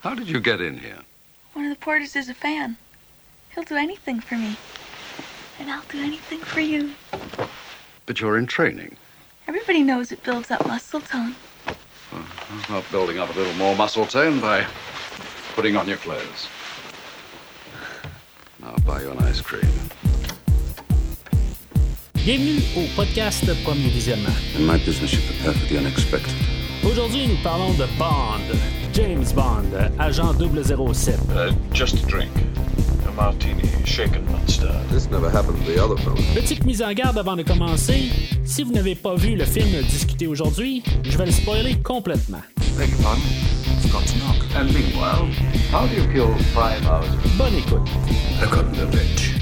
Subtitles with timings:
[0.00, 0.96] How did you get in here?
[1.52, 2.78] One of the porters is a fan.
[3.54, 4.56] He'll do anything for me.
[5.58, 6.92] And I'll do anything for you.
[8.06, 8.96] But you're in training.
[9.46, 11.34] Everybody knows it builds up muscle tone.
[11.66, 12.62] Uh-huh.
[12.70, 14.66] Well, building up a little more muscle tone by
[15.54, 16.48] putting on your clothes.
[18.62, 19.68] I'll buy you an ice cream.
[22.14, 24.34] Bienvenue au podcast Premier Visionnement.
[24.56, 26.34] In my business, you prepare for the unexpected.
[26.84, 31.30] Aujourd'hui, nous parlons de Bond, James Bond, agent 007.
[31.30, 32.30] Uh, just a drink.
[33.06, 34.88] A martini, shaken, not stirred.
[34.90, 36.16] This never happened to the other fellow.
[36.34, 38.10] Petite mise en garde avant de commencer.
[38.44, 42.42] Si vous n'avez pas vu le film discuté aujourd'hui, je vais le spoiler complètement.
[42.76, 43.22] Beg your pardon?
[43.92, 44.36] Got to knock.
[44.56, 45.28] And meanwhile,
[45.72, 47.06] how do you kill five hours?
[47.38, 47.88] Bonne écoute.
[48.90, 49.36] Bitch.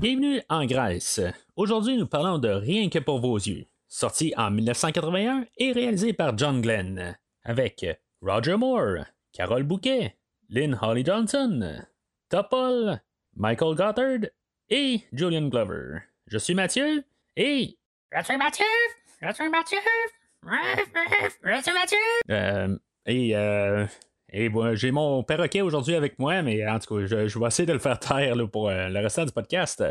[0.00, 1.20] Bienvenue en Grèce.
[1.56, 6.36] Aujourd'hui, nous parlons de Rien que pour vos yeux, sorti en 1981 et réalisé par
[6.36, 7.86] John Glenn, avec
[8.24, 10.16] Roger Moore, Carole Bouquet,
[10.48, 11.84] Lynn Holly Johnson,
[12.30, 12.98] Topol,
[13.36, 14.30] Michael Gothard
[14.70, 15.98] et Julian Glover.
[16.28, 17.04] Je suis Mathieu
[17.36, 17.76] et.
[18.16, 18.64] Je suis Mathieu!
[19.20, 19.78] Je suis Mathieu!
[20.42, 21.98] Je suis Mathieu!
[22.30, 23.86] Euh, et euh,
[24.30, 27.46] et bon, j'ai mon perroquet aujourd'hui avec moi, mais en tout cas, je, je vais
[27.46, 29.84] essayer de le faire taire là, pour euh, le restant du podcast.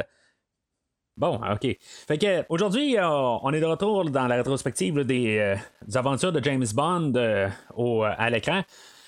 [1.15, 1.77] Bon, ok.
[2.07, 5.55] Fait aujourd'hui, euh, on est de retour dans la rétrospective des, euh,
[5.93, 8.61] aventures de James Bond euh, au, à l'écran.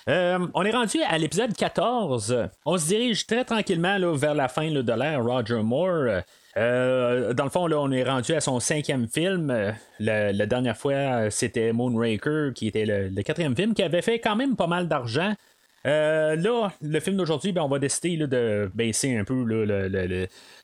[0.08, 2.48] On est rendu à l'épisode 14.
[2.64, 6.22] On se dirige très tranquillement vers la fin de l'ère Roger Moore.
[6.54, 9.74] Dans le fond, là, on est rendu à son cinquième film.
[9.98, 14.54] La, dernière fois, c'était Moonraker, qui était le quatrième film, qui avait fait quand même
[14.54, 15.34] pas mal d'argent.
[15.86, 19.64] Euh, là, le film d'aujourd'hui, ben, on va décider de baisser un peu le,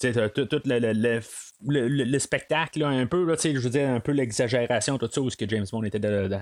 [0.00, 1.20] tout le, le, le,
[1.68, 5.30] le- le- le spectacle, un peu, je veux dire, un peu l'exagération, tout ça, où
[5.30, 6.00] ce que James Bond était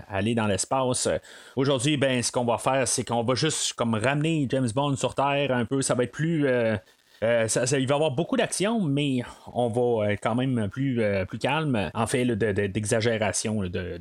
[0.09, 1.09] aller dans l'espace.
[1.56, 5.15] Aujourd'hui, ben, ce qu'on va faire, c'est qu'on va juste comme ramener James Bond sur
[5.15, 5.83] Terre un peu.
[5.83, 6.47] Ça va être plus.
[6.47, 6.77] euh,
[7.22, 9.20] euh, il va y avoir beaucoup d'action, mais
[9.53, 11.03] on va quand même plus,
[11.38, 11.91] calme.
[11.93, 13.99] En fait, d'exagération de,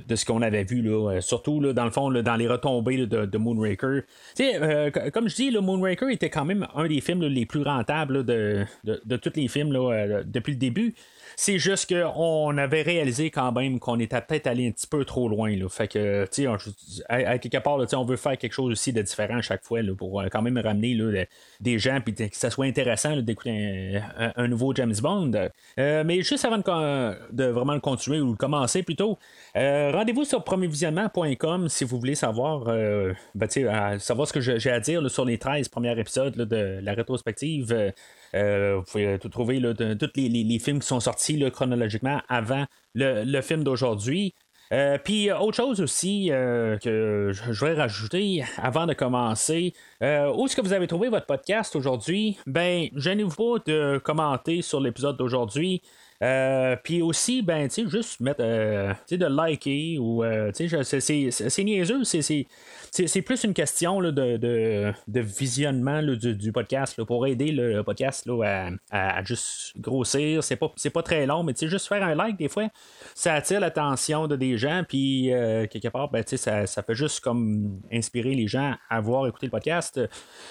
[0.00, 3.06] de, ce qu'on avait vu, là, euh, surtout là, dans le fond, dans les retombées
[3.06, 4.02] de, de Moonraker.
[4.40, 8.24] Euh, comme je dis, le Moonraker était quand même un des films les plus rentables
[8.24, 10.94] de, de, tous les films euh, depuis le début.
[11.36, 15.28] C'est juste qu'on avait réalisé quand même qu'on était peut-être allé un petit peu trop
[15.28, 15.54] loin.
[15.56, 15.68] Là.
[15.68, 19.38] Fait que, tu sais, à, quelque part, on veut faire quelque chose aussi de différent
[19.38, 20.96] à chaque fois là, pour euh, quand même ramener
[21.60, 25.32] des gens puis que ça soit intéressant d'écouter un, un- nouveau James Bond.
[25.78, 29.18] Euh, mais juste avant de, vraiment le continuer ou le commencer plutôt,
[29.56, 32.64] euh, rendez-vous sur premiervisionnement.com si vous voulez savoir,
[33.34, 37.92] ben, savoir ce que j'ai à dire sur les 13 premiers épisodes de la rétrospective.
[38.34, 42.64] Euh, vous pouvez tout trouver, tous les, films qui sont sortis chronologiquement avant
[42.94, 44.34] le, film d'aujourd'hui.
[44.72, 50.56] Euh, Puis autre chose aussi euh, que je voudrais rajouter avant de commencer, où est-ce
[50.56, 52.38] que vous avez trouvé votre podcast aujourd'hui?
[52.46, 55.82] Ben, gênez-vous pas de commenter sur l'épisode d'aujourd'hui.
[56.22, 60.52] Euh, puis aussi, ben, tu sais, juste mettre, euh, tu sais, de liker ou, euh,
[60.52, 66.36] tu sais, c'est- niaiseux, c'est- plus une question là, de, de, de visionnement là, du,
[66.36, 70.44] du podcast là, pour aider le podcast à, à juste grossir.
[70.44, 72.68] C'est pas, pas très long, mais tu sais, juste faire un like, des fois,
[73.14, 75.30] ça attire l'attention de des gens, puis
[75.70, 79.26] quelque part, ben, tu sais, ça, ça peut juste comme inspirer les gens à voir
[79.26, 80.00] écouter le podcast.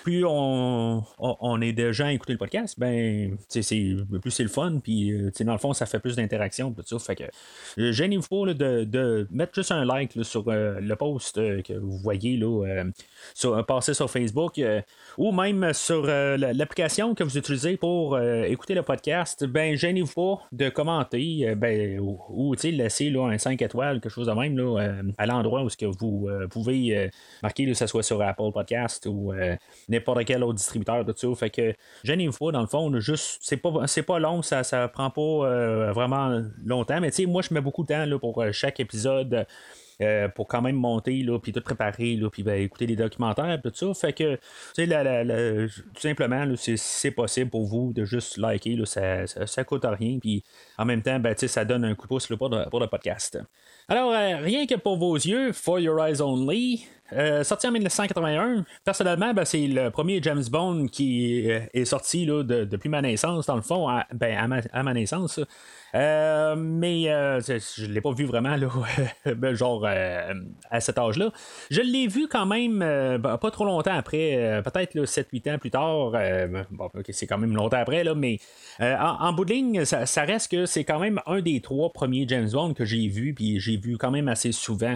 [0.04, 4.44] Plus on, on, est de gens à écouter le podcast, ben, tu sais, plus c'est
[4.44, 6.74] le fun, puis tu sais, dans le fond, ça fait plus d'interaction.
[7.00, 7.24] Fait que
[7.78, 11.74] euh, gênez-vous pas de, de mettre juste un like sur euh, le post euh, que
[11.74, 12.84] vous voyez là,
[13.36, 14.60] sur, passer sur Facebook
[15.18, 19.46] ou même sur la- l'application que vous utilisez pour écouter le podcast.
[19.46, 24.28] Ben, gênez-vous pas de commenter ben, ou, ou, laisser là, un 5 étoiles, quelque chose
[24.28, 27.12] de même là, à l'endroit où ce que vous pouvez
[27.44, 29.34] marquer, que ce soit sur Apple Podcast ou
[29.88, 31.28] n'importe quel autre distributeur, tout ça.
[31.36, 33.72] Fait que gênez-vous pas, dans le fond, juste, c'est pas,
[34.08, 37.62] pas long, ça, ça prend pas euh, vraiment longtemps, mais tu sais, moi, je mets
[37.62, 39.46] beaucoup de temps là, pour euh, chaque épisode.
[40.02, 43.94] euh, pour quand même monter, puis tout préparer, puis ben, écouter les documentaires, tout ça.
[43.94, 44.40] Fait que,
[44.78, 49.64] la- la- tout simplement, c'est, si c'est possible pour vous de juste liker, ça, ça,
[49.64, 50.44] coûte rien, puis
[50.80, 53.40] en même temps, ben, ça donne un coup de pouce pour, le, pour le podcast.
[53.88, 54.12] Alors,
[54.42, 58.66] rien que pour vos yeux, For Your Eyes Only, euh, sorti en 1981.
[58.86, 63.56] Personnellement, ben, c'est le premier James Bond qui euh, est sorti depuis ma naissance, dans
[63.56, 64.38] le fond, à, ben,
[64.72, 65.40] à, ma, naissance.
[65.96, 68.56] Euh, mais je ne l'ai pas vu vraiment,
[69.26, 71.32] ben, genre à cet âge-là.
[71.70, 76.14] Je l'ai vu quand même ben, pas trop longtemps après, peut-être 7-8 ans plus tard.
[76.72, 78.40] bon, c'est quand même longtemps après, là, mais
[78.80, 81.92] en, en bout de ligne, ça, ça reste que c'est quand même un des trois
[81.92, 84.96] premiers James Bond que j'ai vu, puis j'ai vu quand même assez souvent.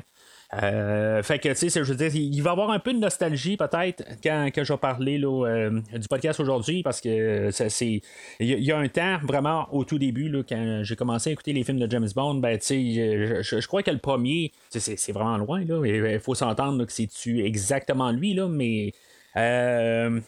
[0.53, 2.99] Euh, fait que, tu sais, je veux dire, il va y avoir un peu de
[2.99, 8.01] nostalgie peut-être quand, je vais parler là, du podcast aujourd'hui parce que c'est.
[8.39, 11.51] Il y, a un temps, vraiment, au tout début, là, quand j'ai commencé à écouter
[11.51, 15.37] les films de James Bond, ben, tu sais, je, crois que le premier, c'est vraiment
[15.37, 15.85] loin, là.
[15.85, 18.93] Il faut s'entendre que c'est-tu exactement lui, là, mais
[19.35, 20.19] euh,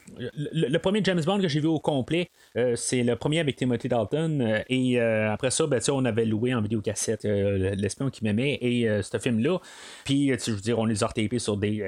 [0.54, 3.88] le, premier James Bond que j'ai vu au complet, euh, c'est le premier avec Timothy
[3.88, 4.42] Dalton.
[4.42, 9.18] Euh, et après ça, ben, on avait loué en vidéocassette L'espion qui m'aimait et ce
[9.18, 9.60] film-là.
[10.04, 11.84] Puis, je veux dire, on les a retapés sur des,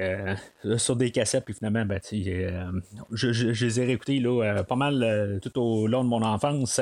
[0.76, 1.44] sur des cassettes.
[1.44, 6.08] Puis finalement, ben, je, je, les ai réécoutés là, pas mal tout au long de
[6.08, 6.80] mon enfance.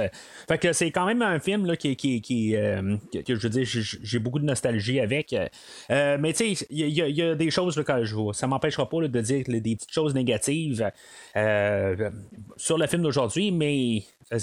[0.48, 3.66] Fait que c'est quand même un film là, qui, qui, qui que, je veux dire,
[3.66, 5.34] j'ai beaucoup de nostalgie avec.
[5.88, 8.34] mais tu sais, il y, a des choses là, quand je vois.
[8.34, 10.90] Ça m'empêchera pas de dire des petites choses négatives
[11.36, 12.10] euh,
[12.56, 14.02] sur le film d'aujourd'hui, mais
[14.32, 14.38] euh,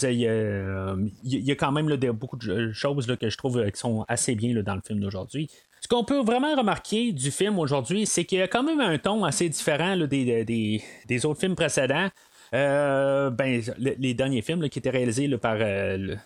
[1.24, 4.62] il y, a quand même beaucoup de choses que je trouve qui sont assez bien
[4.62, 5.50] dans le film d'aujourd'hui.
[5.80, 8.98] Ce qu'on peut vraiment remarquer du film aujourd'hui, c'est qu'il y a quand même un
[8.98, 12.10] ton assez différent des, autres films précédents.
[12.54, 15.58] Euh, ben, les derniers films qui étaient réalisés par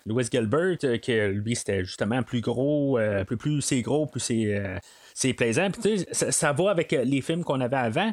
[0.06, 4.20] Louis Gilbert, que lui c'était justement plus gros, plus, plus c'est gros, plus
[5.14, 5.68] c'est, plaisant.
[6.12, 8.12] ça, va avec les films qu'on avait avant.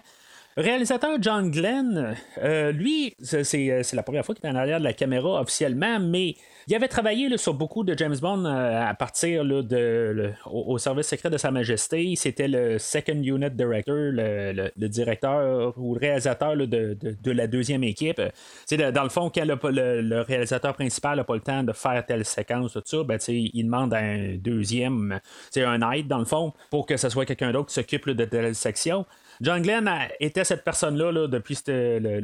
[0.59, 4.83] Réalisateur John Glenn, euh, lui, euh, c'est la première fois qu'il est en arrière de
[4.83, 6.35] la caméra officiellement, mais
[6.67, 11.29] il avait travaillé sur beaucoup de James Bond euh, à partir de, au, service secret
[11.29, 12.13] de Sa Majesté.
[12.17, 18.21] C'était le Second Unit Director, le, directeur ou le réalisateur de, la deuxième équipe.
[18.65, 22.25] C'est dans le fond, quand le, réalisateur principal n'a pas le temps de faire telle
[22.25, 25.21] séquence, tout ça, ben, il demande un deuxième,
[25.55, 28.53] un aide dans le fond, pour que ce soit quelqu'un d'autre qui s'occupe de telle
[28.55, 29.05] section.
[29.41, 29.89] John Glenn
[30.19, 31.57] était cette personne-là depuis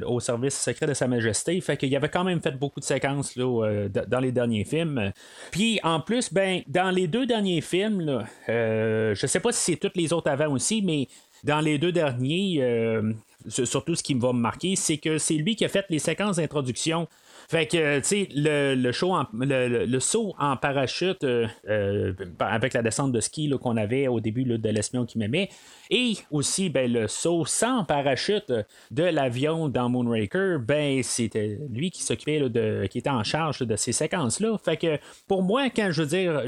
[0.05, 1.59] au service secret de Sa Majesté.
[1.61, 5.11] Fait qu'il avait quand même fait beaucoup de séquences euh, dans les derniers films.
[5.51, 9.71] Puis en plus, ben, dans les deux derniers films, là, euh, je sais pas si
[9.71, 11.07] c'est tous les autres avant aussi, mais
[11.45, 13.13] dans les deux derniers, euh,
[13.47, 15.99] surtout ce qui me va me marquer, c'est que c'est lui qui a fait les
[15.99, 17.07] séquences d'introduction
[17.47, 23.11] fait que, tu sais, le, le, le, saut en parachute euh, euh, avec la descente
[23.11, 25.49] de ski qu'on avait au début de l'espion qui m'aimait,
[25.89, 28.51] et aussi ben, le saut sans parachute
[28.91, 33.75] de l'avion dans Moonraker, ben c'était lui qui s'occupait de, qui était en charge de
[33.75, 34.57] ces séquences-là.
[34.63, 36.43] Fait que pour moi, quand je veux dire,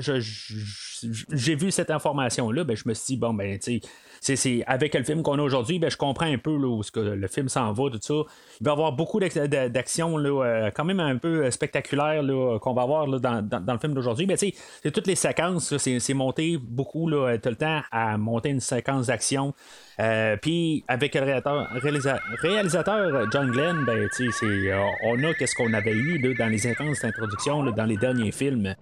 [1.32, 3.88] j'ai vu cette information-là, ben, je me suis dit, bon, ben, tu sais,
[4.22, 7.00] c'est, avec le film qu'on a aujourd'hui, ben, je comprends un peu où ce que
[7.00, 8.14] le film s'en va, tout ça.
[8.60, 12.24] Il va y avoir beaucoup d'actions euh, quand même un peu spectaculaires
[12.62, 14.26] qu'on va avoir dans, le film d'aujourd'hui.
[14.28, 14.54] Mais c'est
[14.92, 19.54] toutes les séquences, c'est, monté beaucoup, là, tout le temps à monter une séquence d'action.
[20.00, 24.08] Euh, puis avec le réalisateur, réalisateur John Glenn, ben,
[24.44, 28.76] euh, on a qu'est-ce qu'on avait eu dans les séquences d'introduction dans les derniers films.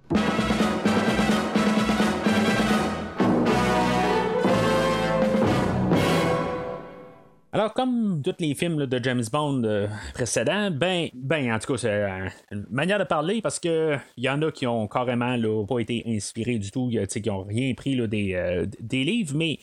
[7.55, 11.77] Alors, comme tous les films de James Bond euh, précédents, ben, ben, en tout cas,
[11.77, 15.37] c'est euh, une manière de parler parce que il y en a qui ont carrément
[15.65, 19.59] pas été inspirés du tout, qui n'ont rien pris des, euh, des livres, mais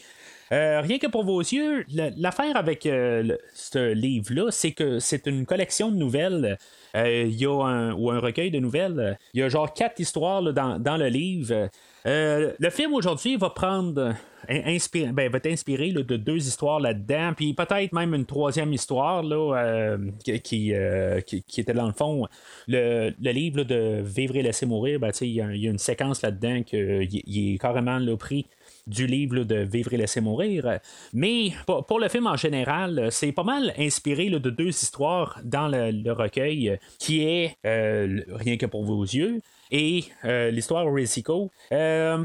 [0.50, 1.84] rien que pour vos yeux,
[2.16, 6.56] l'affaire avec ce livre-là, c'est que c'est une collection de nouvelles.
[6.94, 9.18] Il y a un, ou un recueil de nouvelles.
[9.34, 11.68] Il y a genre quatre histoires dans, dans, le livre.
[12.04, 14.14] le film aujourd'hui va prendre
[14.48, 19.98] ben, va t'inspirer de deux histoires là-dedans, puis peut-être même une troisième histoire là, euh,
[20.42, 22.26] qui, euh, qui, était dans le fond
[22.66, 24.98] le, le livre de Vivre et laisser mourir.
[24.98, 28.46] Ben, il y, a une séquence là-dedans qui est carrément pris
[28.86, 30.78] du livre de Vivre et laisser mourir.
[31.12, 36.12] Mais pour, le film en général, c'est pas mal inspiré de deux histoires dans le,
[36.12, 41.50] recueil qui est euh, Rien que pour vos yeux et euh, l'histoire Risico.
[41.72, 42.24] Euh,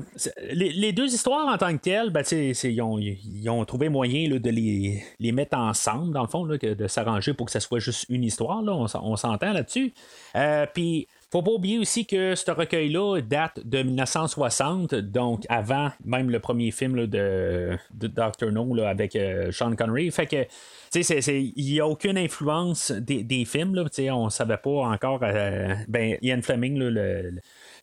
[0.51, 5.57] les, deux histoires en tant que telles, ben, ils, ont, trouvé moyen de les, mettre
[5.57, 8.61] ensemble, dans le fond, de s'arranger pour que ce soit juste une histoire.
[8.65, 9.93] On, s'entend là-dessus.
[10.73, 16.39] Puis faut pas oublier aussi que ce recueil-là date de 1960, donc avant même le
[16.39, 18.51] premier film de, de Dr.
[18.51, 19.17] No avec
[19.51, 20.11] Sean Connery.
[20.11, 20.45] Fait que
[20.95, 23.75] il n'y a aucune influence des, films.
[23.75, 25.19] Là, on ne savait pas encore.
[25.23, 26.77] Euh, ben, Ian Fleming,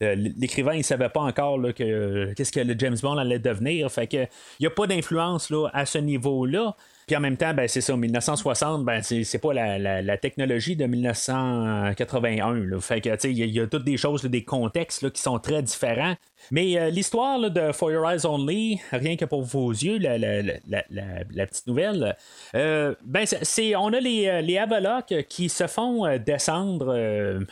[0.01, 3.91] l'écrivain, il savait pas encore que, qu'est-ce que le James Bond allait devenir.
[3.91, 6.75] Fait que il n'y a pas d'influence à ce niveau-là.
[7.07, 12.79] Puis en même temps, ben, c'est ça, 1960, ben, c'est, pas la, technologie de 1981.
[12.79, 16.15] Fait que, il y, a toutes des choses, des contextes qui sont très différents.
[16.51, 21.67] Mais euh, l'histoire de For Your Eyes Only, rien que pour vos yeux, la, petite
[21.67, 22.15] nouvelle,
[22.55, 26.87] euh, ben c'est on a les, les Avalocs qui se font descendre,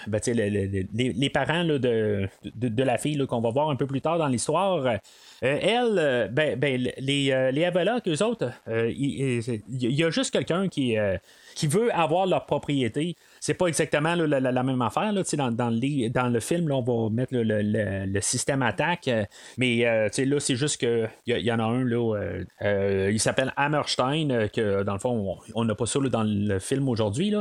[0.08, 4.28] ben, les, parents de, de, la fille qu'on va voir un peu plus tard dans
[4.28, 4.98] l'histoire.
[5.42, 7.72] elle, ben, ben, les, les
[8.08, 10.98] eux autres, il y, a juste quelqu'un qui,
[11.55, 15.12] qui veut avoir leur propriété c'est pas exactement la, même affaire.
[15.12, 19.25] Là, dans, le, dans le film, on va mettre le, système attaque, euh,
[19.57, 22.15] mais euh, là, c'est juste qu'il y, en a un, là,
[22.62, 26.88] euh, il s'appelle Hammerstein, que dans le fond, on n'a pas ça dans le film
[26.88, 27.36] aujourd'hui.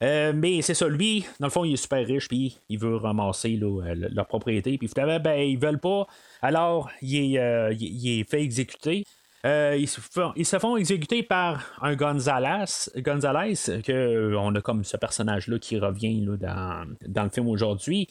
[0.00, 3.58] mais c'est ça, lui, dans le fond, il est super riche, puis il veut ramasser
[3.58, 6.06] leur propriété, puis finalement, ben, ils veulent pas.
[6.40, 9.04] Alors, il est fait exécuter.
[9.46, 14.96] Euh, ils, se font, exécuter par un Gonzalez, Gonzalez que euh, on a comme ce
[14.96, 18.08] personnage-là qui revient dans, dans le film aujourd'hui.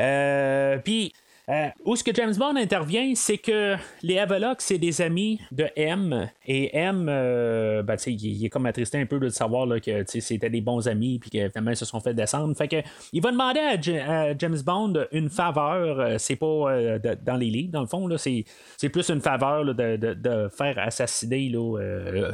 [0.00, 1.14] Euh, puis
[1.48, 5.68] euh, où ce que James Bond intervient, c'est que les Avalocs, c'est des amis de
[5.76, 6.28] M.
[6.44, 10.50] Et M, euh, ben, il, est comme attristé un peu de savoir là, que c'était
[10.50, 12.56] des bons amis puis que finalement ils se sont fait descendre.
[12.56, 12.76] Fait que
[13.12, 16.00] il va demander à, James Bond une faveur.
[16.00, 16.88] Euh, c'est pas
[17.24, 18.08] dans les livres, dans le fond.
[18.08, 18.44] Là, c'est,
[18.88, 21.52] plus une faveur de, faire assassiner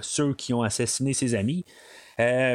[0.00, 1.66] ceux qui ont assassiné ses amis.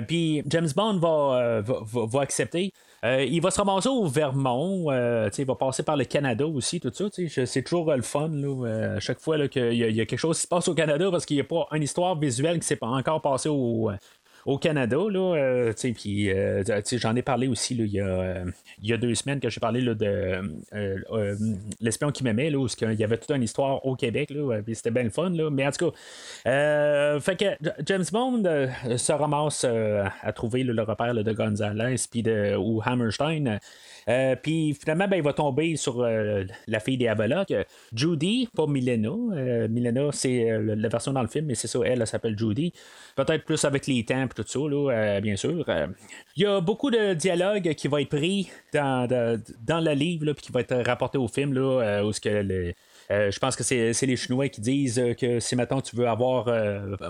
[0.08, 2.74] Puis James Bond va, va accepter.
[3.06, 4.92] Euh, il va se ramasser au Vermont.
[4.92, 7.06] Euh, il va passer par le Canada aussi, tout ça.
[7.46, 8.32] C'est toujours le fun
[8.66, 11.26] à chaque fois qu'il y, y, a quelque chose qui se passe au Canada parce
[11.26, 13.92] qu'il n'y a pas une histoire visuelle qui s'est pas encore passée au,
[14.48, 14.98] au Canada.
[14.98, 16.64] Là, euh, puis, euh,
[16.94, 18.46] j'en ai parlé aussi là, il, y a, euh,
[18.82, 20.42] y a deux semaines que j'ai parlé là, de
[21.82, 24.32] L'espion qui m'aimait, où il y avait toute une histoire au Québec.
[24.32, 25.30] Là, c'était bien le fun.
[25.30, 27.46] Là, mais en tout cas, fait que
[27.86, 28.44] James Bond
[28.96, 33.60] se ramasse à trouver le repère de Gonzalez puis de, ou Hammerstein.
[34.10, 37.54] Euh, puis finalement, ben, il va tomber sur euh, la fille des Avalocs,
[37.94, 39.10] Judy, pas Milena.
[39.10, 42.72] Euh, Milena, c'est la version dans le film, mais c'est ça, elle, s'appelle Judy.
[43.16, 45.66] Peut-être plus avec les temps et tout ça, là, bien sûr.
[46.36, 49.08] Il y a beaucoup de dialogues qui vont être pris dans,
[49.66, 52.74] dans le livre, puis qui vont être rapportés au film, là, où ce que
[53.10, 56.48] je pense que c'est les Chinois qui disent que si maintenant tu veux avoir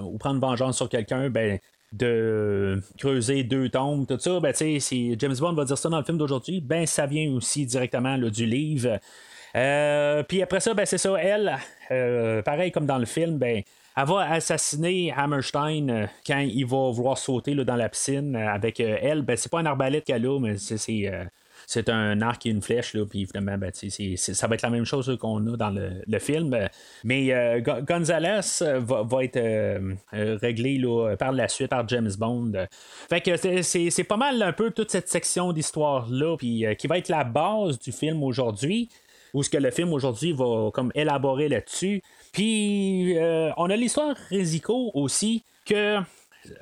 [0.03, 1.59] ou prendre vengeance sur quelqu'un, ben
[1.93, 6.03] de creuser deux tombes, tout ça, ben, si James Bond va dire ça dans le
[6.03, 8.99] film d'aujourd'hui, ben, ça vient aussi directement du livre.
[9.55, 11.57] Euh, puis après ça, ben, c'est ça, elle,
[11.91, 13.63] euh, pareil comme dans le film, ben,
[13.95, 19.21] elle va assassiner Hammerstein euh, quand il va vouloir sauter dans la piscine avec elle.
[19.21, 21.09] Ben, c'est pas un arbalète qu'elle a, mais c'est
[21.67, 24.85] c'est un arc et une flèche, là, puis évidemment, ben, ça va être la même
[24.85, 26.57] chose qu'on a dans le, film.
[27.03, 30.81] Mais euh, Gonzalez euh, va, être euh, réglé
[31.19, 32.53] par la suite par James Bond.
[33.09, 37.09] Fait que c'est pas mal un peu toute cette section d'histoire-là, puis qui va être
[37.09, 38.87] la base du film aujourd'hui
[39.33, 42.01] ou ce que le film aujourd'hui va comme élaborer là-dessus.
[42.31, 43.17] Puis
[43.57, 45.99] on a l'histoire Risico aussi que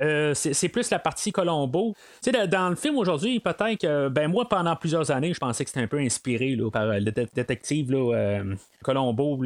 [0.02, 1.94] euh, c'est plus la partie Colombo.
[2.24, 5.64] Tu sais, dans le film aujourd'hui, peut-être que, ben moi, pendant plusieurs années, je pensais
[5.64, 9.40] que c'était un peu inspiré là, par euh, le détective là, euh, Colombo,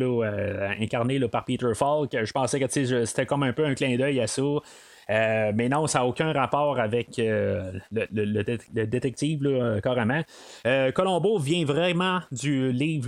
[0.80, 2.12] incarné par Peter Falk.
[2.12, 4.42] Je pensais que c'était comme un peu un clin d'œil à ça.
[5.10, 10.22] Euh, mais non, ça n'a aucun rapport avec euh, le, détective, là, carrément.
[10.68, 13.00] Euh, Colombo vient vraiment du livre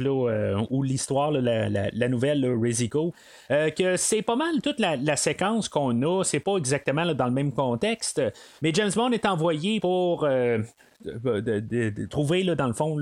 [0.69, 3.13] ou l'histoire, la, nouvelle Risico,
[3.49, 6.23] que c'est pas mal toute la, séquence qu'on a.
[6.23, 8.21] C'est pas exactement dans le même contexte,
[8.61, 10.27] mais James Bond est envoyé pour.
[12.09, 12.97] trouver dans le fond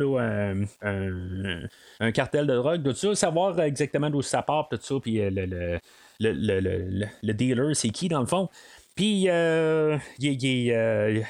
[0.82, 5.80] un, cartel de drogue, tout ça, savoir exactement d'où ça part, tout ça, puis le,
[6.20, 8.50] le, dealer, c'est qui dans le fond.
[9.00, 11.22] Puis, euh, euh,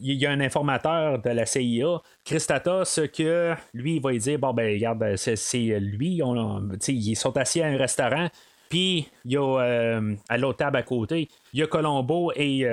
[0.00, 4.72] il, y a un informateur de la CIA, Christatos, que lui, va dire Bon, ben,
[4.72, 8.28] regarde, c'est lui, on, ils sont assis à un restaurant.
[8.68, 12.64] Puis, il y a euh, à l'autre table à côté, il y a Colombo et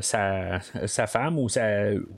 [0.00, 0.58] sa,
[1.06, 1.46] femme, ou,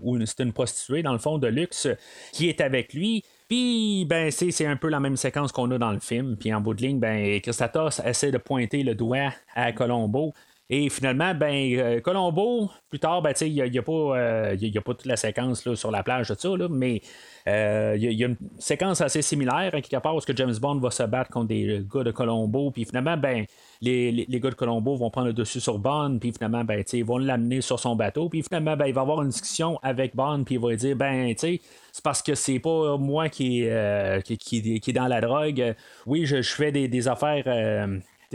[0.01, 1.87] ou c'est une prostituée, dans le fond, de luxe,
[2.33, 3.23] qui est avec lui.
[3.47, 6.39] Puis, ben, c'est un peu la même séquence qu'on a dans le film.
[6.39, 10.33] Puis, en bout de ligne, ben, Christatos essaie de pointer le doigt à Colombo.
[10.71, 14.95] Et finalement, ben, euh, Colombo, plus tard, ben, il n'y a, pas, euh, a pas
[14.95, 17.03] toute la séquence là, sur la plage de ça, mais
[17.47, 20.79] euh, il y, a une séquence assez similaire, à quelque part, où que James Bond
[20.79, 23.45] va se battre contre des gars de Colombo, puis finalement, ben,
[23.83, 27.05] les, les, gars de Colombo vont prendre le dessus sur Bond, puis finalement, ben, ils
[27.05, 30.45] vont l'amener sur son bateau, puis finalement, ben, il va avoir une discussion avec Bond,
[30.45, 31.61] puis il va dire, ben, c'est
[32.03, 33.69] parce que c'est pas moi qui,
[34.25, 35.75] qui, qui, qui, est dans la drogue.
[36.07, 37.47] Oui, je, je fais des, des affaires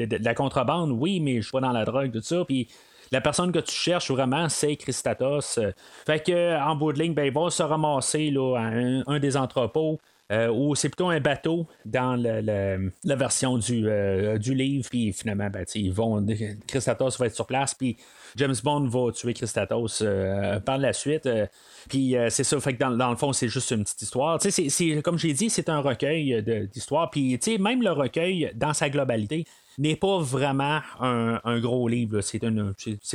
[0.07, 2.43] de, la contrebande, oui, mais je suis pas dans la drogue, tout ça.
[2.45, 2.67] Puis
[3.11, 5.59] la personne que tu cherches vraiment, c'est Christatos.
[6.05, 9.35] Fait que en bout de ligne, ben, il va se ramasser là, à un, des
[9.35, 9.99] entrepôts.
[10.31, 13.87] ou c'est plutôt un bateau dans la version du,
[14.39, 16.23] du livre, puis finalement, ben, ils vont,
[16.67, 17.97] Christatos va être sur place, puis
[18.35, 20.03] James Bond va tuer Christatos
[20.63, 21.27] par la suite.
[21.89, 24.39] puis c'est ça, fait que dans, le fond, c'est juste une petite histoire.
[24.39, 27.09] C'est, comme j'ai dit, c'est un recueil d'histoires.
[27.09, 29.45] Puis même le recueil, dans sa globalité,
[29.77, 32.21] n'est pas vraiment un, gros livre.
[32.21, 32.43] C'est,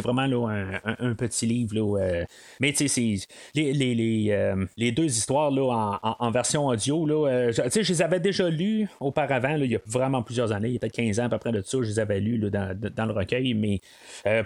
[0.02, 1.74] vraiment là, un, petit livre.
[1.74, 2.24] Là, euh.
[2.60, 3.16] mais tu sais,
[3.54, 7.92] les, les, les, euh, les, deux histoires là, en, version audio, là, euh, je, je
[7.92, 10.94] les avais déjà lues auparavant, il y a vraiment plusieurs années, il y a peut-être
[10.94, 13.54] 15 ans à peu près de ça, je les avais lus dans, dans, le recueil,
[13.54, 13.80] mais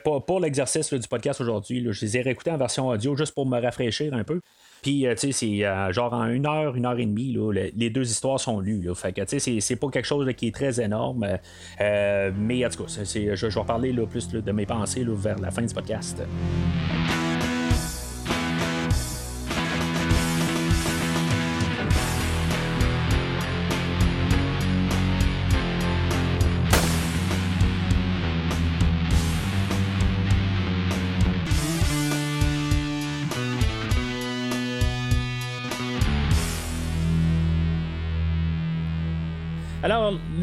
[0.04, 3.46] pour, pour l'exercice du podcast aujourd'hui, je les ai réécoutés en version audio juste pour
[3.46, 4.40] me rafraîchir un peu.
[4.82, 7.36] Puis, euh, tu sais, c'est euh, genre en une heure, une heure et demie,
[7.74, 8.82] les deux histoires sont lues.
[8.82, 8.94] Là.
[8.94, 11.26] Fait que, tu sais, c'est pas quelque chose qui est très énorme.
[11.80, 15.50] Euh, mais, en tout cas, je, je, vais parler plus de mes pensées vers la
[15.50, 16.22] fin du podcast.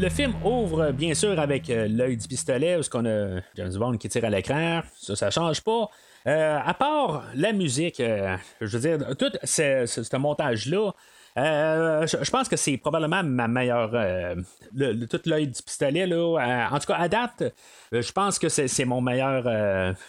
[0.00, 3.72] Le film ouvre bien sûr avec euh, l'œil du pistolet, où ce qu'on a James
[3.74, 4.82] Bond qui tire à l'écran.
[4.96, 5.88] Ça, ça change pas.
[6.26, 10.92] Euh, à part la musique, euh, je veux dire, tout ce montage-là,
[11.38, 13.90] euh, je, pense que c'est probablement ma meilleure.
[13.92, 14.34] Euh,
[15.10, 16.16] tout l'œil du pistolet, là.
[16.16, 17.54] Euh, en tout cas, à date,
[17.92, 19.44] je pense que c'est, mon meilleur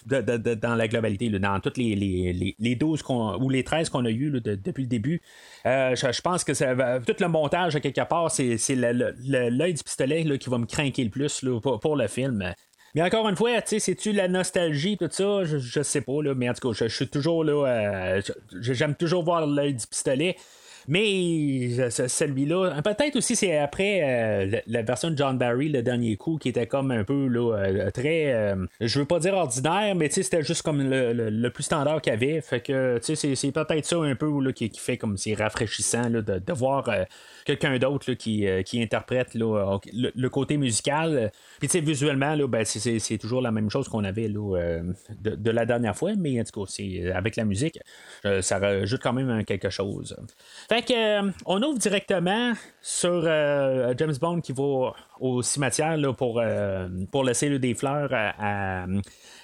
[0.06, 3.04] dans la globalité, dans toutes les, les, les 12
[3.42, 5.22] ou les 13 qu'on a eu depuis le début.
[5.66, 10.66] Je, pense que tout le montage, quelque part, c'est, l'œil du pistolet qui va me
[10.66, 11.46] craquer le plus
[11.82, 12.54] pour, le film.
[12.96, 15.44] Mais encore une fois, c'est-tu la nostalgie, tout ça?
[15.44, 18.22] Je, sais pas, là, mais en tout cas, je, suis toujours là.
[18.62, 20.38] j'aime toujours voir l'œil du pistolet.
[20.88, 26.38] Mais celui-là, peut-être aussi c'est après euh, la, version de John Barry, le dernier coup,
[26.38, 30.10] qui était comme un peu là, euh, très, euh, je veux pas dire ordinaire, mais
[30.10, 32.40] c'était juste comme le, plus standard qu'il y avait.
[32.40, 36.54] Fait que c'est peut-être ça un peu là, qui, fait comme c'est rafraîchissant de, de,
[36.54, 36.90] voir
[37.48, 41.32] quelqu'un d'autre qui, euh, qui, interprète là, le, côté musical.
[41.60, 44.84] Puis, tu sais, visuellement, là, ben, c'est, toujours la même chose qu'on avait là, euh,
[45.22, 47.80] de, la dernière fois, mais en tout cas, c'est, avec la musique,
[48.26, 50.18] euh, ça rajoute quand même quelque chose.
[50.68, 56.42] Fait que, on ouvre directement sur James Bond qui va au cimetière là, pour,
[57.12, 58.86] pour laisser des fleurs à,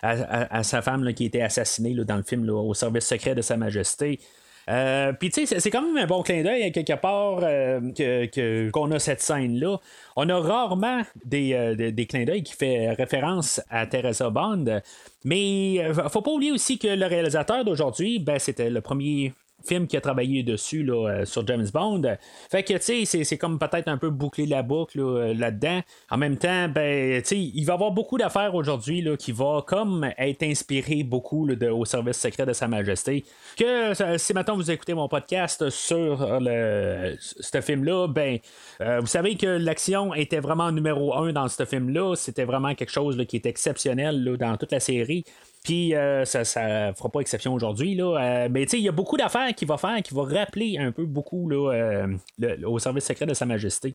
[0.02, 4.20] à, sa femme qui était assassinée dans le film au service secret de Sa Majesté.
[4.70, 8.92] Euh, puis tu sais, c'est quand même un bon clin d'œil quelque part euh, qu'on
[8.92, 9.78] a cette scène-là.
[10.16, 14.82] On a rarement des, euh, des, clins d'œil qui fait référence à Teresa Bond.
[15.26, 19.34] Mais faut pas oublier aussi que le réalisateur d'aujourd'hui, ben, c'était le premier
[19.66, 22.02] film qui a travaillé dessus là, euh, sur James Bond.
[22.50, 25.82] Fait que, tu sais, c'est comme peut-être un peu boucler la boucle euh, là-dedans.
[26.10, 29.32] en même temps, ben, tu sais, il va y avoir beaucoup d'affaires aujourd'hui là, qui
[29.32, 33.24] va comme être inspiré beaucoup de, au service secret de Sa Majesté.
[33.58, 38.40] Que si maintenant vous écoutez mon podcast sur le, ce film-là, ben,
[38.82, 42.16] euh, vous savez que l'action était vraiment numéro un dans ce film-là.
[42.16, 45.24] C'était vraiment quelque chose qui est exceptionnel là, dans toute la série.
[45.64, 47.96] Puis euh, ça, ça fera pas exception aujourd'hui.
[47.96, 50.92] Là, euh, mais il y a beaucoup d'affaires qu'il va faire qui va rappeler un
[50.92, 53.94] peu beaucoup là, euh, au service secret de Sa Majesté.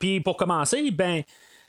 [0.00, 1.22] Puis pour commencer, ben.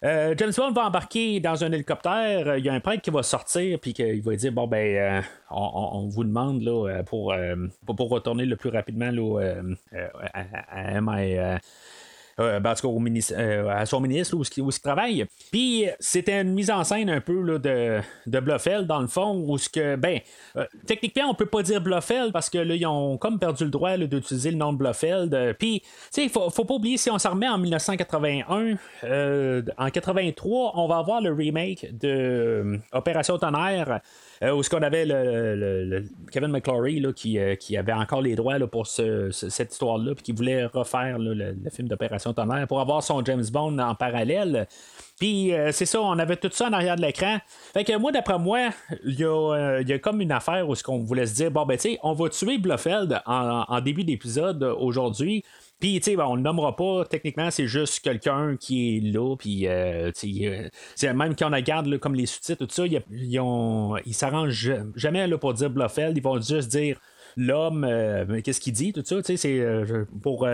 [0.04, 2.58] James Bond va embarquer dans un hélicoptère.
[2.58, 6.08] Il y a un prêtre qui va sortir puis qu'il va dire bon ben on,
[6.10, 7.34] vous demande là, pour,
[7.88, 9.56] pour, retourner le plus rapidement là,
[10.36, 11.58] à, à,
[12.40, 12.74] euh, ben,
[13.32, 15.26] euh, à son ministre où, il travaille.
[15.52, 19.58] Puis c'était une mise en scène un peu là, de, de dans le fond, où
[19.58, 20.20] ce que, ben,
[20.58, 23.70] euh, techniquement, on peut pas dire Bluffel parce que là, ils ont comme perdu le
[23.70, 25.56] droit d'utiliser le nom de Bluffel.
[25.58, 28.76] Puis, tu sais, faut, faut pas oublier, si on s'en remet en 1981,
[29.78, 34.02] en 83, on va avoir le remake de Opération Tonnerre.
[34.54, 38.68] Où ce qu'on avait le, Kevin McClory là, qui, qui, avait encore les droits là,
[38.68, 42.34] pour cette histoire-là, puis qui voulait refaire le, film d'opération
[42.68, 44.68] pour avoir son James Bond en parallèle.
[45.20, 47.38] Puis euh, c'est ça, on avait tout ça en arrière de l'écran.
[47.74, 48.70] Fait que moi, d'après moi,
[49.06, 51.66] il y, euh, y, a comme une affaire où ce qu'on voulait se dire, bon
[51.66, 55.44] ben tu sais, on va tuer Blofeld en, début d'épisode aujourd'hui.
[55.80, 59.36] Puis, tu sais, ben, on le nommera pas, techniquement, c'est juste quelqu'un qui est là,
[59.36, 60.12] puis, euh,
[61.04, 65.54] même quand on regarde comme les sous-titres, tout ça, ils, ils, s'arrangent jamais là, pour
[65.54, 67.00] dire Blofeld, ils vont juste dire
[67.36, 67.86] l'homme,
[68.44, 69.86] qu'est-ce qu'il dit, tout ça, tu sais, c'est
[70.24, 70.48] pour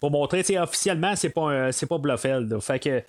[0.00, 2.60] pour montrer, officiellement, c'est pas, c'est pas Bluffeld.
[2.60, 3.02] Fait que.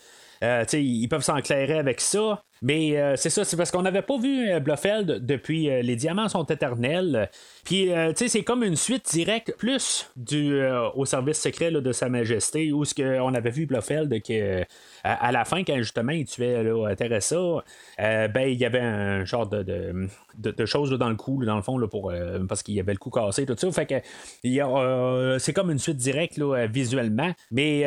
[0.44, 2.44] Euh, ils peuvent s'enclairer avec ça.
[2.62, 6.30] Mais euh, c'est ça, c'est parce qu'on n'avait pas vu euh, Blofeld depuis Les Diamants
[6.30, 7.30] sont éternels.
[7.64, 10.62] Puis, tu sais, c'est comme une suite directe, plus du,
[10.96, 14.64] au service secret de Sa Majesté, où ce qu'on avait vu Blofeld que
[15.04, 17.64] à, la fin, quand justement il tuait là, Teresa,
[17.98, 21.86] ben il y avait un genre de, de, choses dans le cou, dans le fond,
[21.88, 22.14] pour,
[22.48, 23.70] parce qu'il y avait le cou cassé, tout ça.
[23.72, 26.40] Fait que c'est comme une suite directe
[26.70, 27.34] visuellement.
[27.52, 27.86] Mais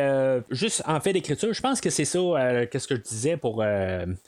[0.50, 3.64] juste en fait d'écriture, je pense que c'est ça, qu'est-ce que je disais pour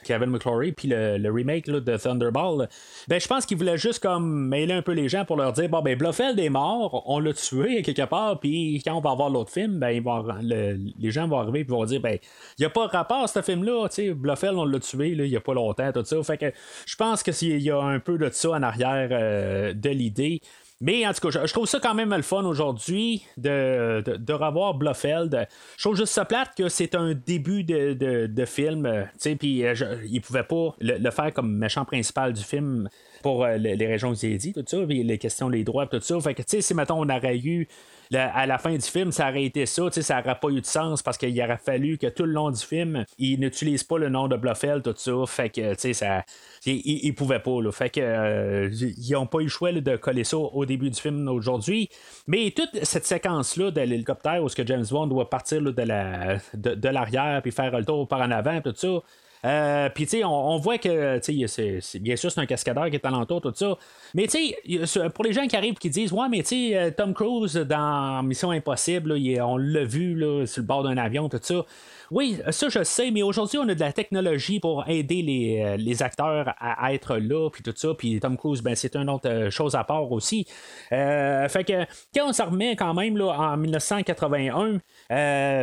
[0.04, 2.68] Kevin McClory, puis le, remake de Thunderball,
[3.08, 5.68] ben, je pense qu'il voulait juste comme mêler un peu les gens pour leur dire
[5.68, 9.30] bon, ben, Blofeld est mort, on l'a tué quelque part, puis quand on va voir
[9.30, 10.02] l'autre film, ben,
[10.42, 12.18] les gens vont arriver et vont dire ben,
[12.58, 15.40] il n'y a pas rapport à ce film-là, Blofeld, on l'a tué il n'y a
[15.40, 16.22] pas longtemps, tout ça.
[16.22, 16.52] Fait que
[16.86, 20.40] je pense qu'il y a un peu de ça en arrière euh, de l'idée.
[20.82, 24.74] Mais en tout cas, je, trouve ça quand même le fun aujourd'hui de, de, revoir
[24.74, 25.46] Blofeld.
[25.76, 27.94] Je trouve juste ça plate que c'est un début de,
[28.26, 28.84] de, film.
[28.86, 29.04] Euh,
[29.38, 29.74] puis euh,
[30.10, 32.88] il pouvait pas le, faire comme méchant principal du film
[33.22, 36.20] pour euh, les, régions que j'ai dit, tout ça, les questions des droits, tout ça.
[36.20, 37.68] Fait que, tu sais, si, mettons, on aurait eu
[38.14, 41.02] à la fin du film, ça aurait été ça, ça n'aurait pas eu de sens
[41.02, 44.28] parce qu'il aurait fallu que tout le long du film, ils n'utilisent pas le nom
[44.28, 45.12] de Blofeld, tout ça.
[45.26, 46.24] Fait que, tu sais, ça.
[46.66, 47.72] Ils, ne pouvaient pas, là.
[47.72, 51.00] Fait que, euh, ils n'ont pas eu le choix de coller ça au début du
[51.00, 51.88] film aujourd'hui.
[52.26, 56.38] Mais toute cette séquence-là de l'hélicoptère où ce que James Bond doit partir de, la,
[56.54, 59.02] de, l'arrière puis faire le tour par en avant, tout ça.
[59.44, 62.96] Euh, puis, tu sais, on, voit que, tu sais, bien sûr, c'est un cascadeur qui
[62.96, 63.76] est alentour, tout ça.
[64.14, 64.54] Mais, tu
[64.86, 67.56] sais, pour les gens qui arrivent qui disent, ouais, mais, tu sais, euh, Tom Cruise
[67.56, 71.64] dans Mission Impossible, on l'a vu, là, sur le bord d'un avion, tout ça.
[72.10, 76.04] Oui, ça je sais, mais aujourd'hui on a de la technologie pour aider les, euh,
[76.04, 79.74] acteurs à, être là, puis tout ça, puis Tom Cruise, ben c'est une autre chose
[79.74, 80.46] à part aussi.
[80.90, 84.80] Fait que quand on s'en remet quand même là, en 1981,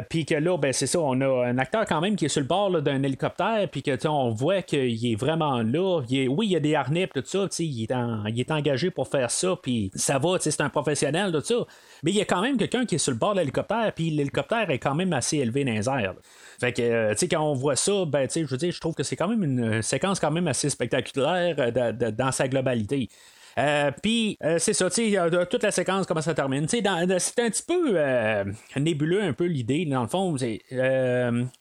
[0.09, 2.41] puis que là, ben c'est ça, on a un acteur quand même qui est sur
[2.41, 6.01] le bord d'un hélicoptère, puis que on voit qu'il est vraiment là.
[6.01, 7.93] oui, il y a des harnais, tout ça, il est,
[8.27, 11.65] il est engagé pour faire ça, puis ça va, c'est un professionnel, tout ça.
[12.03, 14.09] Mais il y a quand même quelqu'un qui est sur le bord de l'hélicoptère, puis
[14.09, 16.13] l'hélicoptère est quand même assez élevé dans les airs.
[16.59, 18.71] Fait que, euh, tu sais, quand on voit ça, ben, tu sais, je veux dire,
[18.71, 22.47] je trouve que c'est quand même une séquence quand même assez spectaculaire euh, dans sa
[22.47, 23.09] globalité.
[23.59, 26.67] Euh, puis, c'est ça, tu sais, toute la séquence, comment ça termine.
[26.67, 27.97] C'est un petit peu
[28.77, 30.35] nébuleux, un peu l'idée, dans le fond.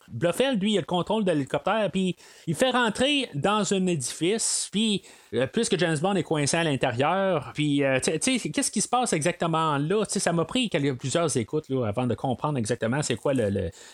[0.09, 4.69] Bluffel, lui, il a le contrôle de l'hélicoptère, puis il fait rentrer dans un édifice,
[4.73, 5.03] puis
[5.53, 9.77] puisque James Bond est coincé à l'intérieur, puis, tu sais, qu'est-ce qui se passe exactement
[9.77, 10.07] là?
[10.07, 13.33] Tu sais, ça m'a pris plusieurs écoutes là, avant de comprendre exactement c'est quoi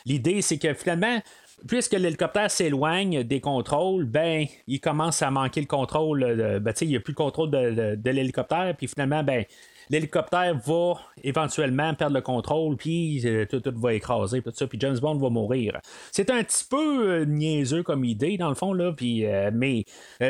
[0.05, 0.43] l'idée.
[0.43, 1.21] c'est que finalement,
[1.69, 6.21] puisque l'hélicoptère s'éloigne des contrôles, ben, il commence à manquer le contrôle.
[6.21, 9.45] De, ben, il n'y a plus le contrôle de, de l'hélicoptère, puis finalement, ben,
[9.90, 14.99] l'hélicoptère va éventuellement perdre le contrôle, puis euh, tout, va écraser, tout ça, puis James
[14.99, 15.81] Bond va mourir.
[16.12, 19.85] C'est un petit peu euh, niaiseux comme idée, dans le fond, là, puis, euh, mais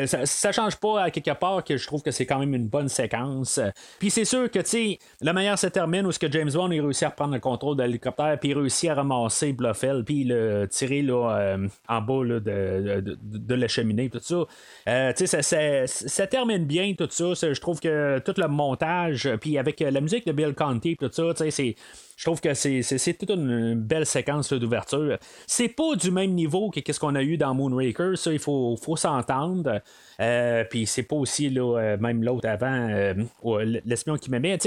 [0.05, 2.67] ça, ça, change pas à quelque part que je trouve que c'est quand même une
[2.67, 3.59] bonne séquence.
[3.99, 6.69] Puis c'est sûr que, tu la manière se termine où ce que James Bond a
[6.69, 10.67] réussi à reprendre le contrôle de l'hélicoptère, puis il réussit à ramasser Bluffel, puis le
[10.69, 14.45] tirer là, en bas là, de, de, de, la cheminée, tout ça.
[15.13, 17.33] tu sais, ça, ça, termine bien, tout ça.
[17.33, 21.11] Je trouve que tout le montage, puis avec euh, la musique de Bill Conti, tout
[21.11, 21.75] ça, c'est.
[22.17, 25.17] Je trouve que c'est, toute une belle séquence d'ouverture.
[25.45, 28.75] C'est pas du même niveau que ce qu'on a eu dans Moonraker, ça, il faut,
[28.81, 29.81] faut s'entendre.
[30.21, 33.13] Euh, puis c'est pas aussi là, euh, même l'autre avant,
[33.83, 34.57] l'espion qui m'aimait.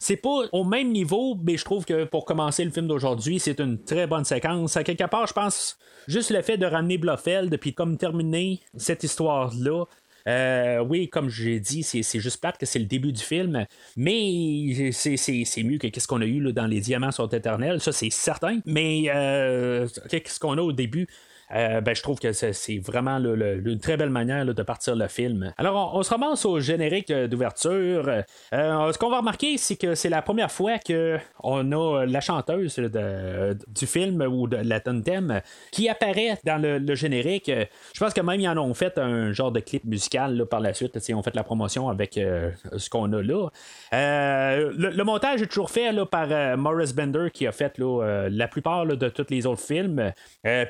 [0.00, 3.60] C'est pas au même niveau, mais je trouve que pour commencer le film d'aujourd'hui, c'est
[3.60, 4.76] une très bonne séquence.
[4.76, 5.78] À quelque part, je pense
[6.08, 9.84] juste le fait de ramener Blofeld, puis comme terminer cette histoire-là,
[10.28, 14.90] euh, oui, comme j'ai dit, c'est juste plate que c'est le début du film, mais
[14.92, 18.10] c'est mieux que qu'est-ce qu'on a eu là, dans Les Diamants sont éternels, ça c'est
[18.10, 18.60] certain.
[18.66, 21.06] Mais euh, qu'est-ce qu'on a au début?
[21.54, 25.52] Euh, ben, je trouve que c'est vraiment une très belle manière de partir le film.
[25.58, 28.08] Alors, on, se ramasse au générique euh, d'ouverture.
[28.52, 32.78] Euh, ce qu'on va remarquer, c'est que c'est la première fois qu'on a la chanteuse
[32.78, 35.40] du film ou de la thème
[35.72, 37.50] qui apparaît dans le, générique.
[37.94, 40.74] Je pense que même ils en ont fait un genre de clip musical par la
[40.74, 40.98] suite.
[41.08, 43.48] Ils ont fait la promotion avec ce qu'on a là.
[43.92, 49.26] Le, montage est toujours fait par Morris Bender qui a fait la plupart de tous
[49.30, 50.12] les autres films.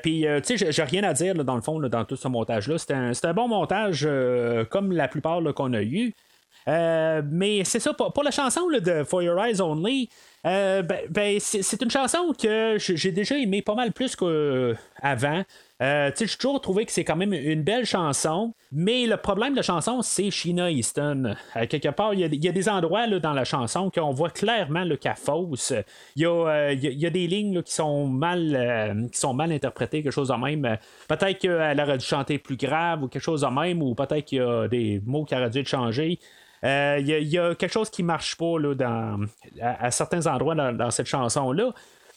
[0.01, 2.77] Puis, tu sais, j'ai rien à dire dans le fond dans tout ce montage-là.
[2.77, 6.13] C'est un, bon montage euh, comme la plupart qu'on a eu.
[6.67, 10.09] Euh, mais c'est ça, pour, la chanson de For Your Eyes Only,
[10.43, 15.43] ben, ben c'est une chanson que j'ai déjà aimé pas mal plus qu'avant.
[15.81, 19.57] Euh, j'ai toujours trouvé que c'est quand même une belle chanson, mais le problème de
[19.57, 21.35] la chanson, c'est Sheena Easton.
[21.55, 24.85] Euh, quelque part, il y, a des endroits là, dans la chanson qu'on voit clairement
[24.97, 25.73] qu'elle fausse.
[26.15, 30.27] Il y, a, des lignes qui, sont mal, euh, qui sont mal interprétées, quelque chose
[30.27, 30.77] de même.
[31.07, 34.37] Peut-être qu'elle aurait dû chanter plus grave ou quelque chose de même, ou peut-être qu'il
[34.37, 35.67] y a des mots qui auraient dû être
[36.63, 39.25] Il y, a quelque chose qui marche pas là, dans,
[39.61, 41.73] à, certains endroits dans cette chanson-là.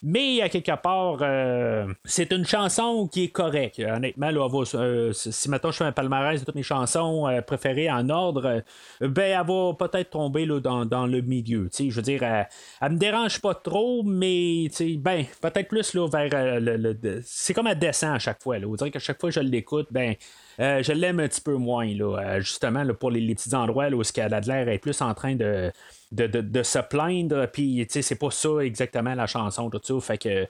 [0.06, 3.78] Mais à quelque part, euh, c'est une chanson qui est correcte.
[3.78, 7.90] Honnêtement, là, euh, si maintenant je fais un palmarès de toutes mes chansons euh, préférées
[7.90, 8.62] en ordre,
[9.00, 11.70] ben elle va peut-être tomber là, dans, le milieu.
[11.74, 12.46] Je veux dire, elle,
[12.82, 17.22] elle, me dérange pas trop, mais ben, peut-être plus là, vers le.
[17.24, 18.58] c'est comme elle descend à chaque fois.
[18.58, 18.66] Là.
[18.66, 20.16] Vous dire qu'à chaque fois que je l'écoute, ben.
[20.58, 24.32] Je l'aime un petit peu moins, là, justement, pour les, petits endroits où ce qu'elle
[24.32, 25.72] a de l'air est plus en train de,
[26.14, 30.00] de, se plaindre, puis c'est pas ça exactement la chanson, tout ça.
[30.00, 30.46] Fait que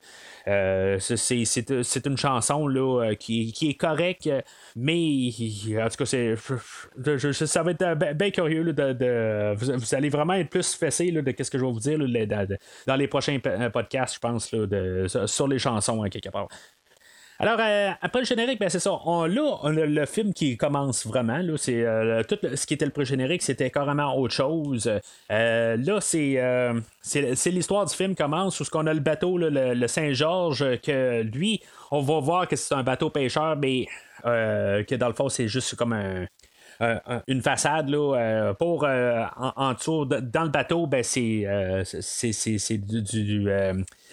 [0.49, 4.29] euh, c'est une chanson là, euh, qui, qui est correcte,
[4.77, 5.31] mais
[5.83, 6.35] en tout cas, c'est
[7.47, 11.59] ça va être bien curieux de, vous, allez vraiment être plus fessé de ce que
[11.59, 11.99] je vais vous dire
[12.87, 13.39] dans, les prochains
[13.73, 16.49] podcasts, je pense, de, sur les chansons, hein, quelque part.
[17.41, 18.93] Alors, euh, après le générique, ben, c'est ça.
[19.05, 21.39] On, là, on a le film qui commence vraiment.
[21.39, 24.89] Là, c'est, euh, tout ce qui était le pré-générique, c'était carrément autre chose.
[25.33, 26.41] Euh, là, c'est,
[27.03, 31.61] c'est, l'histoire du film commence où ce qu'on a le bateau, le, Saint-Georges, que lui,
[31.91, 33.87] on va voir que c'est un bateau pêcheur, mais
[34.23, 36.27] que dans le fond, c'est juste comme un,
[37.27, 41.47] une façade là, pour en, dessous dans le bateau ben c'est
[41.85, 43.49] c'est, c'est, du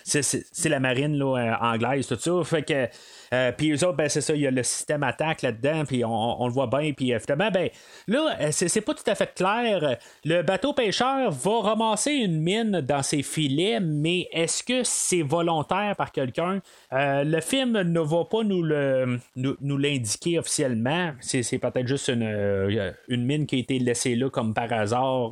[0.03, 2.43] c'est la marine là, euh, anglaise, tout ça.
[2.43, 2.87] Fait que.
[3.33, 6.03] Euh, puis eux autres, ben, c'est ça, il y a le système attaque là-dedans, puis
[6.05, 6.91] on, le voit bien.
[6.93, 7.69] Puis finalement, ben,
[8.07, 9.97] là, euh, c'est pas tout à fait clair.
[10.25, 15.95] Le bateau pêcheur va ramasser une mine dans ses filets, mais est-ce que c'est volontaire
[15.95, 16.61] par quelqu'un?
[16.91, 21.13] le film ne va pas nous le nous, l'indiquer officiellement.
[21.21, 25.31] C'est peut-être juste une, une mine qui a été laissée là comme par hasard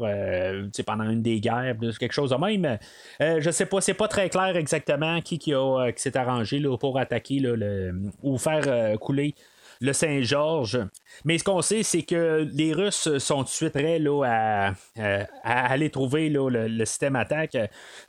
[0.85, 2.77] pendant une des guerres, quelque chose de même.
[3.19, 6.77] je sais pas, c'est pas très clair exactement qui, qui, a, euh, s'est arrangé là,
[6.77, 7.88] pour attaquer le,
[8.21, 9.35] ou faire euh, couler
[9.81, 10.79] le Saint-Georges.
[11.23, 15.71] Mais ce qu'on sait, c'est que les Russes sont tout de suite prêts là, à,
[15.71, 17.55] aller trouver le, système attaque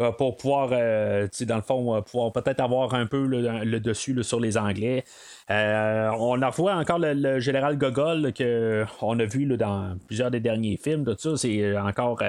[0.01, 4.59] euh, pour pouvoir, dans le fond, pouvoir peut-être avoir un peu le, dessus sur les
[4.59, 5.05] Anglais.
[5.49, 8.33] on en revoit encore le, général Gogol
[8.99, 11.05] qu'on a vu dans plusieurs des derniers films.
[11.05, 12.21] Tout ça, c'est encore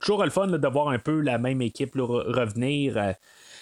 [0.00, 3.14] toujours le fun de voir un peu la même équipe revenir.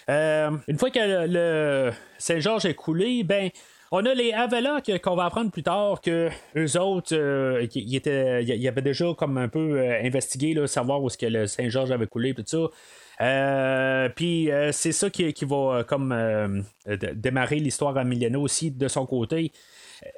[0.08, 3.50] Euh, une fois que le, Saint-Georges est coulé, ben.
[3.90, 8.82] On a les Avela qu'on va apprendre plus tard que eux autres, euh, ils avaient
[8.82, 12.44] déjà comme un peu euh, investigué, savoir où est-ce que le Saint-Georges avait coulé, tout
[12.44, 14.10] ça.
[14.14, 16.14] puis c'est ça qui, qui va comme
[17.14, 19.52] démarrer l'histoire à Milena aussi de son côté.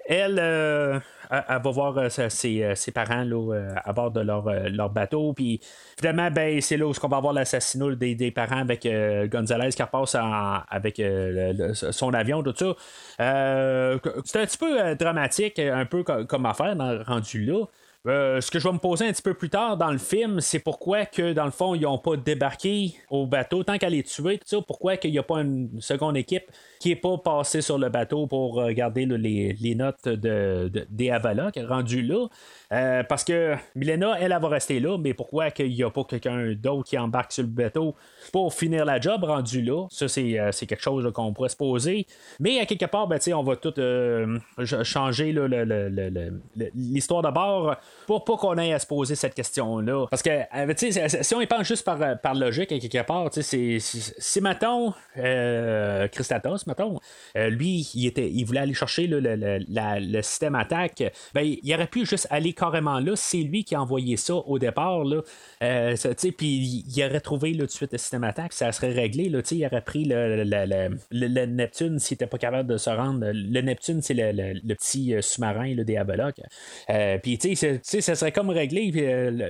[0.06, 0.98] Elle, euh,
[1.30, 5.32] elle, va voir euh, ses, euh, ses, parents là, à bord de leur, leur bateau.
[5.32, 5.60] Puis
[5.98, 8.86] finalement, ben, c'est là où on va avoir l'assassinat des, des, parents avec
[9.30, 10.16] Gonzalez qui repasse
[10.68, 11.02] avec
[11.72, 12.74] son avion, tout ça.
[14.24, 17.64] c'est un petit peu dramatique, un peu comme, affaire rendu là.
[18.06, 20.40] Euh, ce que je vais me poser un petit peu plus tard dans le film,
[20.40, 24.08] c'est pourquoi que dans le fond, ils n'ont pas débarqué au bateau tant qu'elle est
[24.08, 26.44] tuée, tout ça, pourquoi qu'il n'y a pas une seconde équipe
[26.78, 31.58] qui n'est pas passée sur le bateau pour regarder les, notes de, des Avala qui
[31.58, 32.26] est rendu là.
[32.72, 36.04] Euh, parce que Milena, elle, elle, va rester là, mais pourquoi qu'il n'y a pas
[36.04, 37.94] quelqu'un d'autre qui embarque sur le bateau
[38.32, 39.86] pour finir la job rendu là?
[39.90, 42.06] Ça, c'est, euh, quelque chose qu'on pourrait se poser.
[42.38, 44.38] Mais à quelque part, ben, on va tout euh,
[44.84, 45.34] changer
[46.74, 47.76] l'histoire d'abord
[48.06, 50.06] pour pas qu'on ait à se poser cette question-là.
[50.10, 50.30] Parce que
[51.22, 54.92] si on y pense juste par, par logique, à quelque part, c'est, si, mettons,
[56.12, 56.98] Christatos, mettons,
[57.34, 61.02] lui, il, était, il voulait aller chercher le, système attaque,
[61.34, 64.58] ben, il aurait pu juste aller carrément là, c'est lui qui a envoyé ça au
[64.58, 65.04] départ.
[65.04, 65.22] Là.
[65.62, 65.94] Euh,
[66.36, 69.28] puis il aurait trouvé tout de suite le système attaque, ça serait réglé.
[69.28, 73.26] Là, il aurait pris le, le, Neptune s'il n'était pas capable de se rendre.
[73.32, 76.40] Le Neptune, c'est le, petit euh, sous-marin des Abelocs.
[76.90, 78.90] Euh, puis tu sais, ça serait comme réglé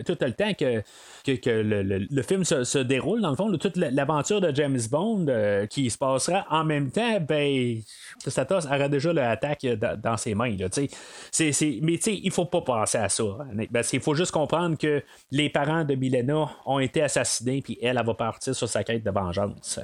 [0.06, 0.82] tout le temps que,
[1.24, 5.26] que, le, film se, déroule, dans le fond, toute l'aventure de James Bond
[5.68, 7.80] qui se passera en même temps, ben,
[8.26, 9.66] Statos aurait déjà l'attaque
[10.02, 10.56] dans ses mains.
[10.56, 13.24] Là, c'est, c'est, mais il faut pas penser à ça.
[13.72, 17.98] Parce qu'il faut juste comprendre que les parents de Milena ont été assassinés, puis elle,
[17.98, 19.80] elle va partir sur sa quête de vengeance.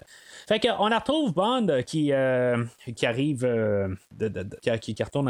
[0.48, 3.88] Fait qu'on retrouve Bond qui, euh, qui arrive, euh,
[4.80, 5.28] qui, retourne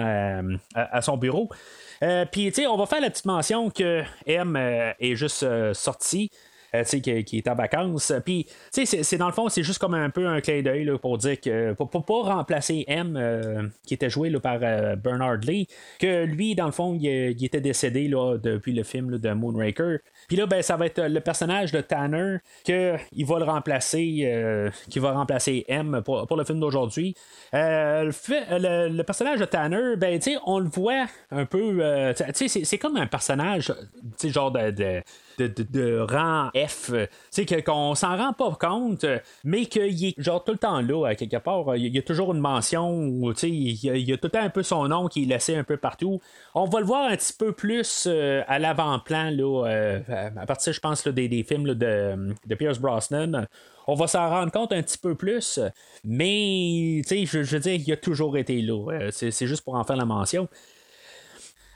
[0.75, 1.49] à, son bureau.
[2.03, 6.31] Euh, puis, tu sais, on va faire la petite mention que M est juste sorti.
[7.03, 8.13] Qui, qui, est en vacances.
[8.25, 8.47] Puis,
[9.19, 11.89] dans le fond, c'est juste comme un peu un clin d'œil pour dire que pour,
[11.91, 14.59] pas remplacer M, qui était joué là, par
[14.97, 15.67] Bernard Lee,
[15.99, 19.99] que lui, dans le fond, il, était décédé là, depuis le film de Moonraker.
[20.29, 24.99] Puis là, ben, ça va être le personnage de Tanner qu'il va le remplacer, qui
[24.99, 27.15] va remplacer M pour, pour le film d'aujourd'hui.
[27.53, 32.13] le, le, personnage de Tanner, ben, on le voit un peu.
[32.35, 33.73] c'est comme un personnage,
[34.25, 34.53] genre
[35.39, 36.93] de, rang F,
[37.33, 39.07] tu qu'on s'en rend pas compte,
[39.45, 41.77] mais qu'il est genre tout le temps là, quelque part.
[41.77, 44.51] Il y a toujours une mention, tu sais, il y, a tout le temps un
[44.51, 46.21] peu son nom qui est laissé un peu partout.
[46.55, 50.01] On va le voir un petit peu plus euh, à l'avant-plan, là, euh,
[50.37, 53.47] à partir, je pense, des, films de, de Pierce Brosnan
[53.87, 55.61] on va s'en rendre compte un petit peu plus,
[56.05, 58.93] mais je, je veux dire, il a toujours été là.
[58.93, 60.49] Euh, c'est juste pour en faire la mention.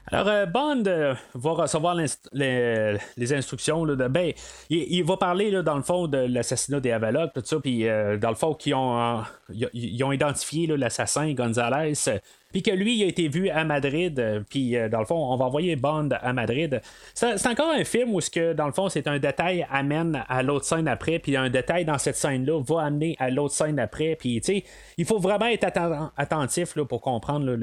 [0.07, 3.85] Alors, euh, Bond euh, va recevoir les, instructions.
[3.87, 4.33] de, ben,
[4.69, 8.31] il, va parler, dans le fond, de l'assassinat des Avaloc, tout ça, puis euh, dans
[8.31, 9.23] le fond, qu'ils ont,
[9.73, 11.93] ils ont identifié l'assassin, Gonzalez,
[12.51, 15.45] puis que lui, il a été vu à Madrid, puis dans le fond, on va
[15.45, 16.81] envoyer Bond à Madrid.
[17.15, 20.43] C'est encore un film où, ce que, dans le fond, c'est un détail amène à
[20.43, 24.17] l'autre scène après, puis un détail dans cette scène-là va amener à l'autre scène après,
[24.19, 24.65] puis, tu sais,
[24.97, 25.69] il faut vraiment être
[26.17, 27.57] attentif là, pour comprendre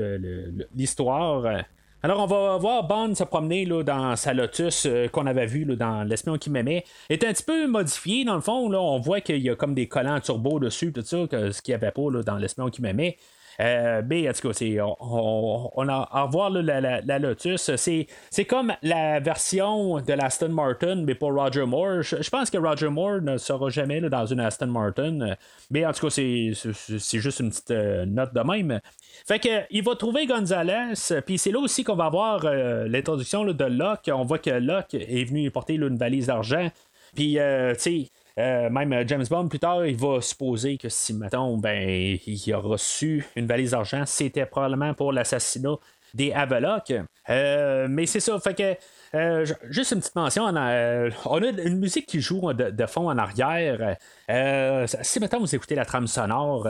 [0.73, 1.65] l'histoire.
[2.03, 5.65] Alors, on va voir Bond se promener là, dans sa Lotus euh, qu'on avait vu
[5.65, 6.83] là, dans L'espion qui m'aimait.
[7.09, 8.71] est un petit peu modifié, dans le fond.
[8.71, 11.71] On voit qu'il y a comme des collants turbo dessus, tout ça, que, ce qu'il
[11.71, 13.17] n'y avait pas dans L'espion qui m'aimait.
[13.59, 17.71] Euh, mais en tout cas, on, on, voir la, Lotus.
[17.75, 22.01] C'est comme la version de l'Aston Martin, mais pour Roger Moore.
[22.03, 25.35] Je, pense que Roger Moore ne sera jamais dans une Aston Martin.
[25.71, 28.79] Mais en tout cas, c'est juste une petite euh, note de même.
[29.27, 30.93] Fait que il va trouver Gonzalez,
[31.25, 34.09] puis c'est là aussi qu'on va voir euh, l'introduction de Locke.
[34.13, 36.69] On voit que Locke est venu porter une valise d'argent.
[37.15, 41.13] Puis, tu sais, euh, même euh, James Bond, plus tard, il va supposer que si,
[41.13, 45.75] mettons, ben, il a reçu une valise d'argent, c'était probablement pour l'assassinat
[46.13, 46.93] des Avaloc.
[47.29, 48.75] Euh, mais c'est ça, fait que
[49.15, 52.85] euh, juste une petite mention, on a, euh, on a une musique qui joue de,
[52.85, 53.95] fond en arrière.
[54.29, 56.67] Euh, si maintenant vous écoutez la trame sonore,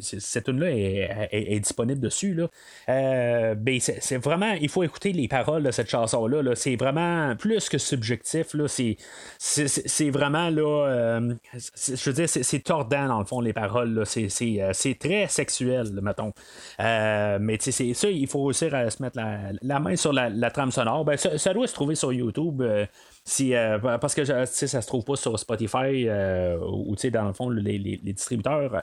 [0.00, 2.34] cette tune-là est, disponible dessus.
[2.34, 3.54] Là.
[3.54, 6.54] Ben, c'est, vraiment, il faut écouter les paroles de cette chanson-là.
[6.54, 8.54] C'est vraiment plus que subjectif.
[8.54, 8.66] Là.
[8.68, 11.20] C'est, vraiment, là,
[11.54, 14.04] je veux dire, c'est, tordant dans le fond, les paroles.
[14.06, 16.32] C'est, très sexuel, mettons.
[16.78, 19.18] mais c'est ça, il faut réussir à se mettre
[19.62, 21.04] la, main sur la, trame sonore.
[21.04, 21.16] Ben,
[21.54, 22.62] doit se trouver sur YouTube.
[22.62, 22.86] Euh,
[23.24, 27.50] si, euh, parce que ça se trouve pas sur Spotify euh, ou dans le fond
[27.50, 28.82] les, distributeurs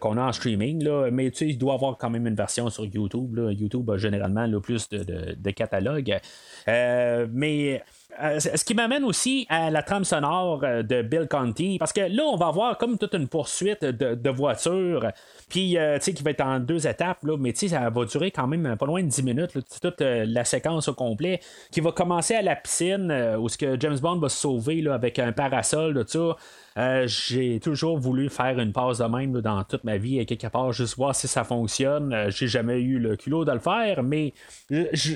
[0.00, 0.84] qu'on a en streaming.
[0.84, 3.38] Là, mais il doit avoir quand même une version sur YouTube.
[3.58, 6.18] YouTube a généralement le plus de, de, de catalogues.
[6.66, 7.82] mais
[8.22, 12.00] euh, ce qui m'amène aussi à la trame sonore euh, de Bill Conti, parce que
[12.00, 15.10] là, on va avoir comme toute une poursuite de, voitures,
[15.48, 17.88] puis euh, tu sais, qui va être en deux étapes, là, mais tu sais, ça
[17.90, 21.80] va durer quand même pas loin de 10 minutes, toute la séquence au complet, qui
[21.80, 25.18] va commencer à la piscine, où ce que James Bond va se sauver là, avec
[25.18, 26.36] un parasol, tout ça.
[26.78, 30.46] Euh, j'ai toujours voulu faire une pause de même dans toute ma vie, et quelque
[30.46, 32.12] part, juste voir si ça fonctionne.
[32.12, 34.32] Euh, j'ai jamais eu le culot de le faire, mais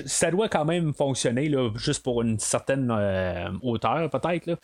[0.05, 4.57] ça doit quand même fonctionner, là, juste pour une certaine euh, hauteur, peut-être.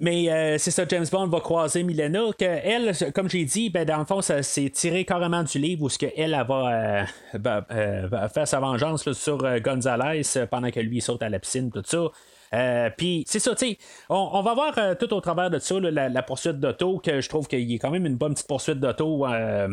[0.00, 3.98] Mais c'est ça, James Bond va croiser Milena, que elle, comme j'ai dit, ben, dans
[3.98, 8.58] le fond, ça s'est tiré carrément du livre où ce que elle, va, faire sa
[8.58, 12.08] vengeance sur Gonzalez pendant que lui saute à la piscine, tout ça.
[12.52, 13.78] Euh, puis c'est ça, tu sais,
[14.08, 17.48] on, va voir euh, tout au travers de ça la, poursuite d'auto, que je trouve
[17.48, 19.68] qu'il y a quand même une bonne petite poursuite d'auto, euh,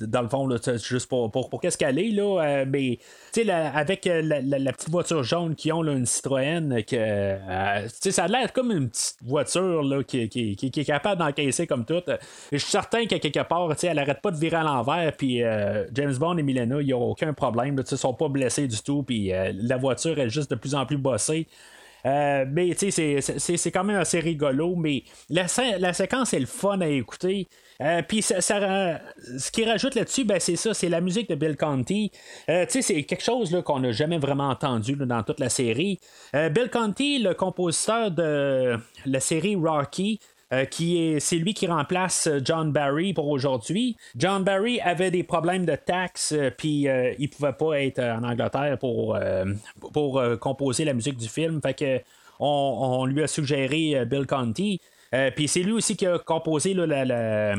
[0.00, 2.98] dans le fond, là, juste pour, pour, pour qu'est-ce qu'elle est, là, mais
[3.32, 7.36] tu sais, avec la, petite voiture jaune qui ont une Citroën, que,
[8.10, 11.84] ça a l'air comme une petite voiture là, qui, qui, qui, est capable d'encaisser comme
[11.84, 12.02] tout.
[12.52, 15.42] Je suis certain qu'à quelque part, elle arrête pas de virer à l'envers, puis
[15.92, 19.32] James Bond et Milena, ils n'ont aucun problème, ils sont pas blessés du tout, puis
[19.54, 21.46] la voiture est juste de plus en plus bossée.
[22.06, 25.46] Euh, mais tu sais, c'est quand même assez rigolo, mais la,
[25.78, 27.48] la séquence est le fun à écouter.
[27.82, 31.56] Euh, puis ça, ce qui rajoute là-dessus, ben, c'est ça, c'est la musique de Bill
[31.56, 32.10] Conti.
[32.48, 35.98] Euh, tu sais, c'est quelque chose qu'on n'a jamais vraiment entendu dans toute la série.
[36.32, 40.20] Bill Conti, le compositeur de la série Rocky,
[40.52, 43.96] euh, qui est, c'est lui qui remplace euh, John Barry pour aujourd'hui.
[44.14, 46.86] John Barry avait des problèmes de taxes, euh, puis
[47.18, 49.18] il pouvait pas être en Angleterre pour,
[49.92, 51.60] pour composer la musique du film.
[51.60, 52.00] Fait que
[52.38, 54.80] on, lui a suggéré Bill Conti.
[55.34, 57.54] Puis c'est lui aussi qui a composé là, la,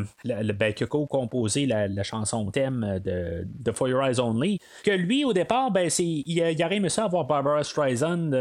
[0.54, 4.60] ben, qui a composé la, chanson thème de, de, For Your Eyes Only.
[4.84, 8.32] Que lui, au départ, ben, c'est, il, il aurait aimé ça avoir Barbara Streisand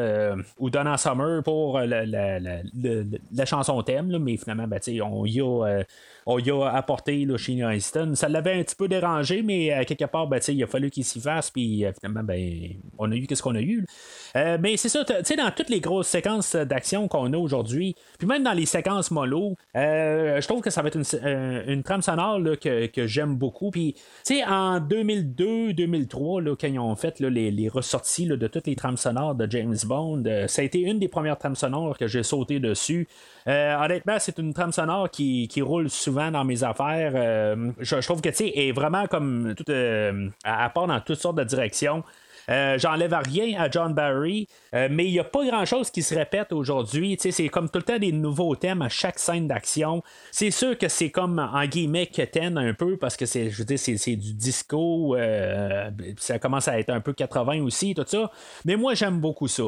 [0.59, 5.83] ou Donna Summer pour la, chanson thème, mais finalement, ben, on y a
[6.27, 8.15] on a apporté là, chez Easton.
[8.17, 11.05] Ça l'avait un petit peu dérangé, mais euh, quelque part, ben, il a fallu qu'il
[11.05, 13.87] s'y fasse, puis euh, finalement, ben, on a eu qu'est-ce qu'on a eu.
[14.35, 17.95] Euh, mais c'est ça, tu sais, dans toutes les grosses séquences d'action qu'on a aujourd'hui,
[18.18, 22.41] puis même dans les séquences mollo, je trouve que ça va être une, trame sonore
[22.61, 23.70] que, j'aime beaucoup.
[23.70, 28.74] Puis, tu sais, en 2002-2003, quand ils ont fait les, les, ressorties de toutes les
[28.74, 32.22] trames sonores de James Bond, ça a été une des premières trames sonores que j'ai
[32.22, 33.07] sauté dessus.
[33.47, 37.12] honnêtement, c'est une trame sonore qui, qui roule souvent dans mes affaires.
[37.14, 41.19] Euh, je, trouve que tu sais, est vraiment comme tout, euh, à part dans toutes
[41.19, 42.03] sortes de directions.
[42.49, 46.14] Euh, j'enlève rien à John Barry, euh, mais il n'y a pas grand-chose qui se
[46.14, 47.16] répète aujourd'hui.
[47.18, 50.03] C'est comme tout le temps des nouveaux thèmes à chaque scène d'action.
[50.30, 53.64] C'est sûr que c'est comme en guillemets quétaine un peu parce que c'est, je veux
[53.64, 55.16] dire, c'est, du disco.
[55.16, 58.30] Euh, ça commence à être un peu 80 aussi, tout ça.
[58.64, 59.64] Mais moi, j'aime beaucoup ça.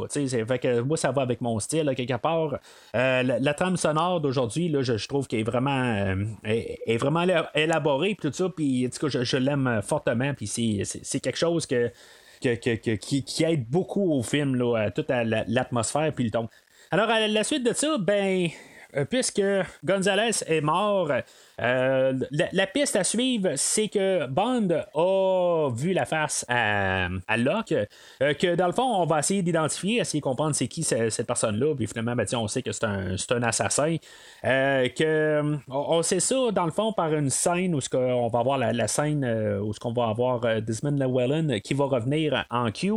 [0.84, 2.58] Moi, ça va avec mon style, quelque part.
[2.94, 6.14] la, trame sonore d'aujourd'hui, je, je, trouve qu'elle est vraiment,
[6.44, 7.24] est, vraiment
[7.54, 8.48] élaborée, tout ça.
[8.48, 10.32] Puis, je, je l'aime fortement.
[10.34, 11.90] Puis, c'est quelque chose que
[12.40, 16.48] qui, aide beaucoup au film, là, toute l'atmosphère puis le ton.
[16.90, 18.48] Alors, à la suite de ça, ben,
[18.96, 19.42] euh, puisque
[19.84, 21.12] Gonzalez est mort,
[21.60, 22.12] euh,
[22.52, 27.74] la, piste à suivre, c'est que Bond a vu la face à, Locke,
[28.22, 31.26] euh, que dans le fond, on va essayer d'identifier, essayer de comprendre c'est qui cette
[31.26, 33.96] personne-là, puis finalement, ben, on sait que c'est un, assassin.
[34.42, 38.88] que, on, sait ça, dans le fond, par une scène où on va avoir la,
[38.88, 39.24] scène
[39.60, 42.92] où on va avoir Desmond Llewellyn qui va revenir en Q.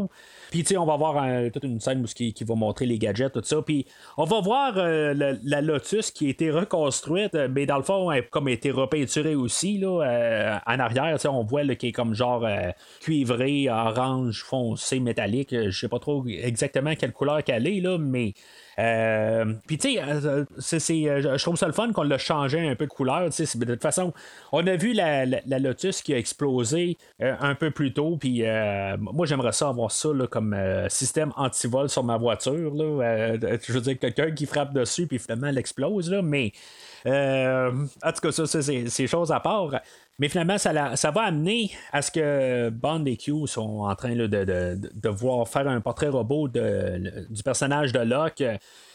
[0.52, 3.42] Puis, on va voir toute une scène où qui, qui, va montrer les gadgets, tout
[3.44, 3.62] ça.
[3.62, 3.86] Puis,
[4.18, 8.48] on va voir la, Lotus qui a été reconstruite, mais dans le fond, elle, comme
[8.54, 11.18] été repeinturé aussi là, euh, en arrière.
[11.26, 12.72] On voit qui est comme genre euh,
[13.02, 15.56] cuivré, orange, foncé, métallique.
[15.56, 18.34] Je sais pas trop exactement quelle couleur qu'elle est, là, mais
[18.80, 22.76] euh, puis tu sais, euh, euh, je trouve ça le fun qu'on l'a changé un
[22.76, 23.30] peu de couleur.
[23.30, 24.14] De toute façon,
[24.52, 25.26] on a vu la,
[25.60, 28.18] Lotus qui a explosé un peu plus tôt.
[28.18, 28.44] Puis
[29.00, 30.56] moi, j'aimerais ça avoir ça comme
[30.90, 32.74] système anti-vol sur ma voiture.
[32.74, 33.36] Là.
[33.38, 36.10] je veux dire, quelqu'un qui frappe dessus, puis finalement, elle explose.
[36.10, 36.52] Là, mais
[37.06, 39.82] en tout cas, ça, c'est chose à part.
[40.22, 45.10] Mais finalement, ça, va amener à ce que Bond et Q sont en train de,
[45.10, 48.44] voir faire un portrait robot du personnage de Locke.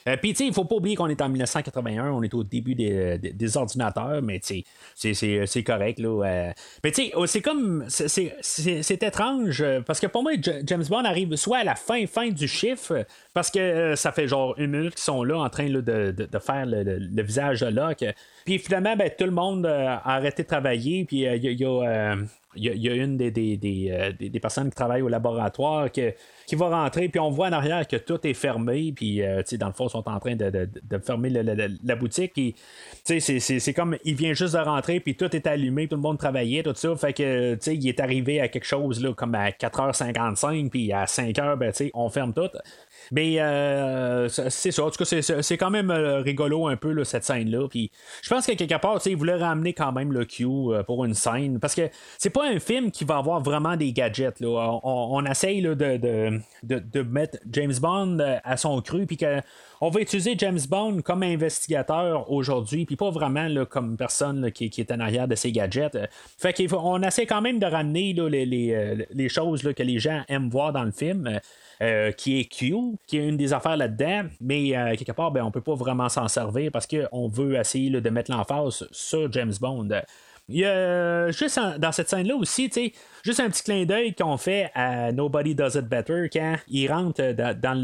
[0.08, 2.44] Euh, Puis, tu sais, il faut pas oublier qu'on est en 1981, on est au
[2.44, 5.98] début des, des, ordinateurs, mais c'est correct.
[5.98, 6.52] Là, euh.
[6.84, 7.84] Mais tu sais, oh, c'est comme.
[7.88, 12.28] C'est étrange, euh, parce que pour moi, James Bond arrive soit à la fin, fin
[12.28, 13.04] du chiffre,
[13.34, 16.66] parce que ça fait genre une minute qu'ils sont là en train de, de, faire
[16.66, 18.04] le, visage de Locke.
[18.44, 22.16] Puis finalement, ben, tout le monde a arrêté de travailler, puis il y a
[22.56, 26.14] il y, a une des, des, des, personnes qui travaillent au laboratoire que
[26.46, 29.66] qui va rentrer, puis on voit en arrière que tout est fermé, puis euh, dans
[29.66, 30.68] le fond, ils sont en train de,
[31.04, 32.56] fermer la boutique.
[33.04, 36.62] C'est comme, il vient juste de rentrer, puis tout est allumé, tout le monde travaillait,
[36.62, 36.94] tout ça.
[36.96, 41.56] Fait que, il est arrivé à quelque chose là, comme à 4h55, puis à 5h,
[41.56, 42.50] ben, on ferme tout.
[43.12, 44.84] Mais euh, c'est ça.
[44.84, 47.68] En tout cas, c'est quand même euh, rigolo un peu cette scène-là.
[47.68, 47.90] Puis
[48.22, 51.14] je pense que quelque part, il voulait ramener quand même le Q euh, pour une
[51.14, 51.60] scène.
[51.60, 51.88] Parce que
[52.18, 54.40] c'est pas un film qui va avoir vraiment des gadgets.
[54.40, 54.80] Là.
[54.82, 59.06] On, essaye de, de, mettre James Bond à son cru.
[59.06, 59.18] Puis
[59.80, 64.90] on va utiliser James Bond comme investigateur aujourd'hui, puis pas vraiment comme personne qui, est
[64.90, 65.98] en arrière de ses gadgets.
[66.38, 70.72] Fait qu'on essaie quand même de ramener les, les, choses que les gens aiment voir
[70.72, 71.40] dans le film.
[71.82, 72.74] Euh, qui est Q,
[73.06, 76.08] qui est une des affaires là-dedans, mais euh, quelque part, ben, on peut pas vraiment
[76.08, 79.90] s'en servir parce qu'on veut essayer de mettre l'emphase sur James Bond.
[80.48, 82.92] Il y a juste dans cette scène-là aussi, tu sais,
[83.24, 87.32] juste un petit clin d'œil qu'on fait à Nobody Does It Better quand il rentre
[87.32, 87.82] dans,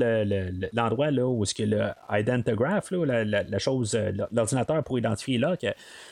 [0.72, 5.56] l'endroit là où ce que le identigraph, la, chose, euh, l'ordinateur pour identifier là,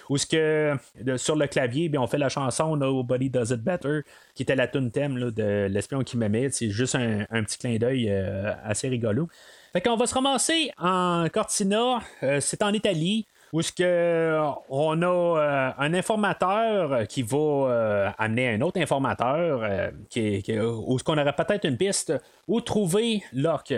[0.08, 0.74] où ce que
[1.18, 4.00] sur le clavier, bien, on fait la chanson Nobody Does It Better,
[4.34, 6.50] qui était la tune thème de l'espion qui m'aimait.
[6.50, 9.28] C'est juste un, petit clin d'œil euh, assez rigolo.
[9.72, 15.02] Fait qu'on va se ramasser en Cortina, euh, c'est en Italie où ce que on
[15.02, 21.04] a euh, un informateur qui va euh, amener un autre informateur euh, qui, où ce
[21.04, 22.12] qu'on aurait peut-être une piste
[22.46, 23.74] où trouver Locke.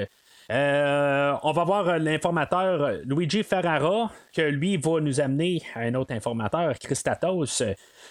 [0.50, 6.78] on va voir l'informateur Luigi Ferrara, que lui va nous amener à un autre informateur,
[6.78, 7.62] Christatos.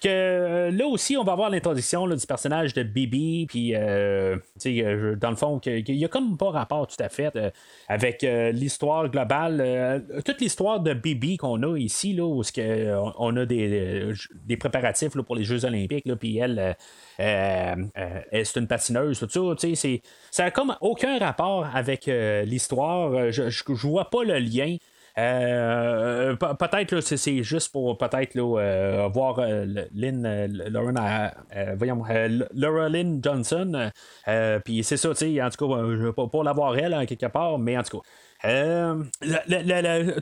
[0.01, 5.61] Que là aussi, on va voir l'introduction du personnage de Bibi, puis dans le fond,
[5.65, 7.31] il y a comme pas rapport tout à fait
[7.87, 12.41] avec l'histoire globale, toute l'histoire de Bibi qu'on a ici, là, où
[13.19, 14.11] on a des,
[14.45, 16.75] des préparatifs pour les Jeux Olympiques, puis elle,
[17.21, 19.67] euh, euh, c'est une patineuse, tout ça.
[20.31, 23.31] Ça n'a comme aucun rapport avec euh, l'histoire.
[23.31, 24.77] Je, je, vois pas le lien.
[25.15, 28.37] Peut-être c'est juste pour peut-être
[29.09, 29.39] voir
[29.93, 30.25] Lynn
[31.75, 32.03] voyons
[32.53, 33.91] Laura Lynn Johnson
[34.63, 37.77] puis c'est ça tu en tout cas pour, pour l'avoir elle hein, quelque part mais
[37.77, 38.07] en tout cas
[38.43, 39.03] euh,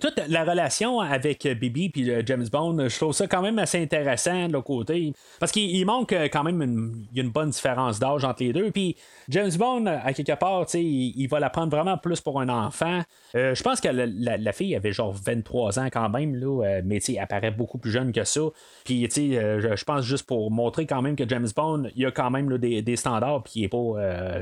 [0.02, 4.48] toute la relation avec Bibi et James Bond, je trouve ça quand même assez intéressant
[4.48, 5.14] de l'autre côté.
[5.40, 8.72] Parce qu'il manque quand même une, une bonne différence d'âge entre les deux.
[8.72, 8.96] Puis
[9.30, 13.02] James Bond, à quelque part, il, il, va la prendre vraiment plus pour un enfant.
[13.36, 17.00] Euh, je pense que la, fille avait genre 23 ans quand même, là, euh, mais
[17.08, 18.42] elle paraît beaucoup plus jeune que ça.
[18.84, 22.58] Puis je, pense juste pour montrer quand même que James Bond, il a quand même
[22.58, 24.42] des, des, standards, puis il est pas.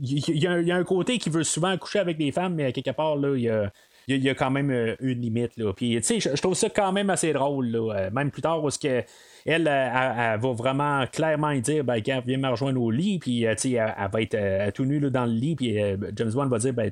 [0.00, 3.16] Il y, a un côté qui veut souvent coucher avec des femmes mais quelque part,
[3.16, 3.72] là, il y a.
[4.08, 5.56] Il y, a quand même une limite.
[5.56, 5.72] Là.
[5.72, 7.68] Puis, je, trouve ça quand même assez drôle.
[7.68, 8.10] Là.
[8.10, 9.04] Même plus tard, parce que
[9.46, 13.94] elle, elle, va vraiment clairement dire ben, viens me rejoindre au lit, puis euh, elle,
[13.98, 16.72] elle, va être euh, tout nue dans le lit, puis euh, James Bond va dire
[16.72, 16.90] ben,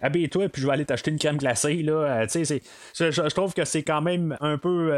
[0.00, 1.82] habille-toi, puis je vais aller t'acheter une crème glacée.
[1.82, 2.60] Là, je,
[2.94, 4.90] je, trouve que c'est quand même un peu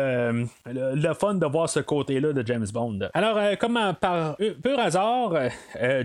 [0.66, 3.00] le, fun de voir ce côté-là de James Bond.
[3.14, 5.34] Alors, comme par pur hasard,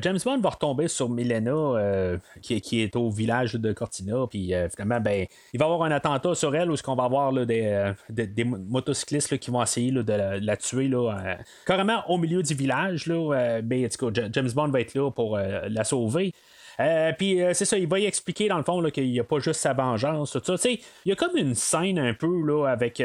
[0.02, 5.26] James Bond va retomber sur Milena, qui, est au village de Cortina, puis finalement, ben,
[5.54, 7.94] il va avoir un attentat sur elle où ce qu'on va avoir des,
[8.46, 13.08] motocyclistes qui vont essayer de la tuer euh, carrément au milieu du village.
[13.08, 16.34] Là, euh, ben, James Bond va être là pour euh, la sauver.
[17.18, 19.62] puis c'est ça, il va y expliquer dans le fond qu'il n'y a pas juste
[19.62, 20.70] sa vengeance, tout ça.
[20.70, 23.02] Il y a comme une scène un peu là, avec,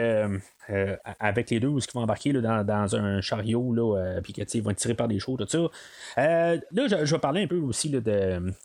[1.20, 4.94] avec les deux qui vont embarquer là, dans, un chariot, là, puis qu'ils vont tirer
[4.94, 5.58] par des choses, tout ça.
[6.16, 8.00] là, je, vais parler un peu aussi de,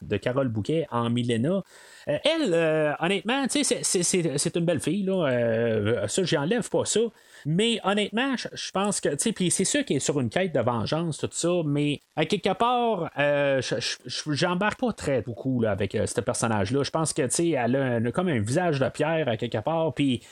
[0.01, 1.61] de Carole Bouquet en Milena.
[2.07, 6.07] elle, honnêtement, c'est une belle fille, là.
[6.07, 7.01] ça, j'enlève pas ça.
[7.45, 10.53] Mais honnêtement, je, pense que, tu sais, puis c'est sûr qu'il est sur une quête
[10.53, 13.61] de vengeance, tout ça, mais à quelque part, euh,
[14.07, 16.81] j'embarque pas très beaucoup là, avec euh, ce personnage-là.
[16.81, 19.93] Je pense que, tu sais, elle, a comme un visage de pierre à quelque part,
[19.93, 20.23] puis.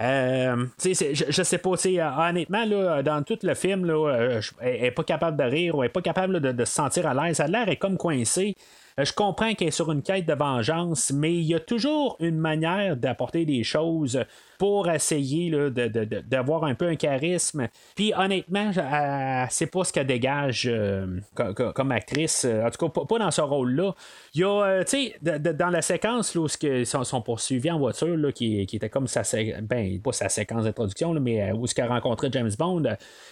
[0.00, 4.90] Euh, je, je, sais pas, sais honnêtement, là, dans tout le film, là, elle n'est
[4.90, 7.38] pas capable de rire ou elle n'est pas capable de, se sentir à l'aise.
[7.38, 8.56] Elle a l'air comme coincée.
[8.98, 12.38] Je comprends qu'elle est sur une quête de vengeance, mais il y a toujours une
[12.38, 14.24] manière d'apporter des choses
[14.58, 17.68] pour essayer d'avoir un peu un charisme.
[17.96, 18.70] Puis honnêtement,
[19.50, 21.18] c'est pas ce qu'elle dégage euh,
[21.74, 22.44] comme, actrice.
[22.44, 23.94] En tout cas, pas, dans ce rôle-là.
[24.34, 28.32] Il y a, euh, tu sais, dans la séquence où ils sont, poursuivis en voiture,
[28.32, 29.22] qui, était comme sa,
[29.62, 32.84] ben, pas sa séquence d'introduction, mais euh, où ce qu'elle rencontré James Bond.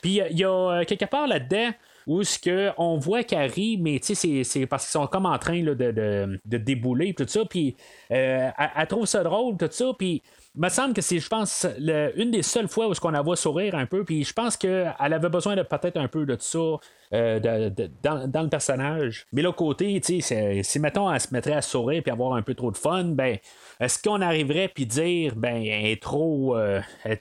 [0.03, 1.71] Puis il y a quelque part là-dedans
[2.11, 5.75] où ce que on voit Carrie, mais c'est parce qu'ils sont comme en train de,
[5.75, 7.77] de, de, débouler tout ça, puis
[8.09, 8.53] elle,
[8.89, 10.21] trouve ça drôle tout ça, puis
[10.57, 11.65] me semble que c'est, je pense,
[12.17, 14.93] une des seules fois où on la voit sourire un peu, puis je pense qu'elle
[14.99, 16.59] avait besoin de peut-être un peu de ça
[17.13, 17.41] euh,
[18.05, 19.27] dans, le personnage.
[19.33, 22.71] Mais l'autre côté, si mettons elle se mettrait à sourire puis avoir un peu trop
[22.71, 23.37] de fun, ben
[23.81, 27.19] est-ce qu'on arriverait puis dire ben elle est trop euh, elle,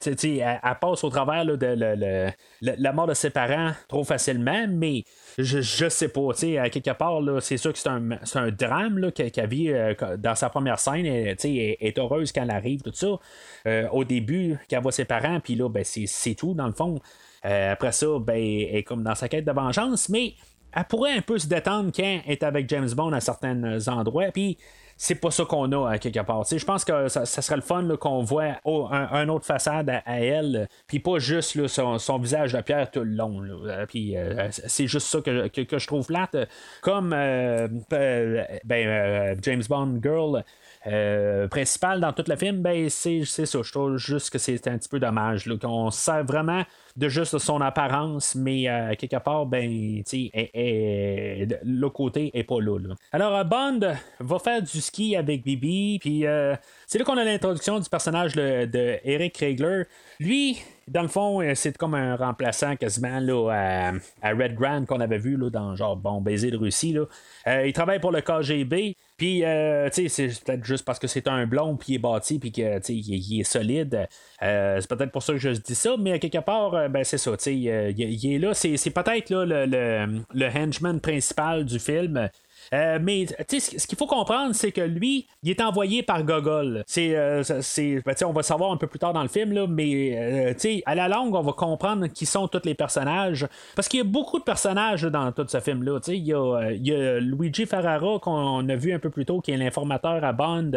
[0.80, 5.02] passe au travers de la mort de ses parents trop facilement, mais
[5.38, 9.48] je, je sais pas, tu sais, quelque part, c'est sûr que c'est un, drame qu'elle
[9.48, 11.04] vit euh, dans sa première scène.
[11.04, 13.88] Elle, est heureuse quand elle arrive, tout ça.
[13.90, 17.00] Au début, qu'elle voit ses parents, puis là, ben, c'est tout, dans le fond.
[17.44, 20.34] Euh, après ça, ben, elle est comme dans sa quête de vengeance, mais
[20.72, 24.30] elle pourrait un peu se détendre quand est avec James Bond à certains endroits.
[24.32, 24.58] Puis
[25.02, 26.44] c'est pas ça qu'on a à quelque part.
[26.44, 30.98] je pense que ça, serait le fun qu'on voit un, autre façade à, elle, puis
[30.98, 33.42] pas juste son, visage de pierre tout le long.
[33.88, 36.36] Puis euh, c'est juste ça que, je trouve plate.
[36.82, 40.44] Comme euh, euh, ben, James Bond Girl.
[41.50, 43.44] Principal dans tout le film, ben c'est ça.
[43.62, 45.48] Je trouve juste que c'est un petit peu dommage.
[45.60, 46.64] qu'on sert vraiment
[46.96, 49.68] de juste son apparence, mais euh, quelque part, ben,
[50.02, 52.78] le côté est pas là.
[53.12, 53.80] Alors, euh, Bond
[54.20, 56.54] va faire du ski avec Bibi, puis euh,
[56.86, 59.84] c'est là qu'on a l'introduction du personnage de, Eric Kriegler.
[60.18, 60.58] Lui,
[60.88, 65.36] dans le fond, c'est comme un remplaçant quasiment là, à, Red Grand qu'on avait vu
[65.36, 66.92] là, dans genre Bon Baiser de Russie.
[66.92, 67.64] Là.
[67.64, 68.96] il travaille pour le KGB.
[69.20, 69.40] Puis,
[69.92, 72.50] tu sais, c'est peut-être juste parce que c'est un blond, puis il est bâti, puis
[72.50, 74.08] qu'il il est solide.
[74.40, 77.68] c'est peut-être pour ça que je dis ça, mais quelque part, ben, c'est ça, il,
[77.68, 78.54] est là.
[78.54, 82.30] C'est, peut-être là, le, le, henchman principal du film.
[82.72, 86.84] Euh, mais ce qu'il faut comprendre, c'est que lui, il est envoyé par Gogol.
[86.86, 90.54] C'est, ben, on va savoir un peu plus tard dans le film, là, mais
[90.86, 93.46] à la longue, on va comprendre qui sont tous les personnages.
[93.74, 95.98] Parce qu'il y a beaucoup de personnages dans tout ce film-là.
[96.08, 99.50] Il y, il y a Luigi Ferrara qu'on a vu un peu plus tôt, qui
[99.50, 100.72] est l'informateur à Bond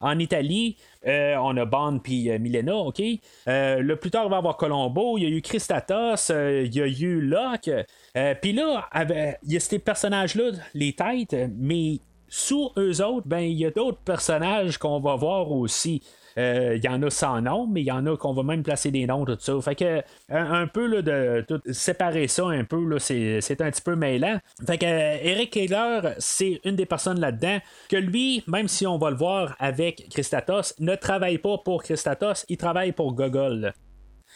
[0.00, 0.76] en Italie.
[1.06, 3.02] Euh, on a Bond puis euh, Milena, OK?
[3.48, 5.18] Euh, le plus tard, on va avoir Colombo.
[5.18, 6.30] Il y a eu Christatos.
[6.30, 7.70] il y a eu Locke.
[8.40, 8.88] puis là,
[9.42, 11.98] il y a ces personnages-là, les têtes, mais
[12.28, 16.02] sous eux autres, ben, il y a d'autres personnages qu'on va voir aussi.
[16.36, 18.62] Il euh, y en a sans nom, mais il y en a qu'on va même
[18.62, 19.60] placer des noms, tout ça.
[19.60, 23.96] Fait que un, peu là, de séparer ça un peu, là, c'est, un petit peu
[23.96, 24.38] mêlant.
[24.66, 27.58] Fait que euh, Eric Kegler, c'est une des personnes là-dedans
[27.88, 32.46] que lui, même si on va le voir avec Christatos, ne travaille pas pour Christatos,
[32.48, 33.72] il travaille pour Gogol.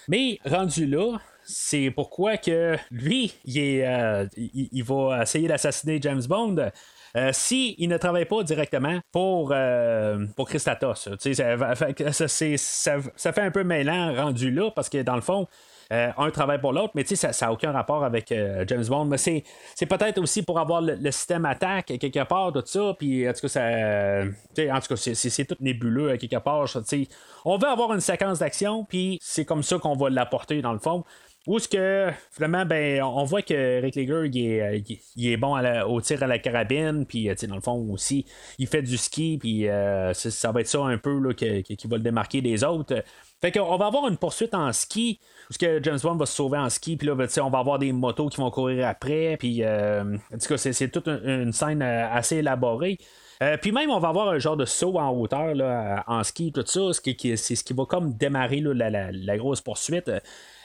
[0.09, 6.22] Mais rendu là, c'est pourquoi que lui, il, est, euh, il, va essayer d'assassiner James
[6.28, 6.70] Bond.
[7.16, 11.08] Euh, si il ne travaille pas directement pour, euh, pour Christatos.
[11.18, 15.46] Ça, ça, fait un peu mêlant rendu là parce que dans le fond,
[15.92, 18.34] euh, un travaille pour l'autre, mais ça n'a aucun rapport avec
[18.66, 19.06] James Bond.
[19.06, 19.42] Mais c'est,
[19.88, 22.94] peut-être aussi pour avoir le, système attaque quelque part, tout ça.
[22.98, 26.66] Puis en tout cas, ça, en tout cas c'est, tout nébuleux quelque part.
[27.46, 30.80] on veut avoir une séquence d'action, puis c'est comme ça qu'on va l'apporter dans le
[30.80, 31.04] fond.
[31.47, 35.36] Où est-ce que, finalement, ben, on voit que Rick Lager, il est, euh, il est
[35.36, 38.26] bon au tir à la carabine, puis, euh, dans le fond aussi,
[38.59, 41.86] il fait du ski, puis euh, ça, va être ça un peu là, qui, qui,
[41.86, 43.01] va le démarquer des autres.
[43.40, 46.34] Fait qu'on va avoir une poursuite en ski, où ce que James Bond va se
[46.34, 49.36] sauver en ski, puis là, ben, on va avoir des motos qui vont courir après,
[49.38, 52.99] puis, en tout cas, c'est toute une, scène assez élaborée.
[53.62, 56.64] puis même, on va avoir un genre de saut en hauteur là, en ski, tout
[56.66, 60.11] ça, c'est ce qui va comme démarrer la, la, grosse poursuite.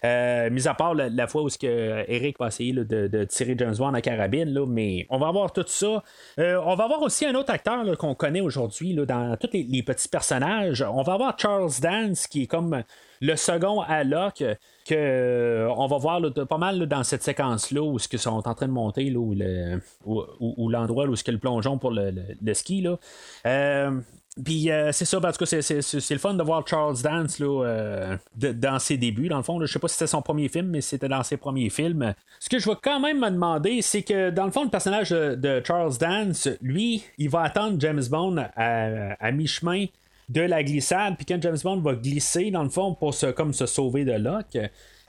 [0.04, 3.76] Euh, mis à part la, fois où ce que Eric va essayer de, tirer James
[3.78, 6.04] Bond en carabine, là, mais on va avoir tout ça.
[6.40, 10.10] Euh, on va avoir aussi un autre acteur qu'on connaît aujourd'hui dans tous les, petits
[10.10, 10.82] personnages.
[10.82, 12.84] On va avoir Charles Dance qui est comme
[13.22, 14.44] le second à Locke
[14.88, 18.54] que euh, va voir pas mal dans cette séquence là où ce qu'ils sont en
[18.56, 22.98] train de monter là, où, l'endroit où, ce que le plongeon pour le, ski là.
[24.44, 28.18] Puis euh, c'est ça, parce que c'est, le fun de voir Charles Dance là, euh,
[28.36, 29.60] dans ses débuts, dans le fond.
[29.60, 32.14] je sais pas si c'était son premier film, mais c'était dans ses premiers films.
[32.40, 35.10] Ce que je vais quand même me demander, c'est que dans le fond, le personnage
[35.10, 39.88] de, Charles Dance, lui, il va attendre James Bond à, mi-chemin
[40.30, 43.52] de la glissade, puis quand James Bond va glisser, dans le fond, pour se, comme
[43.52, 44.58] se sauver de Locke.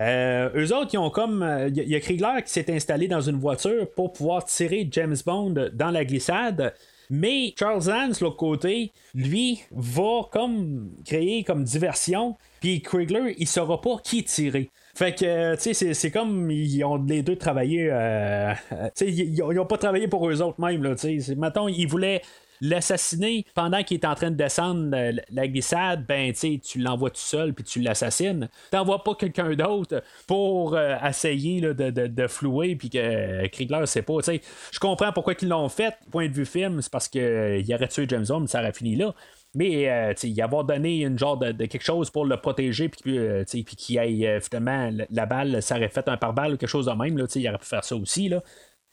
[0.00, 1.68] Euh, eux autres, ils ont comme.
[1.68, 5.68] Il y a Kriegler qui s'est installé dans une voiture pour pouvoir tirer James Bond
[5.72, 6.74] dans la glissade.
[7.14, 12.38] Mais Charles Dance, l'autre côté, lui, va comme créer comme diversion.
[12.62, 14.70] Puis Krigler, il saura pas qui tirer.
[14.94, 17.90] Fait que, tu sais, c'est comme ils ont les deux travaillé.
[17.92, 18.54] Euh,
[18.96, 21.34] tu sais, ils, ont pas travaillé pour eux autres même, là, tu sais.
[21.34, 22.22] Mettons, ils voulaient
[22.62, 24.96] l'assassiner pendant qu'il est en train de descendre
[25.30, 28.48] la glissade, ben tu l'envoies tout seul puis tu l'assassines.
[28.70, 34.02] T'envoies pas quelqu'un d'autre pour euh, essayer de, de, flouer puis que euh, Kriegler sait
[34.02, 34.18] pas.
[34.22, 37.88] Je comprends pourquoi ils l'ont fait, point de vue film, c'est parce qu'il euh, aurait
[37.88, 39.12] tué James Bond, ça aurait fini là.
[39.54, 43.44] Mais euh, y avoir donné une genre de, quelque chose pour le protéger, puis euh,
[43.44, 47.18] qu'il aille finalement la, balle, ça aurait fait un pare-balle ou quelque chose de même,
[47.34, 48.28] il aurait pu faire ça aussi.
[48.28, 48.42] Là.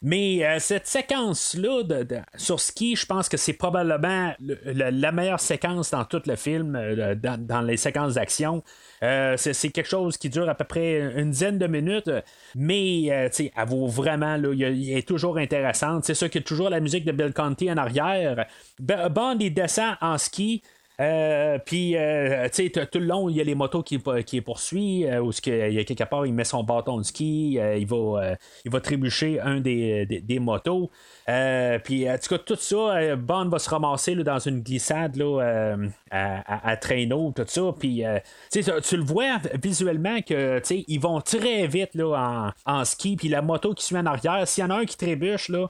[0.01, 5.91] Mais euh, cette séquence-là de, sur ski, je pense que c'est probablement la meilleure séquence
[5.91, 8.63] dans tout le film, euh, dans, les séquences d'action.
[9.03, 12.09] Euh, c'est, quelque chose qui dure à peu près une dizaine de minutes,
[12.55, 16.05] mais elle vaut vraiment, là, il, est toujours intéressante.
[16.05, 18.45] C'est sûr qu'il y a toujours la musique de Bill Conti en arrière.
[18.79, 20.63] Bond, il descend en ski.
[20.99, 24.41] Euh, puis, euh, tu sais, tout le long, il y a les motos qui, qui
[24.41, 27.87] poursuivent, euh, où il y a quelque part, il met son bâton de ski, il,
[27.87, 28.35] va,
[28.65, 30.91] il va trébucher un des, des, motos.
[31.25, 35.77] puis, en tout cas, tout ça, Bond va se ramasser dans une glissade là,
[36.11, 37.73] à, traîneau, tout ça.
[37.79, 38.03] Puis,
[38.51, 43.15] tu le vois visuellement que ils vont très vite là, en, en ski.
[43.15, 45.69] Puis, la moto qui suit en arrière, s'il y en a un qui trébuche, là,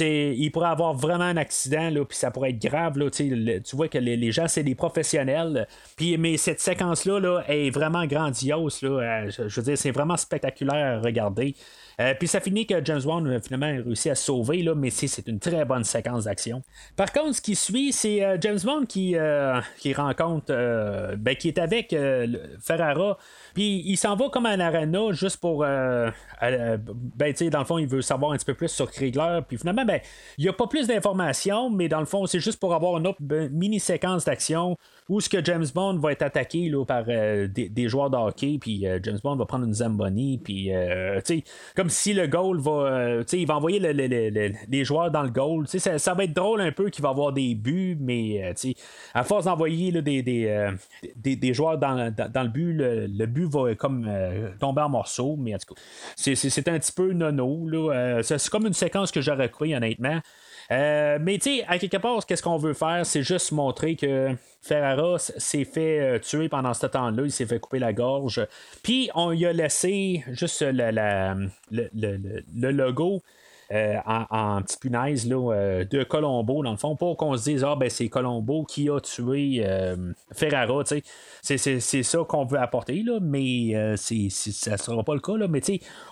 [0.00, 2.98] il pourrait avoir vraiment un accident, là, puis ça pourrait être grave.
[2.98, 5.66] Là, tu vois que les, gens, c'est des professionnels.
[5.96, 8.82] Puis, mais cette séquence-là là, est vraiment grandiose.
[8.82, 11.54] Là, euh, je, veux dire, c'est vraiment spectaculaire à regarder.
[12.00, 15.26] Euh, puis ça finit que James Wan a finalement réussi à sauver, là, mais c'est
[15.28, 16.62] une très bonne séquence d'action.
[16.96, 19.16] Par contre, ce qui suit, c'est euh, James Bond qui,
[19.78, 20.52] qui rencontre,
[21.16, 21.94] ben, qui est avec
[22.60, 23.18] Ferrara
[23.56, 25.64] puis il s'en va comme un arena juste pour.
[25.64, 26.10] Euh,
[26.42, 29.40] ben, tu sais, dans le fond, il veut savoir un petit peu plus sur Kriegler.
[29.48, 29.98] Puis finalement, ben,
[30.36, 33.06] il n'y a pas plus d'informations, mais dans le fond, c'est juste pour avoir une
[33.06, 34.76] autre ben, mini-séquence d'action
[35.08, 38.58] où ce que James Bond va être attaqué là, par euh, des, joueurs de hockey.
[38.60, 40.36] Puis euh, James Bond va prendre une Zamboni.
[40.36, 41.44] Puis, tu sais,
[41.74, 42.70] comme si le goal va.
[42.72, 45.66] euh, tu sais, il va envoyer le- le- le- le- les joueurs dans le goal.
[45.66, 48.48] Tu sais, Ça, va être drôle un peu qu'il va avoir des buts, mais euh,
[48.50, 48.74] tu sais,
[49.14, 50.72] à force d'envoyer des, des, euh,
[51.16, 54.88] des, des joueurs dans, dans, dans le but, le, le va comme euh, tomber en
[54.88, 55.36] morceaux.
[55.38, 55.80] Mais en tout cas,
[56.16, 57.68] c'est, un petit peu nono.
[57.92, 60.20] Euh, c'est, comme une séquence que j'aurais cru, honnêtement.
[60.72, 63.06] Euh, mais tu sais, à quelque part, qu'est-ce qu'on veut faire?
[63.06, 64.30] C'est juste montrer que
[64.62, 68.44] Ferrara s'est fait euh, tuer pendant ce temps-là, il s'est fait couper la gorge.
[68.82, 73.22] Puis on lui a laissé juste le- le- le logo.
[73.72, 77.64] Euh, en, petite punaise là, euh, de Colombo, dans le fond, pour qu'on se dise
[77.64, 80.84] Ah, ben c'est Colombo qui a tué euh, Ferrara.
[81.42, 85.36] C'est, ça qu'on veut apporter, là, mais ça ne sera pas le cas.
[85.36, 85.60] Là, mais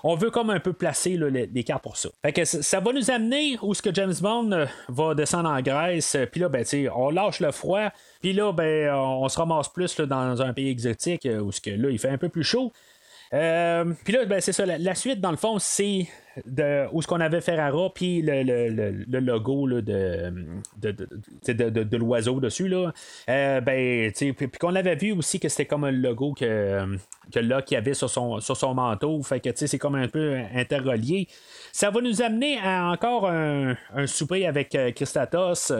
[0.02, 2.08] on veut comme un peu placer là, les, les cartes pour ça.
[2.22, 6.16] Fait que ça, va nous amener où ce que James Bond va descendre en Grèce,
[6.32, 7.90] puis là, ben, on lâche le froid,
[8.20, 11.70] puis là, ben, on se ramasse plus là, dans un pays exotique où ce que
[11.70, 12.72] là, il fait un peu plus chaud.
[13.30, 14.66] Puis là, ben, c'est ça.
[14.66, 16.08] La suite, dans le fond, c'est
[16.46, 20.32] de, où ce qu'on avait Ferrara, puis le, le- le- le logo là, de,
[20.78, 20.92] de,
[21.52, 22.68] de, de- l'oiseau dessus.
[22.68, 22.92] Là.
[23.28, 26.96] Euh, ben, puis, qu'on avait vu aussi que c'était comme un logo que,
[27.32, 29.22] que Locke avait sur son, sur son manteau.
[29.22, 31.28] Fait que c'est comme un peu interrelié.
[31.72, 35.72] Ça va nous amener à encore un, un souper avec euh, Christatos.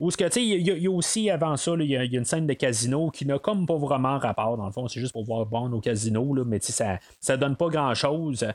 [0.00, 2.24] Où ce que, tu sais, il y, a- aussi avant ça, il y, a une
[2.24, 5.24] scène de casino qui n'a comme pas vraiment rapport, dans le fond, c'est juste pour
[5.24, 8.46] voir Bond au casino, mais ça, ça donne pas grand chose.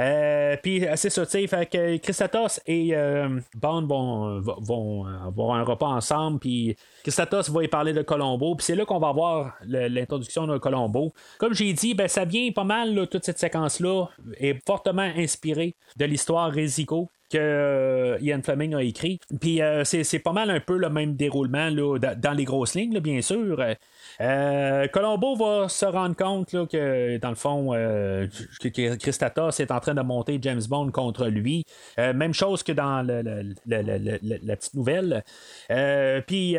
[0.00, 5.56] Euh, Puis euh, c'est ça, tu sais, fait que Christatos et euh, Bond vont, avoir
[5.56, 9.08] un repas ensemble, puis Christatos va y parler de Colombo, puis c'est là qu'on va
[9.08, 11.12] avoir l'introduction de Colombo.
[11.38, 14.06] Comme j'ai dit, ben, ça vient pas mal, toute cette séquence-là
[14.38, 19.18] est fortement inspirée de l'histoire Resico que euh, Ian Fleming a écrit.
[19.40, 22.74] Puis euh, c'est, pas mal un peu le même déroulement là, da- dans les grosses
[22.76, 23.60] lignes, bien sûr.
[24.20, 28.28] Euh, Colombo va se rendre compte là, que, dans le fond, euh,
[28.62, 31.64] que, Christatos est en train de monter James Bond contre lui.
[31.98, 35.24] Même chose que dans la petite nouvelle.
[36.26, 36.54] Puis,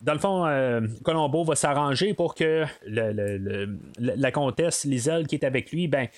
[0.00, 5.86] dans le fond, Colombo va s'arranger pour que la comtesse Lizel qui est avec lui,
[5.86, 6.08] ben,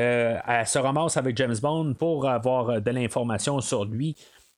[0.00, 4.16] euh, elle se ramasse avec James Bond pour avoir euh, de l'information sur lui.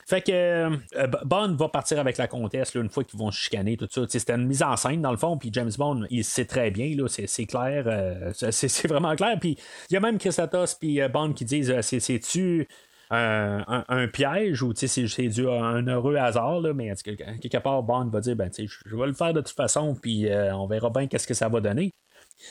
[0.09, 3.41] Fait que euh, Bond va partir avec la comtesse là, une fois qu'ils vont se
[3.41, 4.03] chicaner, tout ça.
[4.09, 6.95] C'était une mise en scène dans le fond, puis James Bond, il sait très bien,
[6.97, 9.37] là, c'est, clair, c'est, vraiment clair.
[9.41, 9.59] Puis
[9.91, 12.69] il y a même Christatos puis euh, Bond qui disent c'est, c'est-tu
[13.11, 18.07] un, piège ou c'est, c'est dû à un heureux hasard, là, mais quelque part, Bond
[18.07, 21.09] va dire ben, je je vais le faire de toute façon, puis on verra bien
[21.09, 21.93] qu'est-ce que ça va donner.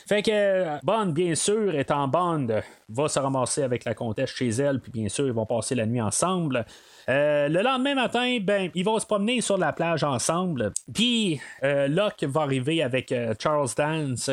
[0.08, 2.48] Fait que euh, Bond, bien sûr, étant Bond,
[2.90, 5.86] va se ramasser avec la comtesse chez elle, puis bien sûr, ils vont passer la
[5.86, 6.66] nuit ensemble.
[7.08, 10.72] Euh, le lendemain matin, ben, ils vont se promener sur la plage ensemble.
[10.94, 14.30] Puis euh, Locke va arriver avec Charles Dance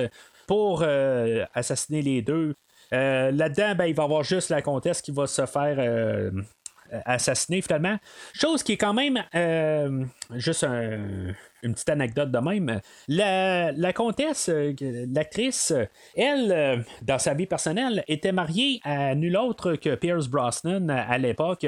[0.46, 0.82] pour
[1.54, 2.54] assassiner les deux.
[2.90, 6.32] Là-dedans, ben, il va y avoir juste la comtesse qui va se faire
[7.06, 7.96] assassiner finalement.
[8.34, 9.18] Chose qui est quand même
[10.34, 11.32] juste un-
[11.62, 12.80] une petite anecdote de même.
[13.08, 14.74] La, comtesse, euh,
[15.12, 15.72] l'actrice,
[16.16, 21.18] elle, euh, dans sa vie personnelle, était mariée à nul autre que Pierce Brosnan à,
[21.18, 21.66] l'époque.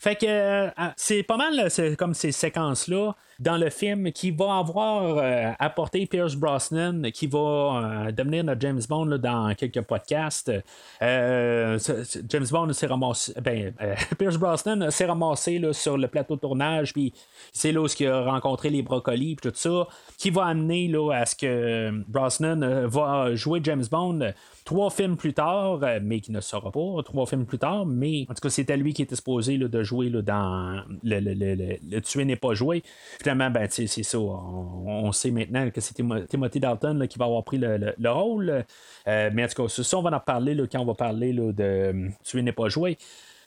[0.00, 1.68] Fait que euh, c'est pas mal
[1.98, 8.44] comme ces séquences-là dans le film qui va avoir apporté Pierce Brosnan, qui va devenir
[8.44, 10.52] notre James Bond dans quelques podcasts.
[11.00, 13.74] James Bond s'est ramassé, ben,
[14.18, 17.12] Pierce Brosnan s'est ramassé sur le plateau de tournage, puis
[17.52, 19.86] c'est là où il a rencontré les brocolis, tout ça,
[20.18, 24.32] qui va amener là, à ce que Brosnan euh, va jouer James Bond euh,
[24.64, 28.26] trois films plus tard, euh, mais qui ne sera pas trois films plus tard, mais
[28.30, 31.34] en tout cas, c'était lui qui était supposé là, de jouer là, dans le, le,
[31.34, 31.54] le,
[31.90, 32.82] le- Tuer n'est pas joué.
[33.20, 34.18] Finalement, ben, c'est ça.
[34.18, 37.76] On, on sait maintenant que c'est Timo- Timothy Dalton là, qui va avoir pris le,
[37.76, 38.64] le- le rôle.
[39.06, 41.54] Euh, mais en tout cas, ça, on va en parler quand on va parler de
[41.60, 42.96] euh, Tuer n'est pas joué.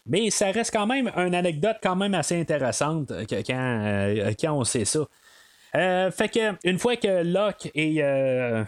[0.10, 4.54] Mais ça reste quand même une anecdote quand même assez intéressante euh, quand, euh, quand
[4.54, 5.02] on sait ça.
[5.78, 8.64] Euh, fait que une fois que Locke et euh,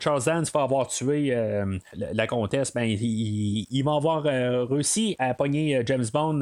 [0.00, 4.24] Charles Dance va avoir tué euh, la, comtesse, ben il, vont avoir
[4.68, 6.40] réussi à pogner James Bond.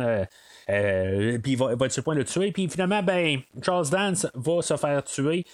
[0.67, 2.51] puis il va, va être sur le point de le tuer.
[2.51, 5.45] Puis finalement, ben, Charles Dance va se faire tuer.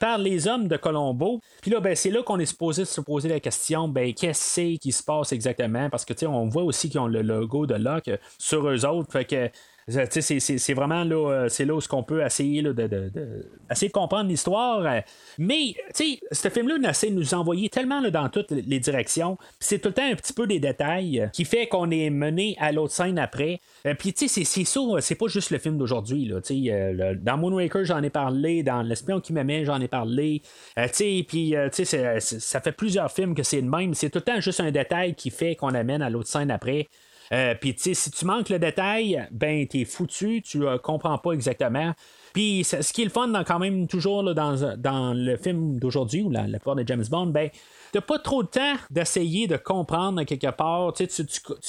[0.00, 1.40] par les hommes de Colombo.
[1.60, 4.92] Puis là, ben, c'est là qu'on est supposé se poser la question, ben, qu'est-ce qui
[4.92, 5.90] se passe exactement?
[5.90, 9.12] Parce que, tu on voit aussi qu'ils ont le logo de Locke sur eux autres.
[9.12, 9.50] Fait que,
[9.88, 13.10] c'est- vraiment là, euh, c'est là où qu'on peut essayer de,
[13.70, 14.84] essayer de comprendre l'histoire.
[14.86, 15.00] euh,
[15.38, 15.74] Mais,
[16.32, 19.36] ce film-là on essaie de nous envoyer tellement dans toutes les directions.
[19.60, 22.56] C'est tout le temps un petit peu des détails euh, qui fait qu'on est mené
[22.60, 23.60] à l'autre scène après.
[23.98, 26.30] Puis, tu sais, c'est- ça, c'est pas juste le film d'aujourd'hui.
[26.30, 28.62] dans Moonraker, j'en ai parlé.
[28.62, 30.42] Dans L'espion qui m'aimait, j'en ai parlé.
[31.28, 31.54] Puis,
[32.20, 33.94] ça fait plusieurs films que c'est le même.
[33.94, 36.88] C'est tout le temps juste un détail qui fait qu'on amène à l'autre scène après.
[37.32, 41.94] Euh, Puis, si tu manques le détail, ben, t'es foutu, tu euh, comprends pas exactement.
[42.34, 46.46] Puis, ce qui est le fun, quand même, toujours dans, le film d'aujourd'hui, ou la,
[46.46, 47.50] la de James Bond, ben,
[47.92, 50.92] t'as pas trop de temps d'essayer de comprendre quelque part.
[50.94, 51.04] Tu,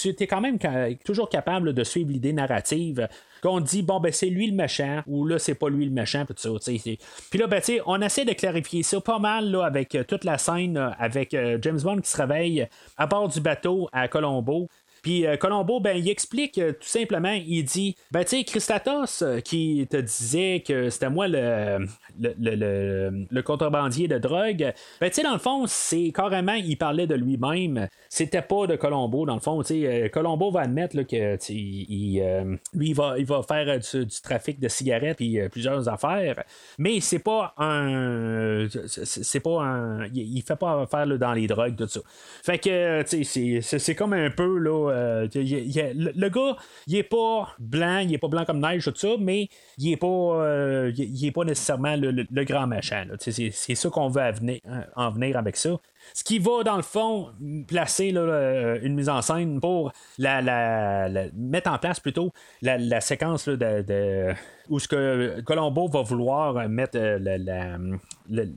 [0.09, 0.57] es quand même
[1.03, 3.07] toujours capable de suivre l'idée narrative.
[3.41, 6.24] Qu'on dit, bon, ben, c'est lui le méchant, ou là, c'est pas lui le méchant,
[6.26, 6.72] puis tout ça.
[6.72, 10.05] Puis là, ben, tu sais, on essaie de clarifier ça pas mal là, avec euh,
[10.05, 14.07] toute la scène, euh, avec James Bond qui se réveille à bord du bateau à
[14.07, 14.70] Colombo.
[15.03, 19.21] Puis euh, Colombo, ben, il explique euh, tout simplement, il dit, ben, tu sais, Christatos
[19.21, 21.85] euh, qui te disait que c'était moi le,
[22.19, 27.15] le, contrebandier de drogue, ben, tu sais, dans le fond, c'est carrément, il parlait de
[27.15, 27.87] lui-même.
[28.09, 29.61] C'était pas de Colombo, dans le fond.
[29.61, 32.23] tu sais, Colombo va admettre que, il,
[32.73, 36.43] lui, il va, il va faire du, trafic de cigarettes euh, plusieurs affaires,
[36.77, 38.67] mais c'est pas un.
[38.87, 40.05] c'est- pas un.
[40.05, 41.99] Il, il fait pas affaire dans les drogues, tout ça.
[42.43, 44.92] Fait que, tu sais, c'est comme un peu, là.
[44.93, 46.55] Euh, le, gars,
[46.87, 49.97] il est pas blanc, il est pas blanc comme neige, tout ça, mais il est
[49.97, 53.07] pas, euh, il, est pas nécessairement le, grand machin.
[53.19, 54.61] C'est ça qu'on veut venir-
[54.95, 55.79] en venir avec ça.
[56.13, 57.29] Ce qui va, dans le fond,
[57.67, 62.31] placer là, euh, une mise en scène pour la, la- la- mettre en place plutôt
[62.61, 64.33] la, la séquence là, de, de-
[64.69, 67.97] où ce que Colombo va vouloir mettre euh,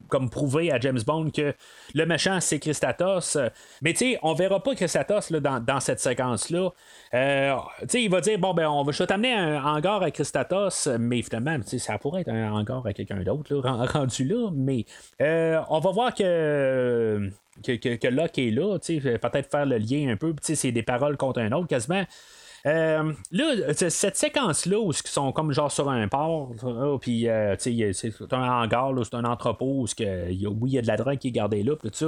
[0.09, 1.55] comme prouver à James Bond que
[1.95, 3.37] le méchant c'est Christatos.
[3.83, 6.71] Mais tu sais, on verra pas Christatos là, dans, dans cette séquence-là.
[7.15, 10.03] Euh, tu sais, il va dire bon ben on va je vais t'amener un hangar
[10.03, 13.57] à Christatos, mais finalement, ça pourrait être un hangar à quelqu'un d'autre
[13.93, 14.85] rendu là, mais
[15.21, 17.31] on va voir que
[17.65, 21.17] que, que, que Locke est là, peut-être faire le lien un peu, c'est des paroles
[21.17, 22.05] contre un autre quasiment.
[22.67, 26.51] Euh, là, c- cette séquence-là, où ils sont comme genre sur un port,
[27.01, 30.97] puis euh, c'est un hangar, c'est un entrepôt, où oui, il y a de la
[30.97, 32.07] drogue qui est gardée là, puis tout ça.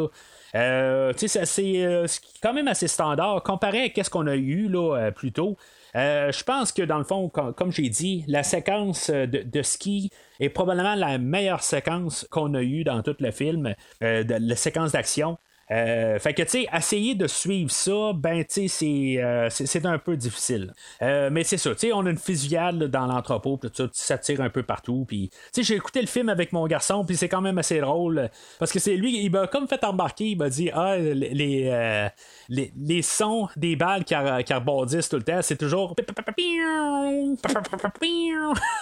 [0.59, 5.11] Euh, euh, c'est quand même assez standard comparé à ce qu'on a eu là, euh,
[5.12, 5.57] plus tôt.
[5.95, 9.43] Euh, je pense que dans le fond, com- comme j'ai dit, la séquence euh, de,
[9.43, 10.11] de ski
[10.41, 14.57] est probablement la meilleure séquence qu'on a eue dans tout le film, euh, de, la
[14.57, 15.39] séquence d'action.
[15.71, 19.85] Euh, fait que, tu sais, essayer de suivre ça, ben, tu sais, c'est, euh, c'est,
[19.85, 20.73] un peu difficile.
[21.03, 24.19] Euh, mais c'est ça, tu sais, on a une fusillade dans l'entrepôt, tout ça, ça
[24.19, 25.05] tire un peu partout.
[25.07, 27.81] Puis, tu sais, j'ai écouté le film avec mon garçon, puis c'est quand même assez
[27.81, 30.97] drôle, euh, parce que c'est lui, il m'a comme fait embarquer, il m'a dit, ah,
[30.97, 32.09] les, les, euh,
[32.49, 34.14] les, sons des balles qui,
[34.45, 35.95] qui rebondissent tout le temps, c'est toujours.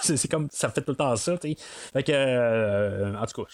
[0.01, 1.55] c'est, comme, ça fait tout le temps ça, tu sais.
[1.93, 3.49] Fait que, euh, en tout cas,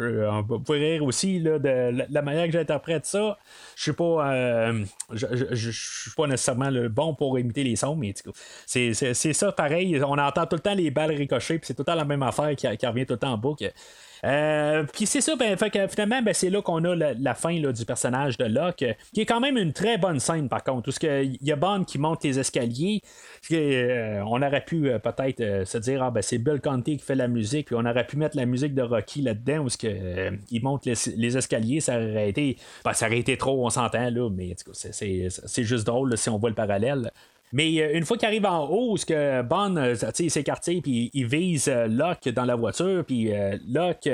[0.00, 3.38] on peut rire aussi là, de la, manière que j'interprète ça.
[3.76, 8.14] Je suis pas, euh, je, suis pas nécessairement le bon pour imiter les sons, mais
[8.66, 10.00] c'est, ça pareil.
[10.02, 12.22] On entend tout le temps les balles ricocher, puis c'est tout le temps la même
[12.22, 13.72] affaire qui revient tout le temps en boucle.
[14.24, 17.54] Euh, puis c'est ça, ben, fait que finalement, ben, c'est là qu'on a la, fin
[17.54, 20.92] du personnage de Locke, qui est quand même une très bonne scène par contre, où
[21.02, 23.02] il y a Bond qui monte les escaliers,
[23.52, 27.14] euh, on aurait pu euh, peut-être se dire, ah ben c'est Bill Conti qui fait
[27.14, 30.62] la musique, puis on aurait pu mettre la musique de Rocky là-dedans, où que, il
[30.62, 34.54] monte les, escaliers, ça aurait été, ben, ça aurait été trop, on s'entend là, mais
[34.72, 37.10] c'est- juste drôle si on voit le parallèle.
[37.52, 41.26] Mais euh, une fois qu'il arrive en haut, ce que Bond, euh, s'écarté, puis il
[41.26, 43.30] vise euh, Locke dans la voiture, puis
[43.68, 44.08] Locke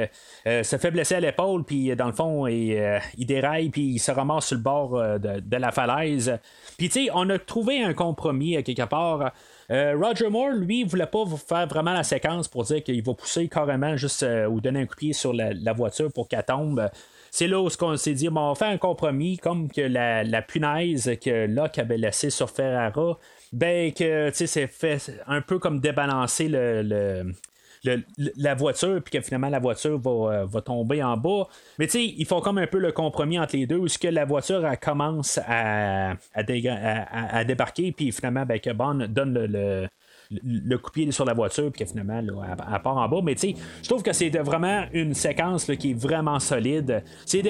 [0.44, 4.10] se fait blesser à l'épaule, puis dans le fond, il, il déraille, puis il se
[4.10, 6.38] ramasse sur le bord de, la falaise.
[6.76, 9.32] Puis tu sais, on a trouvé un compromis quelque part.
[9.70, 13.96] Roger Moore, lui, voulait pas faire vraiment la séquence pour dire qu'il va pousser carrément
[13.96, 16.88] juste ou donner un coup de pied sur la voiture pour qu'elle tombe.
[17.36, 20.40] C'est là où qu'on s'est dit, bon, on faire un compromis, comme que la, la
[20.40, 23.18] punaise que Locke avait laissée sur Ferrara,
[23.52, 27.34] ben que, c'est fait un peu comme débalancer le, le-
[27.82, 28.04] le-
[28.36, 30.10] la voiture, puis que finalement la voiture va,
[30.42, 31.48] euh, va tomber en bas.
[31.80, 33.98] Mais tu sais, ils font comme un peu le compromis entre les deux, où ce
[33.98, 39.08] que la voiture elle commence à, à, à- à- débarquer, puis finalement, ben, que Bond
[39.08, 39.88] donne le,
[40.30, 43.20] le coup sur la voiture, puis que finalement, là, elle, part en bas.
[43.22, 47.02] Mais tu sais, je trouve que c'est vraiment une séquence là, qui est vraiment solide.
[47.26, 47.42] C'est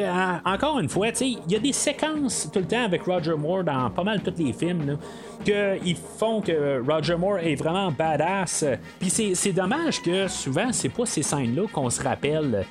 [0.45, 3.35] encore une fois, tu sais, il y a des séquences tout le temps avec Roger
[3.37, 4.95] Moore dans pas mal tous les films, là,
[5.45, 8.65] que ils font que Roger Moore est vraiment badass.
[8.99, 12.65] Puis c'est dommage que souvent, c'est pas ces scènes-là qu'on se rappelle.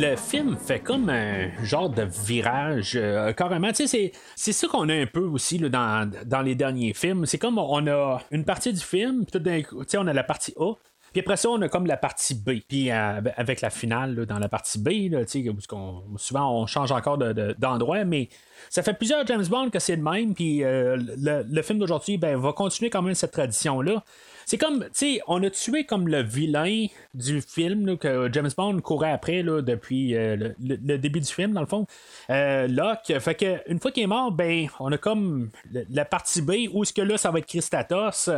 [0.00, 3.70] Le film fait comme un genre de virage, euh, carrément.
[3.72, 7.26] Tu sais, c'est, ça qu'on a un peu aussi là, dans, dans les derniers films.
[7.26, 10.06] C'est comme on a une partie du film, puis tout d'un coup, tu sais, on
[10.06, 10.72] a la partie A.
[11.12, 12.60] Puis après ça, on a comme la partie B.
[12.66, 17.18] Puis euh, avec la finale dans la partie B, parce qu'on, souvent on change encore
[17.18, 18.28] d'endroit, mais
[18.70, 20.34] ça fait plusieurs James Bond que c'est le même.
[20.34, 24.02] Puis euh, le, le, film d'aujourd'hui ben, va continuer quand même cette tradition-là.
[24.50, 28.80] C'est comme, tu sais, on a tué comme le vilain du film que James Bond
[28.80, 31.86] courait après là, depuis euh, le, début du film, dans le fond.
[32.30, 33.16] Euh, Locke.
[33.20, 35.50] Fait que une fois qu'il est mort, ben, on a comme
[35.88, 38.28] la partie B où ce que là, ça va être Christatos.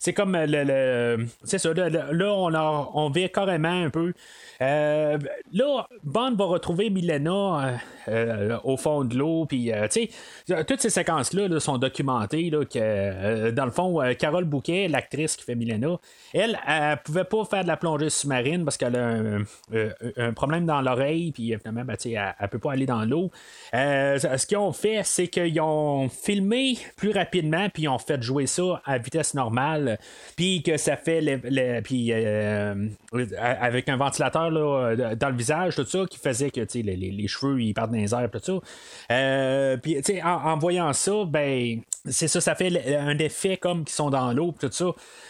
[0.00, 1.26] C'est comme le.
[1.44, 4.12] c'est ça, là, on, a, on vit carrément un peu.
[4.60, 5.18] Euh,
[5.52, 7.78] là, Bond va retrouver Milena
[8.64, 10.08] au fond de l'eau, puis, tu
[10.46, 15.44] sais, toutes ces séquences-là sont documentées, là, que, dans le fond, Carole Bouquet, l'actrice qui
[15.44, 15.98] fait Milena,
[16.32, 20.66] elle, elle, pouvait pas faire de la plongée sous-marine parce qu'elle a un, euh, problème
[20.66, 23.30] dans l'oreille, puis finalement, ben, elle, elle peut pas aller dans l'eau.
[23.74, 28.22] Euh, ce qu'ils ont fait, c'est qu'ils ont filmé plus rapidement, puis ils ont fait
[28.22, 29.87] jouer ça à vitesse normale,
[30.36, 31.20] puis que ça fait,
[31.82, 32.88] puis euh,
[33.38, 37.60] avec un ventilateur là, dans le visage, tout ça, qui faisait que les, les, cheveux
[37.60, 39.76] ils partent dans les airs, tout ça.
[39.82, 41.80] puis, en, en voyant ça, ben
[42.10, 44.86] c'est ça, ça fait un effet comme qu'ils sont dans l'eau, tout ça.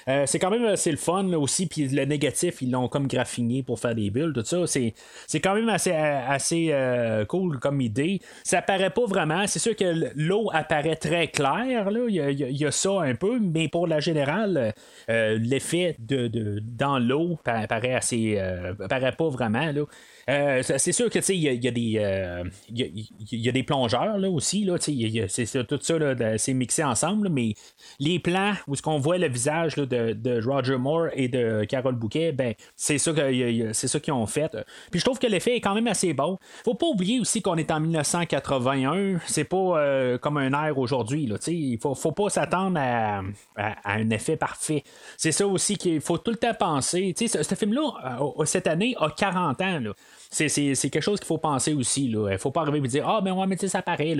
[0.08, 3.62] Euh, c'est quand même assez le fun aussi, puis le négatif, ils l'ont comme graffiné
[3.62, 4.66] pour faire des bulles, tout ça.
[4.66, 4.94] C'est,
[5.40, 8.20] quand même assez, assez euh, cool comme idée.
[8.44, 9.46] Ça paraît pas vraiment.
[9.46, 12.00] C'est sûr que l'eau apparaît très claire, là.
[12.08, 17.38] Il y, a, ça un peu, mais pour la générale, euh, l'effet de, dans l'eau
[17.44, 18.40] paraît assez.
[18.88, 19.84] paraît pas vraiment, là.
[20.28, 24.64] Euh, c'est sûr que il y, a des euh, y, a des plongeurs là aussi
[24.64, 25.94] là, c'est tout ça
[26.36, 27.54] c'est mixé ensemble, mais
[27.98, 32.32] les plans où ce qu'on voit le visage de, Roger Moore et de Carole Bouquet,
[32.32, 33.12] ben c'est ça
[33.72, 34.56] c'est qu'ils ont fait.
[34.90, 36.38] Puis je trouve que l'effet est quand même assez bon.
[36.64, 41.26] Faut pas oublier aussi qu'on est en 1981, c'est pas euh, comme un air aujourd'hui
[41.26, 43.22] là, il faut faut pas s'attendre à,
[43.84, 44.84] un effet parfait.
[45.16, 47.14] C'est ça aussi qu'il faut tout le temps penser.
[47.18, 49.80] Ce, ce film-là, cette année, a 40 ans.
[50.30, 52.06] C'est quelque chose qu'il faut penser aussi.
[52.06, 54.14] Il ne faut pas arriver et dire Ah, ben ouais, mais ça paraît.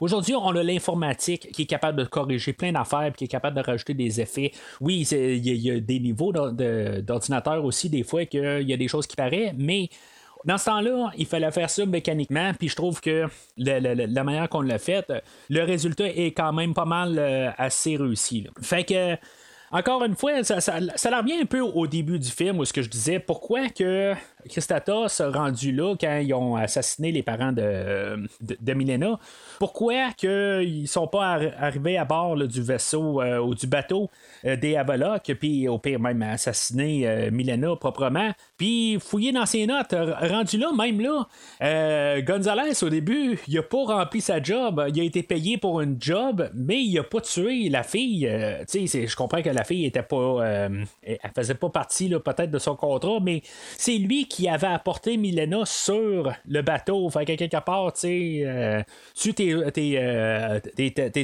[0.00, 3.62] Aujourd'hui, on a l'informatique qui est capable de corriger plein d'affaires qui est capable de
[3.62, 4.52] rajouter des effets.
[4.80, 9.06] Oui, il y, a des niveaux d'ordinateur aussi, des fois, qu'il y a des choses
[9.06, 9.88] qui paraissent, mais.
[10.44, 13.26] Dans ce temps-là, il fallait faire ça mécaniquement, puis je trouve que
[13.56, 15.12] la manière qu'on l'a fait,
[15.50, 18.46] le résultat est quand même pas mal euh, assez réussi.
[18.62, 19.16] Fait que
[19.70, 22.88] encore une fois, ça, revient un peu au début du film où ce que je
[22.88, 24.14] disais, pourquoi que
[24.48, 29.18] Christatos rendu là quand ils ont assassiné les parents de, Milena,
[29.58, 34.10] pourquoi qu'ils sont pas arrivés à bord du vaisseau euh, ou du bateau?
[34.44, 39.94] Des Avalocs, puis au pire même assassiner euh, Milena proprement, puis fouiller dans ses notes,
[39.94, 45.04] rendu là, même là, Gonzalez au début, il a pas rempli sa job, il a
[45.04, 48.22] été payé pour une job, mais il a pas tué la fille.
[48.22, 50.68] je comprends que la fille était pas,
[51.02, 53.42] elle faisait pas partie peut-être de son contrat, mais
[53.76, 57.08] c'est lui qui avait apporté Milena sur le bateau.
[57.10, 58.82] Fait que quelque part, tu sais, euh,
[59.14, 60.60] tu t'es, euh,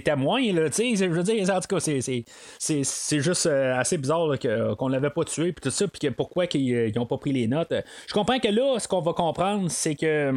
[0.05, 2.25] témoin, là, tu sais, je veux dire, en tout cas, c'est,
[3.11, 4.29] juste euh, assez bizarre
[4.79, 7.73] qu'on l'avait pas tué, puis tout ça, puis pourquoi qu'ils n'ont pas pris les notes.
[8.07, 10.33] Je comprends que là, ce qu'on va comprendre, c'est que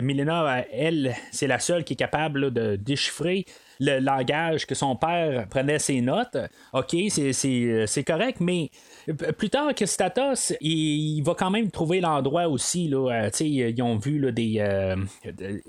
[0.00, 3.44] Milena, elle, c'est la seule qui est capable de déchiffrer
[3.80, 6.36] le langage que son père prenait ses notes.
[6.72, 8.70] OK, c'est correct, mais
[9.14, 12.88] plus tard que Statos, il, va quand même trouver l'endroit aussi.
[12.88, 14.56] Là, euh, ils ont vu là, des.
[14.58, 14.96] Euh,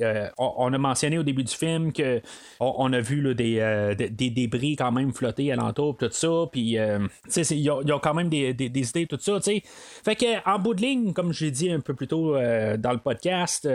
[0.01, 2.21] euh, on a mentionné au début du film que
[2.59, 6.45] on, a vu là, des, des, débris quand même flotter alentour, tout ça.
[6.51, 9.39] Puis, ils, ont, ont, quand même des, des idées, tout ça.
[9.39, 9.61] T'sais.
[9.63, 12.99] Fait que, en bout de ligne, comme j'ai dit un peu plus tôt dans le
[12.99, 13.67] podcast,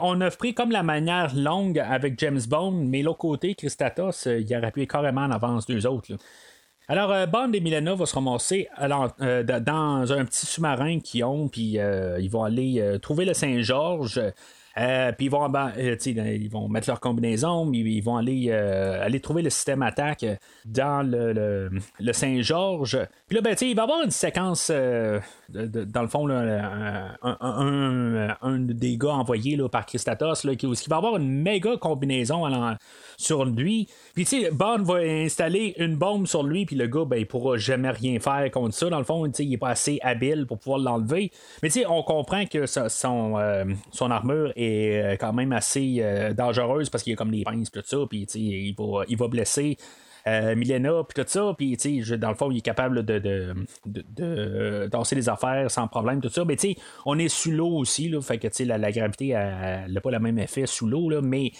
[0.00, 4.56] on a pris comme la manière longue avec James Bond, mais l'autre côté, Christatos, il
[4.56, 6.12] aurait pu être carrément en avance d'eux autres.
[6.88, 11.80] Alors, euh, et Milena vont se ramasser euh, dans un petit sous-marin qu'ils ont, puis
[11.80, 14.20] euh, ils vont aller trouver le Saint-Georges.
[14.76, 19.82] puis ils vont, ils vont mettre leur combinaison, ils, vont aller, aller trouver le système
[19.82, 20.24] attaque
[20.64, 21.70] dans le,
[22.12, 23.00] Saint-Georges.
[23.26, 26.28] Puis là, ben, il va y avoir une séquence, dans le fond,
[28.42, 32.46] un, des gars envoyés par Christatos, là, qui, qui, va avoir une méga combinaison
[33.16, 33.88] sur lui.
[34.14, 37.26] Puis, tu sais, Bond va installer une bombe sur lui, puis le gars, ben, il
[37.26, 38.88] pourra jamais rien faire contre ça.
[38.88, 41.30] Dans le fond, tu sais, il est pas assez habile pour pouvoir l'enlever.
[41.62, 45.98] Mais, tu sais, on comprend que son, euh, son armure est euh, quand même assez
[46.00, 48.74] euh, dangereuse parce qu'il y a comme des pinces, tout ça, puis, tu sais, il
[48.76, 49.76] va, il va blesser.
[50.28, 51.76] Milena, puis tout ça, puis
[52.18, 53.54] dans le fond, il est capable de, de,
[53.86, 56.44] de, danser les affaires sans problème, tout ça.
[56.44, 60.00] Mais tu sais, on est sous l'eau aussi, là, fait que la, la gravité n'a
[60.00, 61.52] pas le même effet sous l'eau, là, mais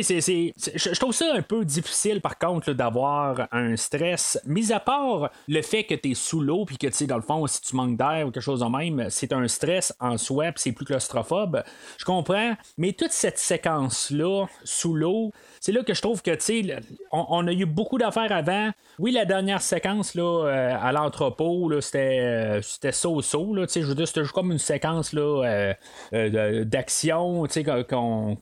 [0.00, 5.62] Je trouve ça un peu difficile, par contre, d'avoir un stress, mis à part le
[5.62, 7.76] fait que tu es sous l'eau, puis que, tu sais, dans le fond, si tu
[7.76, 10.86] manques d'air ou quelque chose de même, c'est un stress en soi, puis c'est plus
[10.86, 11.62] claustrophobe.
[11.98, 16.64] Je comprends, mais toute cette séquence-là, sous l'eau, c'est là que je trouve que, tu
[16.64, 16.76] sais,
[17.12, 18.70] on, a eu beaucoup d'affaires avant.
[18.98, 24.04] Oui, la dernière séquence, là, euh, à l'entrepôt, c'était, euh, so-so, là, tu sais, je
[24.04, 25.74] c'était comme une séquence, là,
[26.12, 27.86] euh, d'action, tu sais,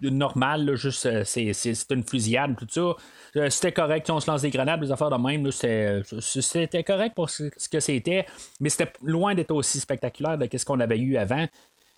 [0.02, 3.48] normale, juste, c'est, une fusillade, tout ça.
[3.48, 7.68] C'était correct, on se lance des grenades, des affaires de même, c'était, correct pour ce
[7.70, 8.26] que c'était,
[8.60, 11.46] mais c'était loin d'être aussi spectaculaire de ce qu'on avait eu avant.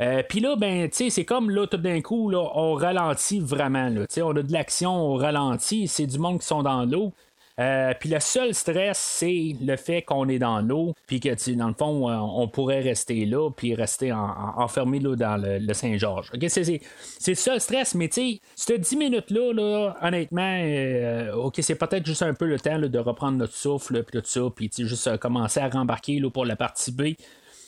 [0.00, 3.90] Euh, puis là, ben, c'est comme là, tout d'un coup, on ralentit vraiment.
[4.18, 7.12] On a de l'action, on ralentit, c'est du monde qui sont dans l'eau.
[7.58, 11.68] Euh, puis le seul stress, c'est le fait qu'on est dans l'eau, puis que dans
[11.68, 16.30] le fond, euh, on pourrait rester là, puis rester enfermé là, dans le, Saint-Georges.
[16.48, 16.80] c'est,
[17.28, 22.22] le seul stress, mais tu sais, cette 10 minutes-là, là, honnêtement, ok, c'est peut-être juste
[22.22, 25.68] un peu le temps de reprendre notre souffle, puis tout ça, puis juste commencer à
[25.68, 27.02] rembarquer pour la partie B.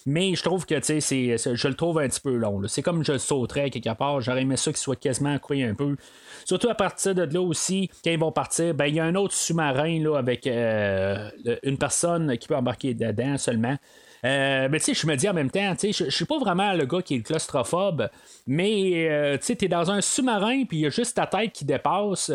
[0.07, 2.61] Mais je trouve que c'est, je le trouve un petit peu long.
[2.67, 4.21] C'est comme je sauterais quelque part.
[4.21, 5.97] J'aurais aimé ça qu'il soit quasiment accroché un peu.
[6.45, 9.15] Surtout à partir de là aussi, quand ils vont partir, ben il y a un
[9.15, 11.31] autre sous-marin avec euh,
[11.63, 13.77] une personne qui peut embarquer dedans seulement.
[14.25, 16.39] Euh, mais tu sais, je me dis en même temps, tu sais, je suis pas
[16.39, 18.09] vraiment le gars qui est claustrophobe,
[18.47, 21.53] mais euh, tu sais, t'es dans un sous-marin, puis il y a juste ta tête
[21.53, 22.33] qui dépasse.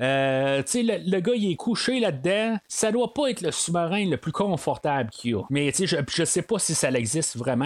[0.00, 2.58] Euh, le, le, gars, il est couché là-dedans.
[2.68, 5.42] Ça doit pas être le sous-marin le plus confortable qu'il y a.
[5.50, 7.64] Mais je, je sais pas si ça existe vraiment,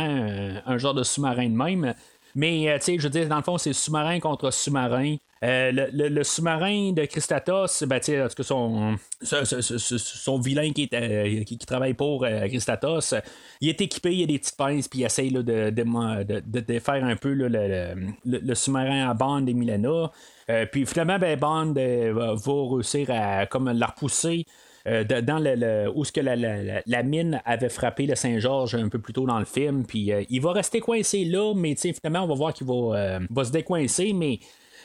[0.66, 1.94] un, genre de sous-marin de même.
[2.34, 5.16] Mais, euh, tu sais, je veux dire, dans le fond, c'est sous-marin contre sous-marin.
[5.44, 11.58] Euh, le, sous-marin de Christatos, ben, en tout cas, son, son, vilain qui, est, qui,
[11.58, 13.14] travaille pour Christatos,
[13.60, 17.04] il est équipé, il a des petites pinces, puis il essaye de, de, de, faire
[17.04, 20.12] un peu le, sous-marin à bande des Milena.
[20.50, 24.46] Euh, puis finalement, ben, Bond euh, va réussir à comme la repousser.
[24.86, 29.12] Euh, dans le, où ce que la, mine avait frappé le Saint-Georges un peu plus
[29.12, 29.84] tôt dans le film.
[29.86, 33.52] Puis il va rester coincé là, mais finalement, on va voir qu'il va, va se
[33.52, 34.40] décoincer, mais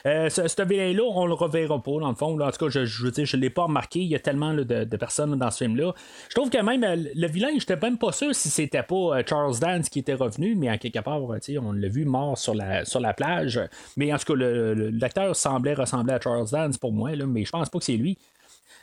[0.05, 2.39] euh, ce, vilain-là, on le reverra pas, dans le fond.
[2.39, 3.99] En tout cas, je, je, je, je l'ai pas remarqué.
[3.99, 5.93] Il y a tellement de, personnes dans ce film-là.
[6.29, 9.23] Je trouve que même euh, le vilain, j'étais même pas sûr si c'était pas euh,
[9.27, 12.85] Charles Dance qui était revenu, mais à quelque part, on l'a vu mort sur la,
[12.85, 13.59] sur la plage.
[13.95, 17.51] Mais en tout cas, l'acteur semblait ressembler à Charles Dance pour moi, là, mais je
[17.51, 18.17] pense pas que c'est lui.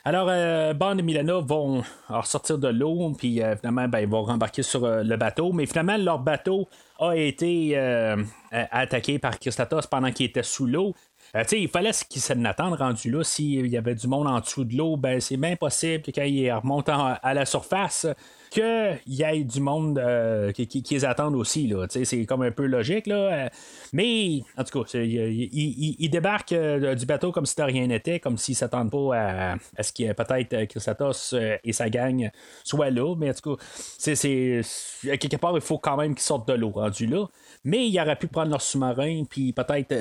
[0.07, 0.27] Alors,
[0.75, 1.83] Bond et Milena vont
[2.23, 5.51] sortir de l'eau, puis finalement, ben, ils vont rembarquer sur le bateau.
[5.51, 7.75] Mais finalement, leur bateau a été
[8.51, 10.93] attaqué par Christatos pendant qu'il était sous l'eau.
[11.35, 13.23] Euh, il fallait qu'ils s'en attendent rendu là.
[13.23, 16.23] S'il y avait du monde en dessous de l'eau, ben c'est bien possible que quand
[16.23, 18.07] il remonte à la surface,
[18.49, 21.73] qu'il y ait du monde euh, qui, les attendent aussi.
[21.89, 23.07] C'est comme un peu logique.
[23.07, 23.15] Là.
[23.15, 23.49] Euh,
[23.93, 28.37] mais, en tout cas, ils débarquent euh, du bateau comme si de rien n'était, comme
[28.37, 32.29] s'ils ne s'attendent pas à, ce qu'il y ait peut-être Chrysatos et sa gang
[32.63, 33.15] soient là.
[33.17, 33.63] Mais en tout cas,
[35.17, 37.25] quelque part, il faut quand même qu'ils sortent de l'eau rendu là.
[37.63, 39.95] Mais ils auraient pu prendre leur sous-marin, puis peut-être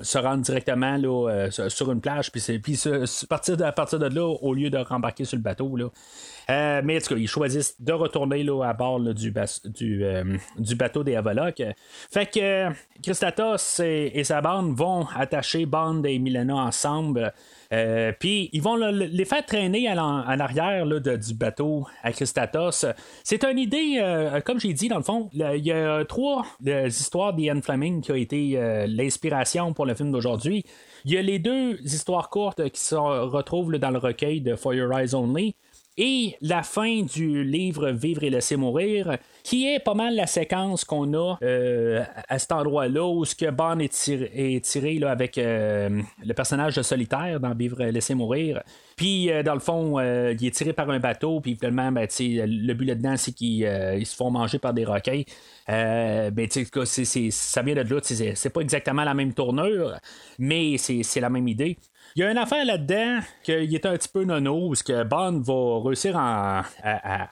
[0.00, 2.80] se rendre directement là, sur une plage, puis, puis
[3.28, 5.76] partir, de, à partir de là, au lieu de rembarquer sur le bateau.
[5.76, 5.88] Là.
[6.50, 11.62] Euh, mais ils choisissent de retourner là, à bord du, euh, du, bateau des Avalocs.
[12.10, 12.70] Fait que
[13.02, 17.32] Christatos et, sa bande vont attacher Bond et Milena ensemble.
[17.72, 22.86] Euh, puis ils vont les faire traîner en, arrière du bateau à Christatos.
[23.22, 24.00] C'est une idée,
[24.44, 26.44] comme j'ai dit, dans le fond, il y a trois
[26.86, 30.64] histoires d'Ian Fleming qui ont été l'inspiration pour le film d'aujourd'hui.
[31.04, 34.74] Il y a les deux histoires courtes qui se retrouvent dans le recueil de For
[34.74, 35.54] Your Eyes Only
[35.96, 40.84] et la fin du livre Vivre et laisser mourir, qui est pas mal la séquence
[40.84, 46.02] qu'on a euh, à cet endroit-là où ce que Bond est tiré, là, avec euh,
[46.24, 48.62] le personnage de Solitaire dans Vivre et laisser mourir.
[48.96, 52.72] Puis, euh, dans le fond, il est tiré par un bateau, puis finalement, ben, le
[52.72, 55.22] but là-dedans, c'est qu'ils se font manger par des requins.
[55.68, 56.48] ben,
[57.30, 59.96] ça vient de là, c'est pas exactement la même tournure,
[60.38, 61.78] mais c'est la même idée.
[62.16, 65.40] Il y a une affaire là-dedans qu'il est un petit peu nono, où que Bond
[65.40, 66.62] va réussir à,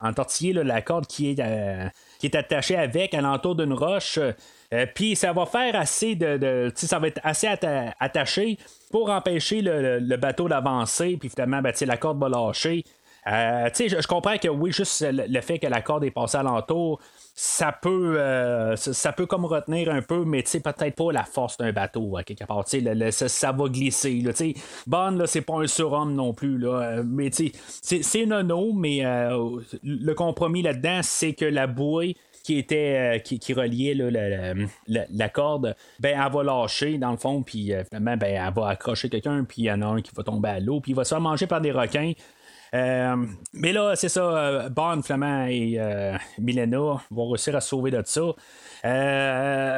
[0.00, 1.88] entortiller la corde qui est, euh,
[2.34, 4.18] attachée avec à l'entour d'une roche.
[4.18, 6.72] Euh, puis ça va faire assez de.
[6.74, 7.46] ça va être assez
[8.00, 8.58] attaché
[8.90, 11.16] pour empêcher le, bateau d'avancer.
[11.16, 12.82] Puis finalement, ben, la corde va lâcher.
[13.28, 16.38] Euh, tu sais, je, comprends que oui, juste le, fait que la corde est passée
[16.38, 17.00] alentour,
[17.34, 21.22] ça peut euh, ça, peut comme retenir un peu, mais tu sais, peut-être pas la
[21.22, 22.64] force d'un bateau à quelque part.
[22.64, 24.20] Tu sais, ça, va glisser.
[24.22, 24.54] Là, tu sais.
[24.90, 26.58] Là, c'est pas un surhomme non plus.
[26.58, 29.02] Là, euh, mais tu sais, c'est, nono, mais
[29.84, 34.10] le compromis là-dedans, c'est que la bouée qui était qui, qui reliait la,
[34.88, 38.68] la- la- corde, ben elle va lâcher dans le fond, puis finalement ben elle va
[38.68, 40.94] accrocher quelqu'un, puis il y en a un qui va tomber à l'eau, puis il
[40.96, 42.12] va se faire manger par des requins.
[42.74, 43.16] Euh,
[43.52, 47.90] mais là, c'est ça, euh, Bond, Flamand et euh, Milena vont réussir à se sauver
[47.90, 48.22] de ça.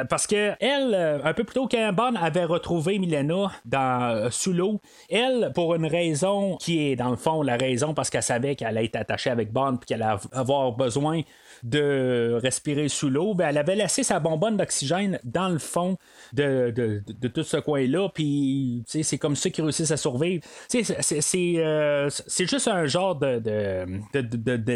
[0.09, 4.79] Parce que elle, un peu plus tôt, quand Bond avait retrouvé Milena dans, sous l'eau,
[5.09, 8.69] elle, pour une raison qui est dans le fond la raison parce qu'elle savait qu'elle
[8.69, 11.21] allait être attachée avec Bond puis qu'elle allait avoir besoin
[11.65, 15.97] de respirer sous l'eau, ben, elle avait laissé sa bonbonne d'oxygène dans le fond
[16.31, 20.43] de, de, de- tout ce coin-là, puis c'est comme ça qu'ils réussissent à survivre.
[20.75, 23.41] Euh, c'est juste un genre de,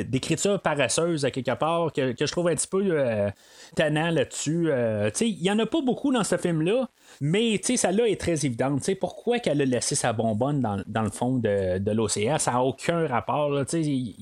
[0.02, 3.30] d'écriture paresseuse à quelque part que, je trouve un petit peu euh,
[3.76, 4.72] tannant là-dessus.
[4.72, 6.90] Euh, il y en a pas beaucoup dans ce film-là,
[7.22, 8.88] mais tu sais, ça là est très évidente.
[9.00, 12.38] Pourquoi qu'elle a laissé sa bonbonne dans, dans le fond de, de l'océan?
[12.38, 13.52] Ça n'a aucun rapport.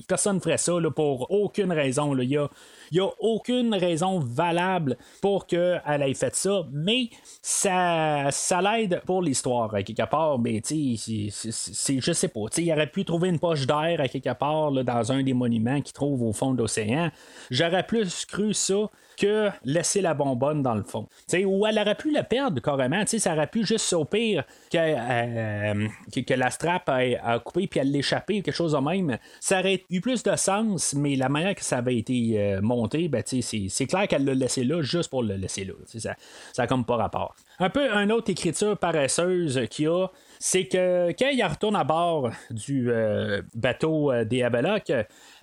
[0.06, 2.16] Personne ne ferait ça pour aucune raison.
[2.18, 2.48] Il y a,
[2.90, 7.10] il y a aucune raison valable pour qu'elle ait fait ça, mais
[7.42, 10.38] ça, ça l'aide pour l'histoire à quelque part.
[10.38, 12.40] Mais tu sais, je sais pas.
[12.56, 15.92] Il aurait pu trouver une poche d'air à quelque part dans un des monuments qu'il
[15.92, 17.10] trouve au fond de l'océan.
[17.50, 18.88] J'aurais plus cru ça
[19.18, 21.08] que laisser la bonbonne dans le fond.
[21.34, 23.02] Ou elle aurait pu la perdre carrément.
[23.06, 27.80] Ça aurait pu juste au pire que, euh, que, la strap a, a coupé puis
[27.80, 29.18] elle l'échapper ou quelque chose de même.
[29.40, 33.22] Ça aurait eu plus de sens, mais la manière que ça avait été euh, ben,
[33.24, 35.74] c'est, clair qu'elle l'a laissé là juste pour le laisser là.
[35.86, 36.14] Ça,
[36.52, 37.34] ça a comme pas rapport.
[37.58, 40.06] Un peu une autre écriture paresseuse qu'il y a,
[40.38, 44.92] c'est que quand il retourne à bord du euh, bateau euh, des Abelocs,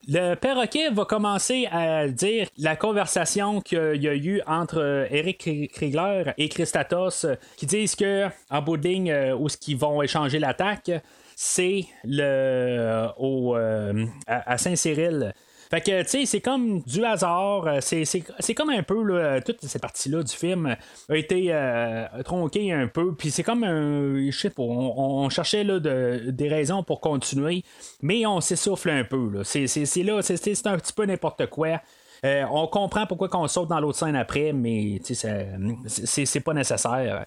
[0.07, 5.72] le perroquet va commencer à dire la conversation qu'il y a eu entre euh, Eric
[5.74, 7.26] Kriegler et Christatos
[7.57, 10.91] qui disent que en bout de ligne où ce qu'ils vont échanger l'attaque
[11.36, 15.34] c'est le au, à Saint-Cyril.
[15.69, 17.67] Fait que, tu sais, c'est comme du hasard.
[17.67, 20.75] euh, C'est, comme un peu, là, toute cette partie-là du film
[21.09, 23.13] a été euh, tronquée un peu.
[23.15, 24.29] Puis c'est comme un.
[24.29, 27.63] Je sais pas, on, cherchait là, de- des raisons pour continuer,
[28.01, 29.43] mais on s'essouffle un peu.
[29.43, 29.65] C'est,
[30.03, 31.81] là, c'est, un petit peu n'importe quoi.
[32.23, 37.25] Euh, on comprend pourquoi on saute dans l'autre scène après, mais c'est pas nécessaire.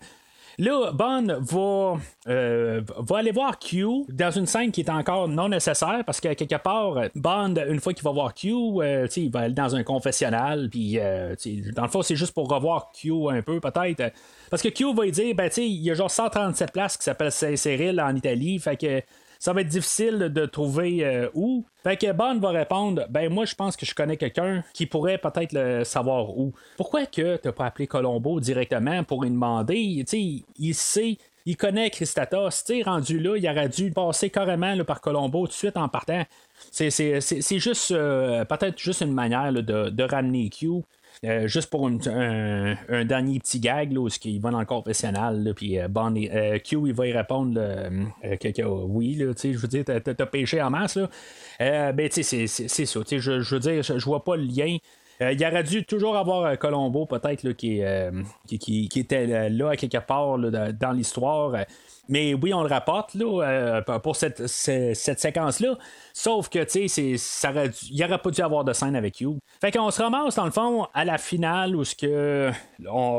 [0.60, 5.48] Là, Bond va, euh, va aller voir Q dans une scène qui est encore non
[5.48, 9.40] nécessaire parce que quelque part, Bond, une fois qu'il va voir Q, euh, il va
[9.40, 11.36] aller dans un confessionnal, puis euh,
[11.76, 14.12] dans le fond, c'est juste pour revoir Q un peu, peut-être.
[14.50, 17.30] Parce que Q va lui dire, ben, il y a genre 137 places qui s'appellent
[17.30, 19.00] Saint-Cyril en Italie, fait que
[19.38, 21.64] ça va être difficile de trouver euh, où.
[21.82, 25.18] Fait que Bond va répondre Ben moi je pense que je connais quelqu'un qui pourrait
[25.18, 26.52] peut-être le savoir où.
[26.76, 30.04] Pourquoi que t'as pas appelé Colombo directement pour lui demander?
[30.08, 31.18] Tu il sait.
[31.46, 35.52] Il connaît Christatos, tu sais, rendu là, il aurait dû passer carrément par Colombo tout
[35.52, 36.22] de suite en partant.
[36.70, 37.20] C'est,
[37.58, 40.82] juste euh, peut-être juste une manière de ramener Q.
[41.24, 45.78] Euh, juste pour un, dernier petit gag, là, où il va dans le confessionnal, puis
[45.78, 50.00] euh, euh, Q, il va y répondre euh, que, que oui, je veux dire, t'as,
[50.00, 51.92] t'as- péché en masse, là.
[51.92, 54.76] Ben, c'est, c'est, ça, je, veux dire, je, vois pas le lien.
[55.20, 57.80] Il aurait dû toujours avoir Colombo, peut-être, là, qui,
[58.46, 61.56] qui, qui- était là, à quelque part, là, dans l'histoire.
[62.08, 65.76] Mais oui, on le rapporte là, euh, pour cette, ce- cette séquence-là.
[66.14, 69.38] Sauf que, tu sais, c'est- ça aurait il pas dû avoir de scène avec You.
[69.60, 72.50] Fait qu'on se ramasse, dans le fond, à la finale où que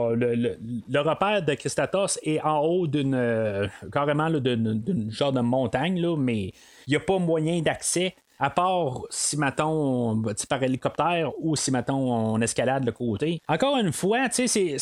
[0.10, 3.14] le, repère de Christatos est en haut d'une.
[3.16, 6.52] euh, carrément d'une genre de montagne, là, mais
[6.88, 8.16] il n'y a pas moyen d'accès.
[8.42, 13.42] À part si, mettons, on- sais, par hélicoptère ou si, mettons, on escalade le côté.
[13.50, 14.78] Encore une fois, c'est,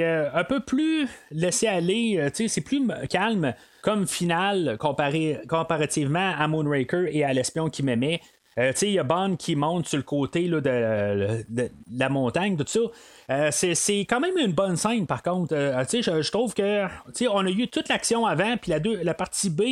[0.00, 3.52] euh, un peu plus laissé aller, euh, c'est plus calme
[3.82, 8.20] comme finale comparativement à Moonraker et à l'espion qui m'aimait.
[8.58, 12.64] Euh, il y a Bond qui monte sur le côté là, de, la montagne, tout
[12.66, 13.50] ça.
[13.50, 15.54] C'est, quand même une bonne scène, par contre.
[15.54, 16.86] Je, trouve que,
[17.28, 19.62] on a eu toute l'action avant, puis la, la partie B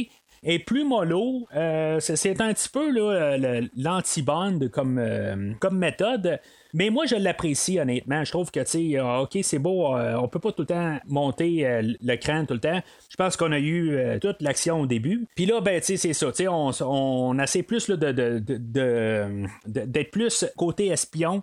[0.42, 1.46] est plus mollo.
[1.54, 2.90] Euh, c'est, un petit peu
[3.76, 6.40] l'anti-bond comme, euh, comme méthode.
[6.72, 8.24] Mais moi, je l'apprécie honnêtement.
[8.24, 10.66] Je trouve que, tu sais, euh, OK, c'est beau, euh, on peut pas tout le
[10.66, 12.80] temps monter euh, le cran tout le temps.
[13.10, 15.26] Je pense qu'on a eu toute l'action au début.
[15.34, 16.28] Puis là, ben, tu sais, c'est ça.
[16.30, 21.42] Tu sais, on, on essaie plus là, de, de- de- de- d'être plus côté espion.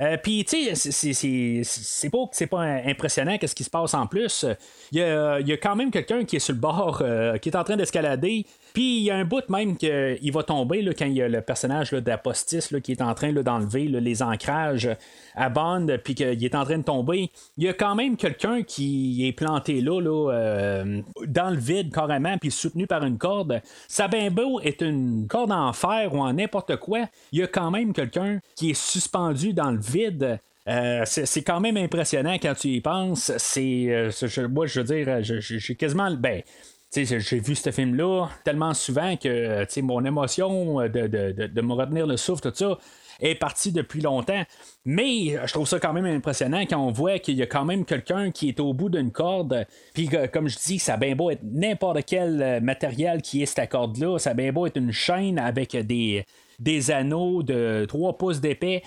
[0.00, 4.44] Euh, Puis, tu sais, c'est pas, c'est pas impressionnant qu'est-ce qui se passe en plus.
[4.92, 7.48] Il y a, y a quand même quelqu'un qui est sur le bord, euh, qui
[7.48, 8.46] est en train d'escalader.
[8.76, 11.40] Puis il y a un bout même qu'il va tomber quand il y a le
[11.40, 14.90] personnage d'Apostis qui est en train d'enlever les ancrages
[15.34, 17.30] à Bond, puis qu'il est en train de tomber.
[17.56, 22.36] Il y a quand même quelqu'un qui est planté là, euh, dans le vide carrément,
[22.36, 23.62] puis soutenu par une corde.
[23.88, 27.08] Sa bimbo est une corde en fer ou en n'importe quoi.
[27.32, 30.38] Il y a quand même quelqu'un qui est suspendu dans le vide.
[30.68, 33.32] Euh, c'est quand même impressionnant quand tu y penses.
[33.38, 36.42] C'est, euh, moi, je veux dire, j'ai quasiment, ben,
[36.94, 42.42] j'ai vu ce film-là tellement souvent que mon émotion de, de, me retenir le souffle,
[42.42, 42.78] tout ça,
[43.20, 44.42] est partie depuis longtemps.
[44.84, 47.84] Mais je trouve ça quand même impressionnant quand on voit qu'il y a quand même
[47.84, 49.66] quelqu'un qui est au bout d'une corde.
[49.94, 53.46] Puis comme je dis, ça a bien beau être n'importe quel euh, matériel qui est
[53.46, 54.18] cette corde-là.
[54.18, 56.24] Ça a bien beau être une chaîne avec des,
[56.58, 58.82] des anneaux de 3 pouces d'épais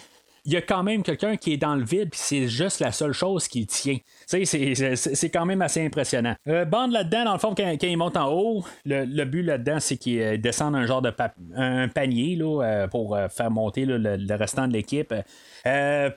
[0.46, 2.92] il y a quand même quelqu'un qui est dans le vide, puis c'est juste la
[2.92, 3.98] seule chose qui tient.
[4.30, 6.36] C'est quand même assez impressionnant.
[6.48, 9.98] Euh, bande là-dedans, dans le fond, quand, il monte en haut, le, but là-dedans, c'est
[9.98, 11.12] qu'il euh, descende un genre de
[11.56, 15.14] un panier là, euh, pour faire monter le, restant de l'équipe.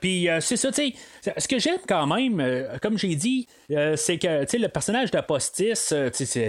[0.00, 3.46] puis c'est ça, tu sais, ce que j'aime quand même, comme j'ai dit,
[3.96, 5.94] c'est que le personnage d'Apostis,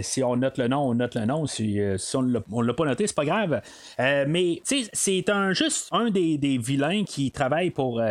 [0.02, 1.48] si on note le nom, on note le nom.
[1.48, 1.80] Si,
[2.14, 3.62] on ne l'a pas noté, c'est pas grave.
[3.98, 8.02] mais c'est un, juste un des, des, vilains qui travaille pour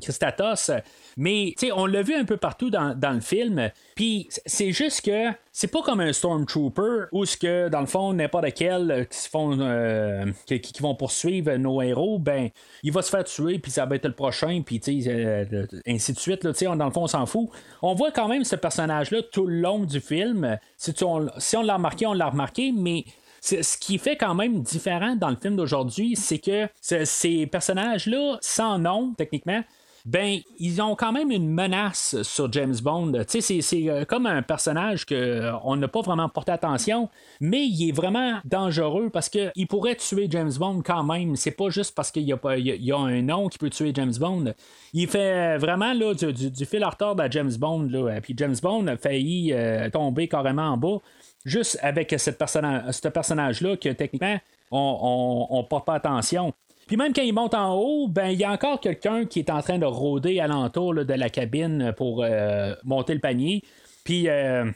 [0.00, 0.70] Christatos.
[1.16, 3.70] Mais on l'a vu un peu partout dans, le film.
[3.94, 8.12] Puis c'est juste que c'est pas comme un Stormtrooper où ce que dans le fond
[8.12, 12.50] n'importe quel euh, qui font euh, qui, vont poursuivre nos héros, ben
[12.82, 16.18] il va se faire tuer puis ça va être le prochain puis euh, ainsi de
[16.18, 16.44] suite.
[16.44, 17.48] Là, dans le fond on s'en fout.
[17.82, 20.58] On voit quand même ce personnage là tout le long du film.
[20.76, 23.04] Si, on, si on l'a remarqué, on l'a remarqué, mais
[23.40, 28.78] ce qui fait quand même différent dans le film d'aujourd'hui, c'est que ces personnages-là, sans
[28.78, 29.62] nom, techniquement,
[30.04, 33.12] ben, ils ont quand même une menace sur James Bond.
[33.26, 37.08] Tu sais, c'est euh, comme un personnage qu'on euh, n'a pas vraiment porté attention,
[37.40, 41.36] mais il est vraiment dangereux parce qu'il pourrait tuer James Bond quand même.
[41.36, 44.52] C'est pas juste parce qu'il y, a, un nom qui peut tuer James Bond.
[44.92, 47.88] Il fait vraiment là, du, fil à retard à James Bond.
[47.90, 48.20] Là.
[48.20, 50.98] Puis James Bond a failli euh, tomber carrément en bas
[51.46, 54.38] juste avec cette ce personnage-là que techniquement,
[54.70, 56.52] on ne porte pas attention.
[56.94, 59.50] Puis même quand il monte en haut, ben il y a encore quelqu'un qui est
[59.50, 63.64] en train de rôder alentour de la cabine pour euh, monter le panier.
[64.04, 64.70] Puis, euh,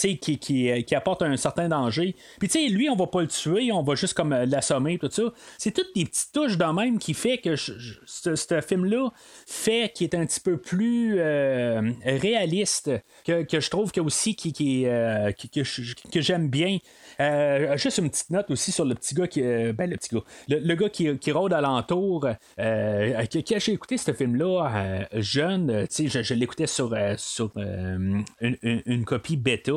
[0.00, 2.16] qui, qui, qui, apporte un certain danger.
[2.38, 4.98] Puis, tu sais, lui, on va pas le tuer, on va juste comme euh, l'assommer,
[4.98, 5.22] tout ça.
[5.58, 9.10] C'est toutes des petites touches de même qui fait que ce, film-là
[9.46, 11.20] fait qu'il est un petit peu plus
[12.04, 12.90] réaliste,
[13.24, 16.78] que, je trouve que aussi qui, qui, que j'aime bien.
[17.20, 19.42] Euh, juste une petite note aussi sur le petit gars qui.
[19.42, 20.22] Euh, ben, le petit gars.
[20.48, 22.26] Le, gars qui, qui rôde alentour.
[22.58, 25.86] Euh, qui, j'ai écouté ce film-là jeune.
[25.88, 28.24] sais, je, l'écoutais sur, sur une,
[29.04, 29.72] copie bêta.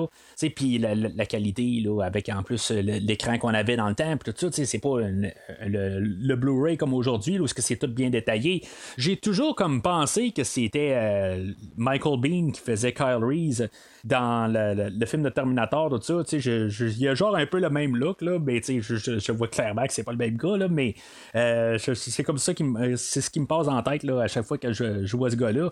[0.55, 4.18] Puis la, la, qualité, là, avec en plus l'écran qu'on avait dans le temps.
[4.18, 8.64] tout ça, c'est pas le, Blu-ray comme aujourd'hui, où c'est tout bien détaillé.
[8.97, 11.38] J'ai toujours comme pensé que c'était
[11.76, 13.68] Michael Bean qui faisait Kyle Reese
[14.03, 16.38] dans le, film de Terminator, tout ça.
[16.38, 19.47] Il y a genre un peu le même look, là, mais je, je, je, vois
[19.47, 20.95] clairement que c'est pas le même gars, là, mais
[21.35, 22.64] euh, c'est comme ça qui
[22.95, 25.30] c'est ce qui me passe en tête là, à chaque fois que je, je vois
[25.30, 25.72] ce gars-là.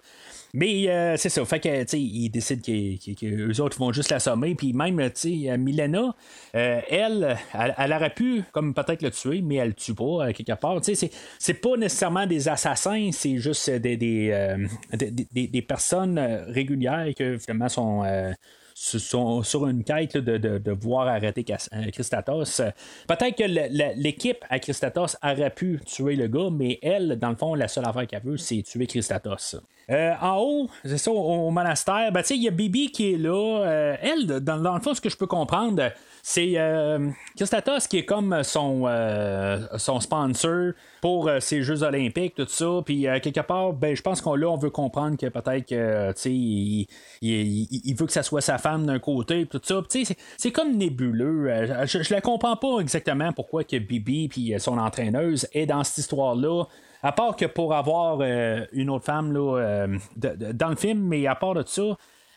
[0.54, 1.44] Mais euh, c'est ça.
[1.46, 4.56] Fait que, tu sais, ils décident qu'eux autres vont juste l'assommer.
[4.56, 6.16] Puis même, tu sais, Milena,
[6.56, 10.60] euh, elle, elle, aurait pu, comme peut-être le tuer, mais elle le tue pas, quelque
[10.60, 10.82] part.
[10.82, 14.56] Tu sais, c'est pas nécessairement des assassins, c'est juste des, des,
[14.94, 18.04] des, des, personnes régulières qui, finalement, sont
[18.76, 22.62] sur une quête de, voir arrêter euh, Christatos.
[23.08, 27.56] Peut-être que l'équipe à Christatos aurait pu tuer le gars, mais elle, dans le fond,
[27.56, 29.56] la seule affaire qu'elle veut, c'est tuer Christatos.
[29.90, 33.62] Euh, en haut, c'est ça, au, monastère, ben, il y a Bibi qui est là.
[33.64, 35.92] Euh, elle, dans, le fond, ce que je peux comprendre,
[36.28, 42.34] c'est euh, Christatos qui est comme son, euh, son sponsor pour euh, ces Jeux Olympiques,
[42.34, 42.82] tout ça.
[42.84, 46.88] Puis quelque part, ben, je pense qu'on là, on veut comprendre que peut-être que il,
[47.22, 49.84] il, veut que ça soit sa femme d'un côté, tout ça.
[50.38, 51.86] C'est comme nébuleux.
[51.86, 56.00] Je, je la comprends pas exactement pourquoi que Bibi puis son entraîneuse est dans cette
[56.00, 56.64] histoire-là.
[57.04, 58.24] À part que pour avoir
[58.74, 59.86] une autre femme là,
[60.16, 61.84] dans le film, mais à part de ça,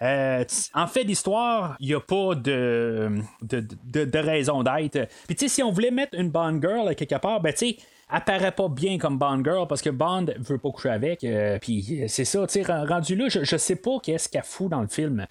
[0.03, 0.45] euh,
[0.75, 5.09] en fait d'histoire, il n'y a pas de, de, raison d'être.
[5.27, 7.77] Puis tu sais, si on voulait mettre une Bond Girl quelque part, ben tu sais,
[8.09, 11.25] apparaît pas bien comme Bond Girl parce que Bond veut pas coucher avec.
[11.25, 14.89] Euh, puis c'est ça, tu rendu là, je, sais pas qu'est-ce qu'elle fout dans le
[14.89, 15.27] film.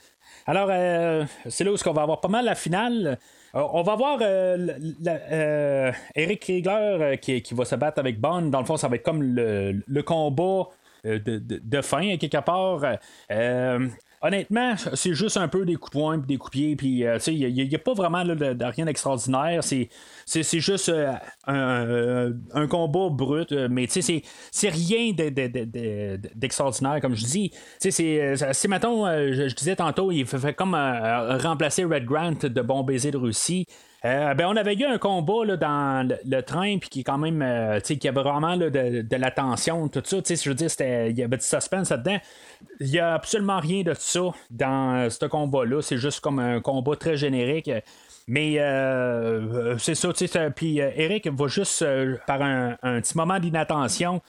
[0.46, 3.18] Alors, euh, c'est là où on va avoir pas mal la finale.
[3.54, 4.22] on va voir
[6.16, 8.44] Eric Kriegler qui, va se battre avec Bond.
[8.44, 10.68] Dans le fond, ça va être comme le, le combat
[11.06, 12.82] de, de, fin, quelque part.
[14.22, 17.54] Honnêtement, c'est juste un peu des coups de poing des coups de pied, puis il
[17.54, 19.64] n'y a, pas vraiment de, rien d'extraordinaire.
[19.64, 19.90] C'est,
[20.26, 20.92] c'est, juste
[21.46, 27.52] un, un, combat brut, mais c'est, c'est rien d'extraordinaire, comme je dis.
[27.78, 33.12] C'est, c'est mettons, je, disais tantôt, il fait, comme remplacer Red Grant de Bon Baiser
[33.12, 33.68] de Russie.
[34.06, 37.18] Euh, ben, on avait eu un combat là, dans le, train, puis qui est quand
[37.18, 40.18] même, euh, sais qui avait vraiment de, de, la tout ça.
[40.24, 42.18] Je veux dire, il y avait du suspense là-dedans.
[42.80, 44.22] Il n'y a absolument rien de ça
[44.52, 45.82] dans euh, ce combat-là.
[45.82, 47.72] C'est juste comme un combat très générique.
[48.28, 48.56] Mais
[49.80, 50.50] c'est ça, tu sais.
[50.52, 51.86] Puis Eric va juste,
[52.28, 54.22] par un, petit moment d'inattention,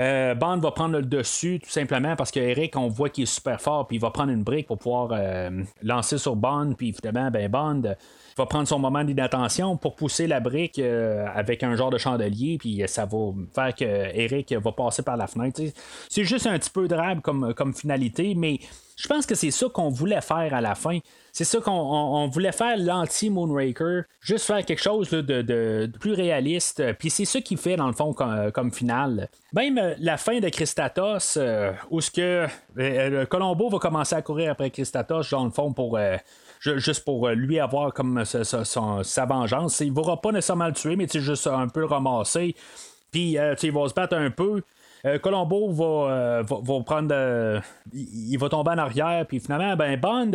[0.00, 3.60] Bond va prendre le dessus tout simplement parce que Eric, on voit qu'il est super
[3.60, 5.12] fort, puis il va prendre une brique pour pouvoir
[5.82, 7.82] lancer sur Bond, puis évidemment, ben Bond
[8.36, 12.56] va prendre son moment d'inattention pour pousser la brique euh, avec un genre de chandelier,
[12.58, 13.18] puis ça va
[13.54, 15.60] faire que Eric va passer par la fenêtre.
[16.08, 18.58] C'est juste un petit peu drabe comme, comme finalité, mais
[18.96, 20.98] je pense que c'est ça qu'on voulait faire à la fin.
[21.32, 26.92] C'est ça qu'on voulait faire l'anti-Moonraker, juste faire quelque chose de, plus réaliste.
[26.94, 29.28] Puis c'est ça qu'il fait dans le fond comme, finale.
[29.52, 32.46] Même euh, la fin de Christatos, euh, où ce que
[33.26, 35.98] Colombo va commencer à courir après Christatos, dans le fond pour
[36.60, 39.80] juste pour euh, lui avoir comme sa, vengeance.
[39.80, 42.54] Il ne va pas nécessairement le tuer, mais juste un peu le ramasser.
[43.10, 44.62] Puis euh, il va se battre un peu.
[45.06, 47.62] Euh, Colombo va, va, prendre.
[47.92, 50.32] il va tomber en arrière, puis finalement, ben Bond,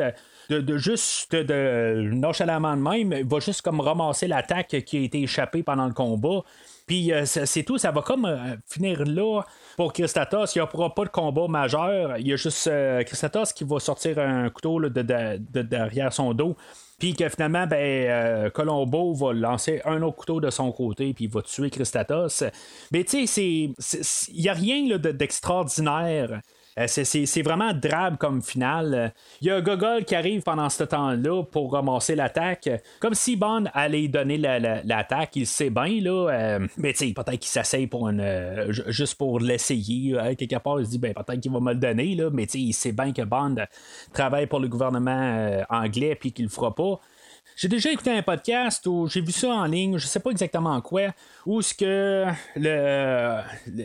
[0.49, 5.63] de, juste de, nonchalamment de même, va juste comme ramasser l'attaque qui a été échappée
[5.63, 6.41] pendant le combat.
[6.87, 8.27] Puis c'est tout, ça va comme
[8.67, 9.41] finir là
[9.75, 12.17] pour Christatos, il n'y aura pas de combat majeur.
[12.17, 16.55] Il y a juste euh, Christatos qui va sortir un couteau de, derrière son dos.
[16.99, 21.26] Puis que finalement, ben, euh, Colombo va lancer un autre couteau de son côté, puis
[21.26, 22.43] il va tuer Christatos.
[22.91, 26.41] Mais tu sais, il n'y a rien d'extraordinaire.
[26.77, 29.14] Euh, c'est vraiment drabe comme finale.
[29.41, 32.69] Il y a Gogol qui arrive pendant ce temps-là pour ramasser l'attaque.
[32.99, 36.30] Comme si Bond allait donner l'attaque, il sait bien, là.
[36.30, 38.19] Euh, mais tu sais, peut-être qu'il s'essaye pour une.
[38.19, 40.18] Euh, juste pour l'essayer.
[40.38, 42.30] quelque part, il se dit, ben, peut-être qu'il va me le donner, là.
[42.31, 43.56] Mais tu sais, il sait bien que Bond
[44.11, 46.99] travaille pour le gouvernement anglais puis qu'il le fera pas.
[47.56, 50.82] J'ai déjà écouté un podcast où j'ai vu ça en ligne, je sais pas exactement
[50.82, 51.14] quoi,
[51.45, 52.26] où ce que
[52.57, 53.40] le,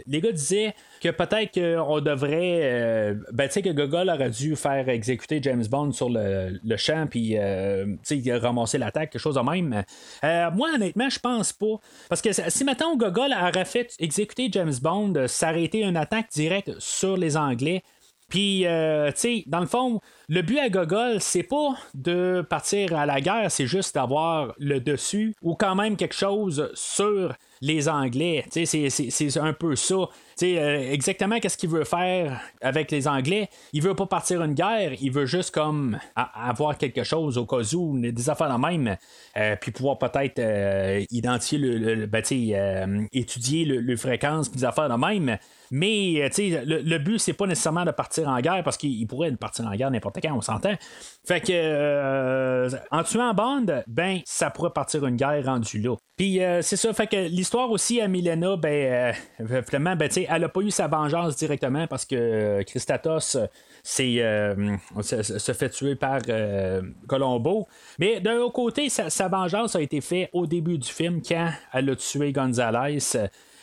[0.07, 2.61] les gars disaient que peut-être qu'on devrait.
[2.63, 7.07] Euh, ben, tu sais, que Gogol aurait dû faire exécuter James Bond sur le, champ,
[7.09, 9.85] puis, euh, tu sais, ramasser l'attaque, quelque chose de même.
[10.25, 11.77] Euh, moi, honnêtement, je pense pas.
[12.09, 15.27] Parce que si maintenant Gogol aurait fait exécuter James Bond,
[15.57, 17.83] été une attaque directe sur les Anglais.
[18.31, 22.97] Puis, euh, tu sais, dans le fond, le but à Gogol, c'est pas de partir
[22.97, 27.89] à la guerre, c'est juste d'avoir le dessus ou quand même quelque chose sur les
[27.89, 28.45] Anglais.
[28.51, 30.09] C'est un peu ça.
[30.43, 33.49] Euh, exactement qu'est-ce qu'il veut faire avec les Anglais.
[33.73, 37.63] Il veut pas partir une guerre, il veut juste comme avoir quelque chose au cas
[37.75, 38.97] où, des affaires de même,
[39.37, 40.41] euh, puis pouvoir peut-être
[41.11, 45.37] identifier le, ben, étudier le, le fréquence, des affaires de même.
[45.71, 49.31] Mais euh, le, le but, c'est pas nécessairement de partir en guerre parce qu'il pourrait
[49.33, 50.75] partir en guerre n'importe quand, on s'entend.
[51.31, 55.95] Fait que euh, en tuant Bond, ben, ça pourrait partir une guerre rendue là.
[56.17, 59.15] Puis euh, c'est ça, fait que l'histoire aussi à Milena, ben,
[59.65, 63.37] finalement, ben, elle a pas eu sa vengeance directement parce que Christatos
[63.85, 66.19] se, fait tuer par
[67.07, 67.69] Colombo.
[68.01, 71.91] Mais d'un autre côté, sa, vengeance a été faite au début du film quand elle
[71.91, 72.99] a tué Gonzalez.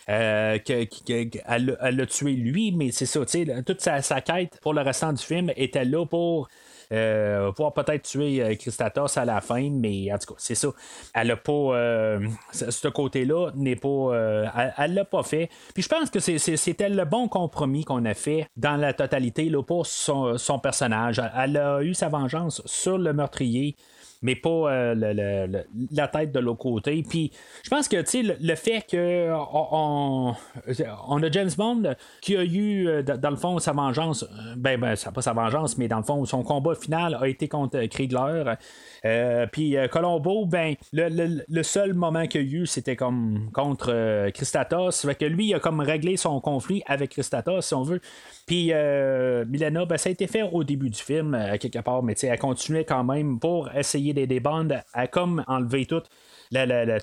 [0.09, 3.19] Euh, qu'elle l'a tué lui, mais c'est ça,
[3.65, 6.47] toute sa, sa, quête pour le restant du film était là pour.
[6.91, 10.69] Euh, pouvoir peut-être tuer euh, Christatos à la fin, mais en tout cas, c'est ça.
[11.13, 12.19] Elle a pas.
[12.51, 14.51] ce côté-là n'est pas.
[14.77, 15.49] elle l'a pas fait.
[15.73, 19.61] Puis je pense que c'était le bon compromis qu'on a fait dans la totalité là,
[19.63, 21.21] pour son personnage.
[21.35, 23.75] Elle a eu sa vengeance sur le meurtrier
[24.21, 27.03] mais pas euh, la tête de l'autre côté.
[27.07, 27.31] Puis
[27.63, 30.33] je pense que le, le fait que on,
[31.07, 34.79] on, a James Bond qui a eu, euh, dans le fond, sa vengeance, euh, ben,
[34.79, 38.53] ben pas sa vengeance, mais dans le fond, son combat final a été contre Kriegler.
[39.51, 45.01] puis Colombo, ben, le, seul moment qu'il a eu, c'était comme contre Christatos.
[45.01, 48.01] Fait que lui, il a comme réglé son conflit avec Christatos, si on veut.
[48.45, 48.71] Puis
[49.47, 52.85] Milena, ben, ça a été fait au début du film, quelque part, mais elle continuait
[52.85, 56.01] quand même pour essayer des, bandes à comme enlever tout.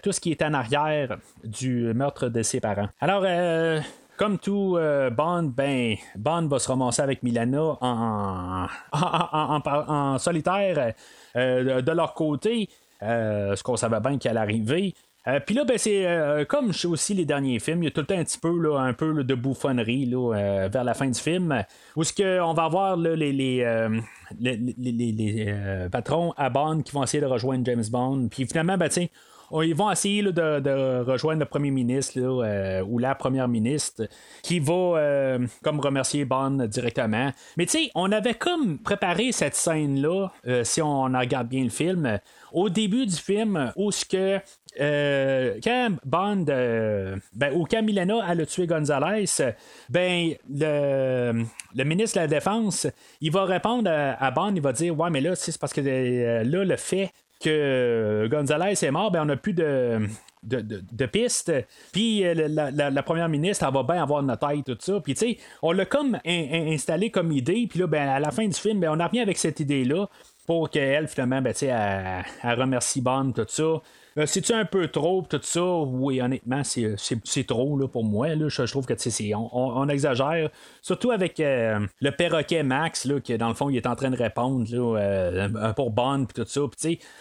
[0.02, 2.88] tout ce qui est en arrière du meurtre de ses parents.
[3.00, 3.80] Alors, euh,
[4.16, 10.94] comme tout euh, Bond, ben, Bond va se ramasser avec Milana en, en, solitaire
[11.36, 12.68] euh, de, leur côté.
[13.00, 14.94] ce qu'on savait bien qu'elle arriver.
[15.26, 18.00] Euh, puis là, ben, c'est euh, comme aussi les derniers films, il y a tout
[18.00, 21.18] le temps un petit peu, là, un peu de bouffonnerie euh, vers la fin du
[21.18, 21.64] film,
[21.96, 23.64] où ce on va voir là, les,
[25.90, 28.28] patrons à Bond qui vont essayer de rejoindre James Bond.
[28.30, 29.06] Puis finalement, ben, tiens,
[29.62, 32.20] ils vont essayer de, rejoindre le premier ministre
[32.82, 34.06] ou la première ministre
[34.42, 37.30] qui va comme remercier Bond directement.
[37.56, 40.32] Mais tu on avait comme préparé cette scène-là,
[40.64, 42.18] si on regarde bien le film,
[42.52, 44.40] au début du film, où ce que
[44.80, 49.26] euh, quand Bond, euh, ben, ou quand Milena a tué Gonzalez,
[49.88, 51.44] ben, le,
[51.74, 52.86] le, ministre de la Défense,
[53.20, 56.42] il va répondre à, Bond, il va dire Ouais, mais là, c'est parce que euh,
[56.44, 57.10] là, le fait
[57.40, 60.00] que Gonzalez est mort, ben, on n'a plus de.
[60.42, 61.50] De, pistes.
[61.90, 65.00] Puis la, première ministre, elle va bien avoir notre tête, tout ça.
[65.00, 67.66] Puis, tu sais, on l'a comme installé comme idée.
[67.66, 70.06] Puis là, ben, à la fin du film, ben, on a rien avec cette idée-là
[70.46, 73.80] pour qu'elle, finalement, ben, elle, remercie Bond, tout ça.
[74.16, 75.64] Euh, c'est-tu un peu trop, tout ça?
[75.64, 78.28] Oui, honnêtement, c'est trop là, pour moi.
[78.48, 78.94] Je, trouve que
[79.34, 80.50] on, on, exagère.
[80.82, 84.16] Surtout avec euh, le perroquet Max, qui dans le fond, il est en train de
[84.16, 86.60] répondre euh, pour Bond tout ça.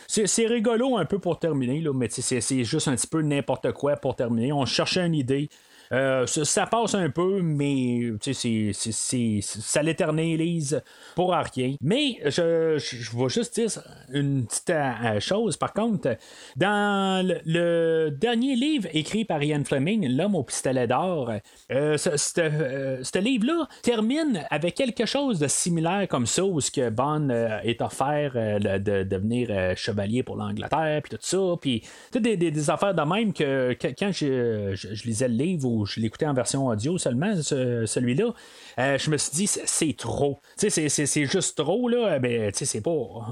[0.07, 3.95] C'est rigolo un peu pour terminer, là, mais c'est juste un petit peu n'importe quoi
[3.95, 4.53] pour terminer.
[4.53, 5.49] On cherchait une idée.
[5.93, 10.81] Euh, ça, passe un peu, mais ça l'éternise
[11.15, 11.75] pour rien.
[11.81, 12.77] Mais je,
[13.17, 13.69] vais juste dire
[14.11, 15.55] une petite euh, chose.
[15.55, 16.17] Par contre,
[16.55, 21.31] dans le, dernier livre écrit par Ian Fleming, L'homme au pistolet d'or,
[21.71, 27.29] euh, ce livre-là termine avec quelque chose de similaire comme ça, où ce que Bond
[27.63, 31.83] est offert de, devenir chevalier pour l'Angleterre, puis tout ça, puis
[32.13, 36.33] des, des, affaires de même que, quand je, je, lisais le livre je l'écoutais en
[36.33, 38.33] version audio seulement, celui-là,
[38.79, 40.39] euh, je me suis dit, c'est trop.
[40.55, 42.19] C'est juste trop, là.
[42.19, 42.91] Ben, c'est pas.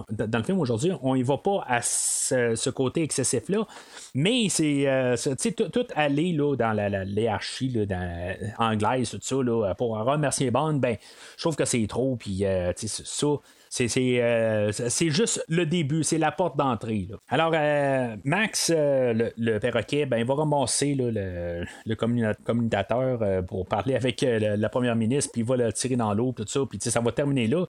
[0.10, 3.68] Dans le film aujourd'hui, on y va pas à ce, côté excessif-là.
[4.14, 4.88] Mais c'est.
[4.88, 5.15] Euh,
[5.72, 10.98] tout, aller là, dans la, dans, anglaise, tout ça, là, pour remercier Bond, ben,
[11.38, 12.15] je trouve que c'est trop.
[12.15, 12.44] Puis,
[13.80, 17.07] euh, c'est, juste le début, c'est la porte d'entrée.
[17.30, 23.95] Alors, euh, Max, euh, le, perroquet, ben, il va ramasser le, le communicateur pour parler
[23.95, 26.99] avec la première ministre, puis il va le tirer dans l'eau, tout ça, puis ça
[26.99, 27.65] va terminer là.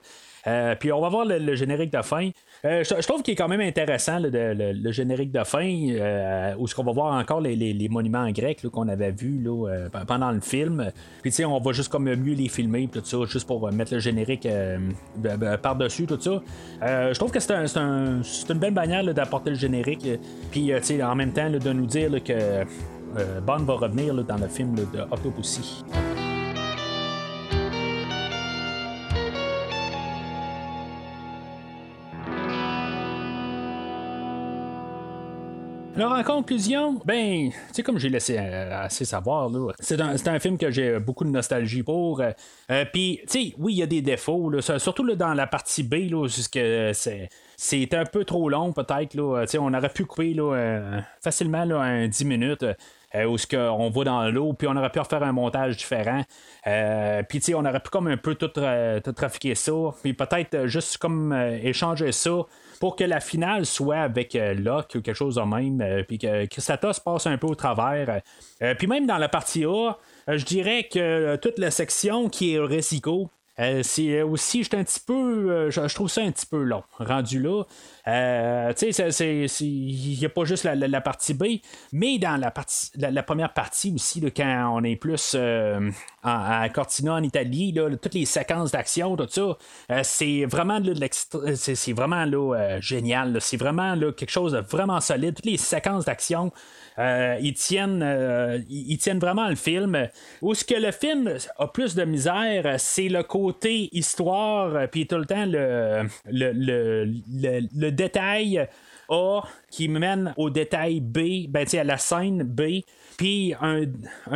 [0.47, 2.29] Euh, puis on va voir le, générique de fin.
[2.65, 6.75] Euh, je, trouve qu'il est quand même intéressant le, générique de fin, euh, où ce
[6.75, 9.43] qu'on va voir encore les, monuments grecs qu'on avait vus
[10.07, 10.91] pendant le film.
[11.21, 13.93] Puis tu sais, on va juste comme mieux les filmer, tout ça, juste pour mettre
[13.93, 14.47] le générique
[15.61, 16.41] par-dessus, tout ça.
[16.81, 20.07] je trouve que c'est une belle manière d'apporter le générique.
[20.51, 22.63] Puis tu sais, en même temps, de nous dire que
[23.41, 25.83] Bond va revenir dans le film de Octopussy.
[35.95, 40.71] Alors, en conclusion, ben, sais, comme j'ai laissé euh, assez savoir, c'est un, film que
[40.71, 42.19] j'ai beaucoup de nostalgie pour.
[42.19, 42.31] Euh,
[42.71, 46.09] euh, puis, tu sais, oui, il y a des défauts, surtout dans la partie B,
[46.09, 49.13] là, c'est c'est un peu trop long peut-être.
[49.13, 49.45] Là.
[49.59, 52.65] On aurait pu couper là, facilement là, un 10 minutes.
[53.27, 56.23] où ce on va dans l'eau, puis on aurait pu refaire un montage différent.
[57.29, 59.71] puis tu sais, on aurait pu comme un peu tout, tout trafiquer ça,
[60.01, 62.31] puis peut-être juste comme échanger ça
[62.83, 66.17] pour que la finale soit avec euh, Locke ou quelque chose de même, euh, puis
[66.17, 68.19] que Christatos passe un peu au travers.
[68.61, 69.93] Euh, puis même dans la partie A,
[70.27, 75.93] je dirais que toute la section qui est Resico, c'est aussi, un petit peu, je,
[75.93, 77.63] trouve ça un petit peu long, rendu là.
[78.73, 81.43] tu sais, il n'y a pas juste la, partie B,
[81.91, 82.53] mais dans la,
[83.11, 85.35] la, première partie aussi, quand on est plus
[86.23, 89.57] à Cortina en Italie, toutes les séquences d'action, tout ça,
[89.91, 90.79] euh, c'est vraiment
[91.55, 93.39] c'est, vraiment là, euh, génial.
[93.41, 95.35] C'est vraiment là, quelque chose de vraiment solide.
[95.35, 96.51] Toutes les séquences d'action,
[96.99, 100.07] euh, ils tiennent ils, tiennent vraiment le film.
[100.41, 105.17] Où ce que le film a plus de misère, c'est le côté histoire, puis tout
[105.17, 107.05] le temps le, le,
[107.75, 108.67] le détail
[109.09, 112.81] A qui mène au détail B, ben, à la scène B,
[113.17, 113.85] puis un,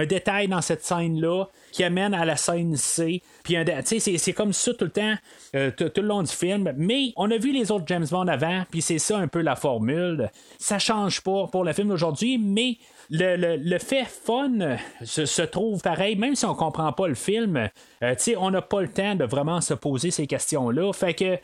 [0.05, 3.21] détail dans cette scène-là qui amène à la scène C.
[3.43, 3.55] Puis
[3.87, 5.15] c'est comme ça tout le temps,
[5.55, 6.73] euh, tout le long du film.
[6.77, 9.55] Mais on a vu les autres James Bond avant, puis c'est ça un peu la
[9.55, 10.29] formule.
[10.59, 12.77] Ça change pas pour le film d'aujourd'hui, mais
[13.09, 17.69] le, fait fun se, trouve pareil, même si on comprend pas le film.
[18.03, 20.91] Euh, on n'a pas le temps de vraiment se poser ces questions-là.
[20.93, 21.37] Fait que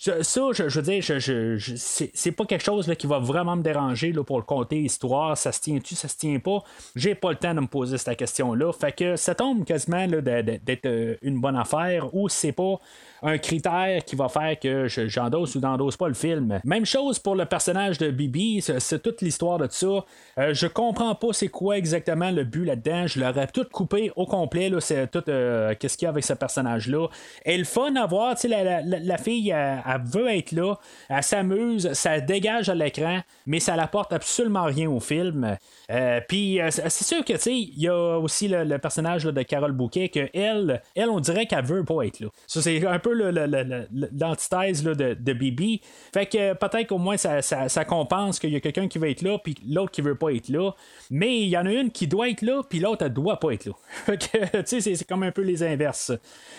[0.00, 1.76] ça, je, veux dire, je,
[2.14, 5.36] c'est pas quelque chose là, qui va vraiment me déranger là, pour le côté histoire.
[5.36, 6.64] Ça se tient-tu, ça se tient pas?
[6.96, 8.72] J'ai pas le temps de me poser cette question-là.
[8.72, 12.80] Fait que ça tombe quasiment d'être euh, une bonne affaire ou c'est pas
[13.22, 16.60] un critère qui va faire que j'endosse ou n'endosse pas le film.
[16.64, 20.04] Même chose pour le personnage de Bibi, c'est toute l'histoire de ça.
[20.38, 23.06] Euh, je comprends pas c'est quoi exactement le but là-dedans.
[23.06, 24.70] Je l'aurais tout coupé au complet.
[24.80, 27.08] C'est tout euh, qu'est-ce qu'il y a avec ce personnage-là.
[27.44, 30.74] Et le fun à voir, la, la, la, fille, elle, veut être là,
[31.08, 35.56] elle s'amuse, ça dégage à l'écran, mais ça n'apporte absolument rien au film.
[35.90, 40.28] Euh, puis c'est sûr que il y a aussi le, personnage de Carole Bouquet que
[40.34, 42.28] elle, elle on dirait qu'elle veut pas être là.
[42.46, 45.80] Ça c'est un peu l'antithèse de, de Bibi.
[46.12, 49.38] Fait que peut-être qu'au moins ça, compense qu'il y a quelqu'un qui veut être là,
[49.38, 50.72] puis l'autre qui veut pas être là.
[51.10, 53.52] Mais il y en a une qui doit être là, puis l'autre elle doit pas
[53.52, 53.72] être là.
[54.16, 56.12] Tu sais, c'est comme un peu les inverses.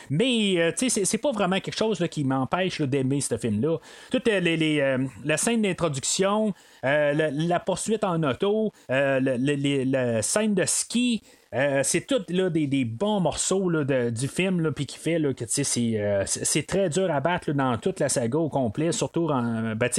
[0.10, 3.78] Mais, euh, tu sais, c'est pas vraiment quelque chose qui m'empêche d'aimer ce film-là.
[4.10, 6.54] Toutes les, les euh, la scène d'introduction,
[6.86, 11.22] euh, la, poursuite en auto, la scène de ski,
[11.54, 15.44] euh, c'est tout là, des, bons morceaux là, du film puis qui fait là, que
[15.44, 19.90] euh, c'est, très dur à battre dans toute la saga au complet, surtout en, ben,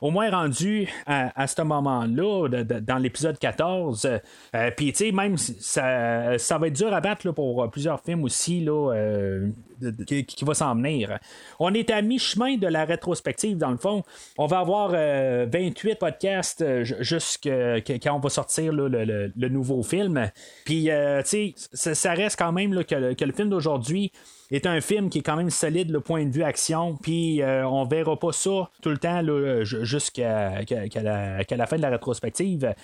[0.00, 2.48] au moins rendu à, à ce moment-là,
[2.80, 4.08] dans l'épisode 14.
[4.54, 8.60] Euh, puis même ça, ça va être dur à battre pour plusieurs films aussi.
[8.60, 8.92] Là,
[10.06, 11.18] qui, va s'en venir.
[11.58, 14.04] On est à mi-chemin de la rétrospective, dans le fond.
[14.38, 20.30] On va avoir 28 podcasts jusqu'à quand on va sortir le, nouveau film.
[20.64, 24.12] Puis euh, ça, reste quand même que, le, film d'aujourd'hui
[24.56, 27.66] est un film qui est quand même solide le point de vue action, puis euh,
[27.66, 29.22] on verra pas ça tout le temps
[29.62, 32.74] jusqu'à la, fin de la rétrospective.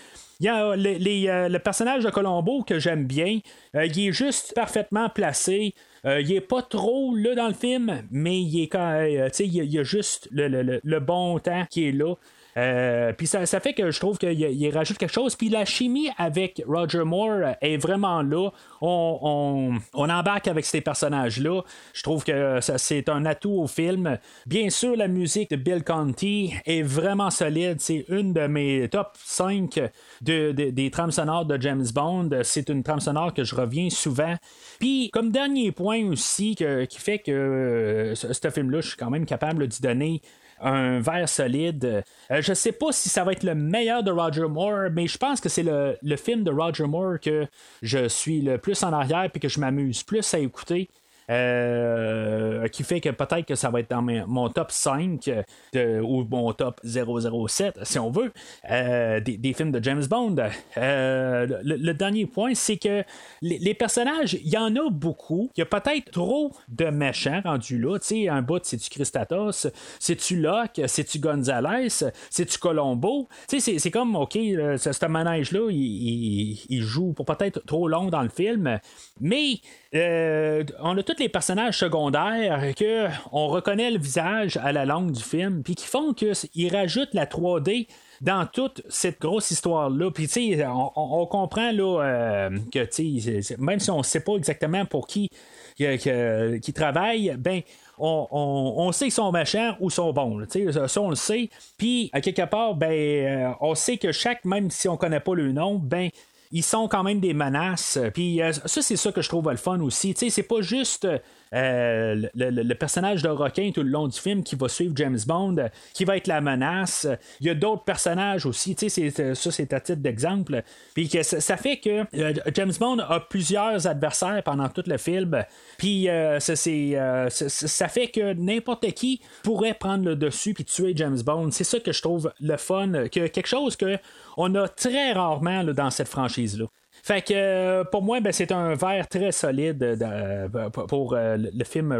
[0.40, 3.40] Il y a euh, le personnage de Colombo que j'aime bien.
[3.74, 5.74] il est juste parfaitement placé.
[6.04, 9.82] il est pas trop là dans le film, mais il est quand, il, y a
[9.82, 12.14] juste le, bon temps qui est là.
[12.56, 15.36] Euh, puis ça, fait que je trouve qu'il rajoute quelque chose.
[15.36, 18.50] Puis la chimie avec Roger Moore est vraiment là.
[18.80, 21.62] On, embarque avec ces personnages-là.
[21.92, 24.18] Je trouve que c'est un atout au film.
[24.46, 27.80] Bien sûr, la musique de Bill Conti est vraiment solide.
[27.80, 29.80] C'est une de mes top 5
[30.22, 32.30] des trames sonores de James Bond.
[32.42, 34.34] C'est une trame sonore que je reviens souvent.
[34.78, 39.26] Puis, comme dernier point aussi qui fait que euh, ce film-là, je suis quand même
[39.26, 40.22] capable d'y donner
[40.60, 42.02] un verre solide.
[42.30, 45.18] Euh, je sais pas si ça va être le meilleur de Roger Moore, mais je
[45.18, 47.46] pense que c'est le, le, film de Roger Moore que
[47.82, 50.88] je suis le plus en arrière et que je m'amuse plus à écouter.
[51.28, 55.28] Euh, qui fait que peut-être que ça va être dans mon top 5
[55.72, 58.32] de, ou mon top 007, si on veut,
[58.70, 60.36] euh, des, films de James Bond.
[60.76, 63.02] Euh, le, dernier point, c'est que
[63.42, 65.50] les, personnages, il y en a beaucoup.
[65.56, 67.98] Il y a peut-être trop de méchants rendus là.
[67.98, 69.66] Tu sais, un bout, c'est-tu Christatos,
[69.98, 71.88] c'est-tu Locke, c'est-tu Gonzalez,
[72.30, 73.28] c'est-tu Colombo?
[73.48, 78.22] Tu sais, c'est comme, OK, ce, manège-là, il, il joue pour peut-être trop long dans
[78.22, 78.78] le film,
[79.20, 79.60] mais
[79.92, 85.62] on a les personnages secondaires que on reconnaît le visage à la langue du film,
[85.62, 87.86] puis qui font qu'ils rajoutent la 3D
[88.20, 90.10] dans toute cette grosse histoire-là.
[90.10, 94.84] Puis, tu sais, on, comprend là, euh, que, même si on ne sait pas exactement
[94.86, 95.30] pour qui
[95.76, 97.60] qui travaille, ben,
[97.98, 100.44] on, sait qu'ils sont méchants ou sont bons.
[100.48, 101.50] Ça, on le sait.
[101.76, 105.34] Puis, à quelque part, ben, euh, on sait que chaque, même si on connaît pas
[105.34, 106.08] le nom, ben,
[106.52, 107.98] ils sont quand même des menaces.
[108.14, 110.14] Puis euh, ça, c'est ça que je trouve le fun aussi.
[110.14, 111.06] Tu sais, c'est pas juste
[111.54, 115.56] euh, le, personnage de requin tout le long du film qui va suivre James Bond,
[115.94, 117.06] qui va être la menace.
[117.40, 120.62] Il y a d'autres personnages aussi, tu sais, ça c'est à titre d'exemple.
[120.94, 125.44] Puis que ça, fait que euh, James Bond a plusieurs adversaires pendant tout le film.
[125.78, 131.50] Puis euh, ça, fait que n'importe qui pourrait prendre le dessus puis tuer James Bond.
[131.52, 133.98] C'est ça que je trouve le fun, que quelque chose que
[134.36, 136.66] on a très rarement dans cette franchise-là.
[137.06, 140.48] Fait que euh, pour moi, ben, c'est un verre très solide euh,
[140.88, 141.92] pour euh, le film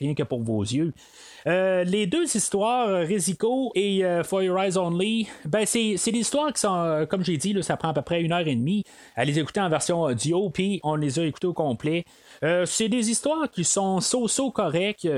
[0.00, 0.94] Rien que pour vos yeux.
[1.44, 7.06] les deux histoires, Risico et For Your Eyes Only, ben c'est, des histoires qui sont,
[7.10, 8.82] comme j'ai dit, ça prend à peu près une heure et demie
[9.14, 12.06] à les écouter en version audio, puis on les a écoutés au complet.
[12.42, 15.08] Euh, c'est des histoires qui sont so-so correctes.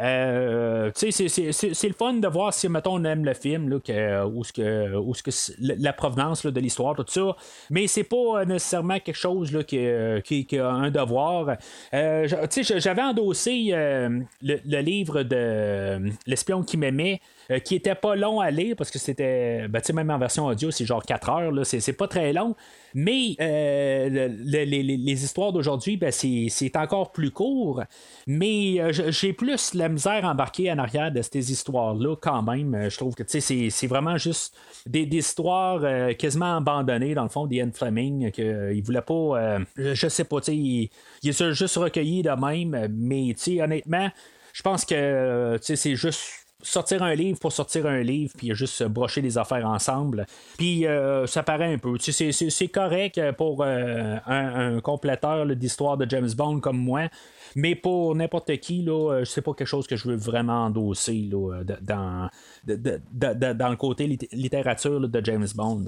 [0.00, 4.44] Euh, c'est, le fun de voir si, mettons, on aime le film, là, que, ou
[4.44, 7.36] ce que, ou ce que la provenance de l'histoire, tout ça.
[7.70, 11.56] Mais c'est pas nécessairement quelque chose là, qui, qui, a un devoir.
[11.94, 12.28] Euh,
[12.60, 17.20] j'avais endossé le, livre de L'espion qui m'aimait.
[17.64, 20.84] Qui était pas long à lire parce que c'était, ben, même en version audio, c'est
[20.84, 22.54] genre 4 heures, là, c'est, pas très long.
[22.94, 27.82] Mais euh, les, histoires d'aujourd'hui, ben, c'est encore plus court.
[28.26, 32.88] Mais euh, j'ai plus la misère embarquée en arrière de ces histoires-là quand même.
[32.88, 34.54] Je trouve que c'est vraiment juste
[34.86, 35.82] des, histoires
[36.16, 39.58] quasiment abandonnées, dans le fond, d'Ian Fleming, qu'il voulait pas.
[39.76, 40.90] je sais pas, il,
[41.22, 42.88] il est juste recueilli de même.
[42.92, 44.10] Mais honnêtement,
[44.52, 49.20] je pense que c'est juste sortir un livre pour sortir un livre, puis juste brocher
[49.20, 50.26] les affaires ensemble.
[50.56, 51.96] Puis euh, ça paraît un peu.
[51.98, 57.08] C'est correct pour euh, un, compléteur d'histoire de James Bond comme moi.
[57.54, 61.28] Mais pour n'importe qui, là, euh, c'est pas quelque chose que je veux vraiment endosser
[61.30, 62.28] là, dans,
[62.64, 65.86] dans le côté littérature de James Bond.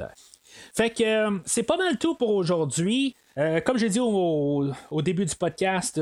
[0.74, 3.14] Fait que c'est pas mal tout pour aujourd'hui.
[3.64, 4.72] comme j'ai dit au,
[5.02, 6.00] début du podcast,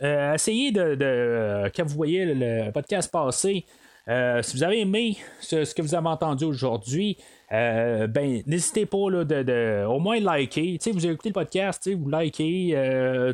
[0.00, 3.64] essayez de, quand vous voyez le podcast passer,
[4.06, 7.16] euh, si vous avez aimé ce, que vous avez entendu aujourd'hui,
[7.52, 10.78] euh, ben n'hésitez pas là, de, au moins liker.
[10.92, 13.32] vous avez écouté le podcast, vous likez, euh,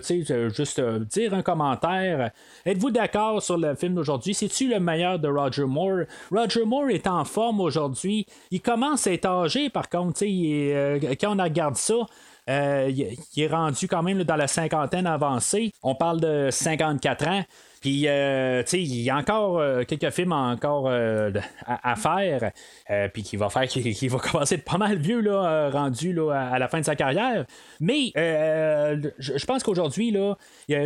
[0.51, 2.31] juste dire un commentaire.
[2.65, 4.33] Êtes-vous d'accord sur le film d'aujourd'hui?
[4.33, 6.05] C'est-tu le meilleur de Roger Moore?
[6.31, 8.27] Roger Moore est en forme aujourd'hui.
[8.53, 12.07] Il commence à être âgé, par contre, quand on regarde ça.
[12.47, 15.73] il, est rendu quand même dans la cinquantaine avancée.
[15.83, 17.45] On parle de 54 ans.
[17.81, 21.31] Puis, euh, tu sais, il y a encore euh, quelques films encore euh,
[21.67, 22.53] à, faire,
[23.15, 26.59] puis qui va faire qu'il va commencer de pas mal vieux, là, rendu là, à,
[26.59, 27.47] la fin de sa carrière.
[27.81, 30.37] Mais je pense qu'aujourd'hui, là,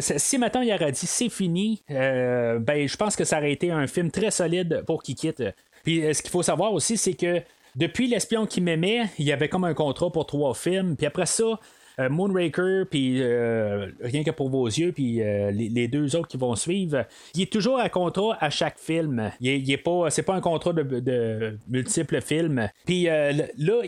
[0.00, 3.88] si maintenant il aurait dit c'est fini, ben, je pense que ça aurait été un
[3.88, 5.42] film très solide pour qu'il quitte.
[5.82, 7.42] Puis, ce qu'il faut savoir aussi, c'est que
[7.74, 10.96] depuis L'espion qui m'aimait, il y avait comme un contrat pour trois films.
[10.96, 11.58] Puis après ça,
[11.98, 16.54] Moonraker, puis euh, Rien que pour vos yeux, puis euh, les, deux autres qui vont
[16.56, 17.04] suivre,
[17.34, 19.30] il est toujours à contrat à chaque film.
[19.40, 22.68] Il, est, pas, c'est pas un contrat de, multiples films.
[22.84, 23.32] Puis là,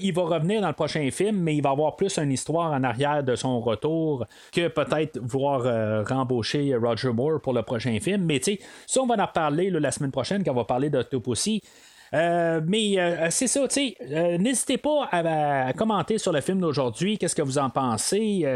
[0.00, 2.82] il va revenir dans le prochain film, mais il va avoir plus une histoire en
[2.84, 8.24] arrière de son retour que peut-être vouloir rembaucher Roger Moore pour le prochain film.
[8.24, 10.90] Mais tu sais, ça, on va en reparler la semaine prochaine quand on va parler
[10.90, 11.62] d'Octopussy.
[12.16, 16.60] Euh, mais euh, c'est ça, tu sais, euh, n'hésitez pas à, commenter sur le film
[16.60, 18.46] d'aujourd'hui, qu'est-ce que vous en pensez.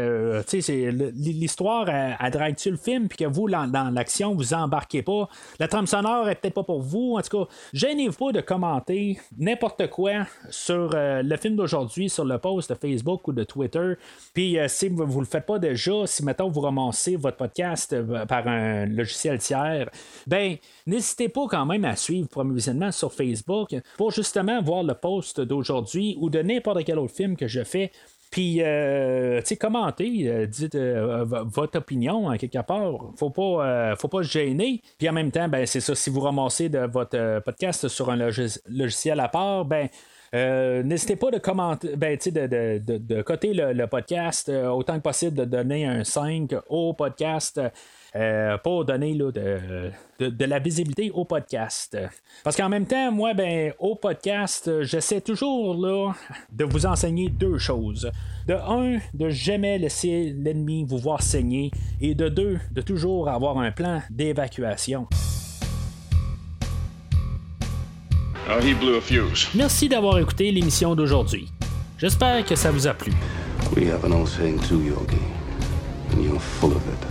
[0.47, 5.29] tu sais, l'histoire, elle, drague-tu le film, puis que vous, dans, l'action, vous embarquez pas.
[5.59, 7.15] La trame sonore est peut-être pas pour vous.
[7.17, 12.37] En tout cas, gênez-vous pas de commenter n'importe quoi sur le film d'aujourd'hui, sur le
[12.37, 13.93] post de Facebook ou de Twitter.
[14.33, 17.95] Puis si vous ne le faites pas déjà, si maintenant vous ramassez votre podcast
[18.27, 19.89] par un logiciel tiers,
[20.25, 20.55] ben,
[20.87, 23.50] n'hésitez pas quand même à suivre Premier Visionnement sur Facebook
[23.97, 27.91] pour justement voir le post d'aujourd'hui ou de n'importe quel autre film que je fais.
[28.31, 33.11] Puis, euh, tu sais, commentez, euh, dites euh, votre opinion, en quelque part.
[33.17, 34.81] Faut pas, faut pas se gêner.
[34.97, 38.15] Puis en même temps, ben, c'est ça, si vous ramassez de votre podcast sur un
[38.15, 39.89] logiciel à part, ben,
[40.33, 45.35] N'hésitez pas de commenter, ben, de, de, de, coter le, le podcast autant que possible,
[45.35, 47.59] de donner un 5 au podcast.
[48.13, 51.97] Euh, pour donner là, de, la visibilité au podcast.
[52.43, 56.11] Parce qu'en même temps, moi, ben, au podcast, j'essaie toujours là,
[56.51, 58.11] de vous enseigner deux choses.
[58.47, 61.71] De un, de jamais laisser l'ennemi vous voir saigner.
[62.01, 65.07] Et de deux, de toujours avoir un plan d'évacuation.
[68.49, 68.59] Oh,
[69.55, 71.49] Merci d'avoir écouté l'émission d'aujourd'hui.
[71.97, 73.13] J'espère que ça vous a plu.
[73.77, 75.21] We have an old saying too, Yogi.
[76.11, 77.10] And you're full of it.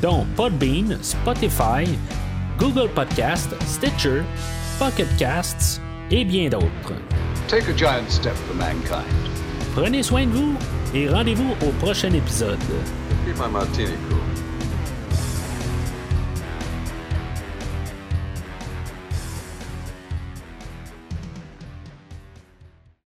[0.00, 1.86] dont Podbean, Spotify,
[2.58, 4.22] Google Podcast, Stitcher,
[4.78, 6.94] Pocket Casts et bien d'autres.
[7.48, 9.04] Take a giant step for mankind.
[9.74, 10.54] Prenez soin de vous
[10.94, 12.58] et rendez-vous au prochain épisode.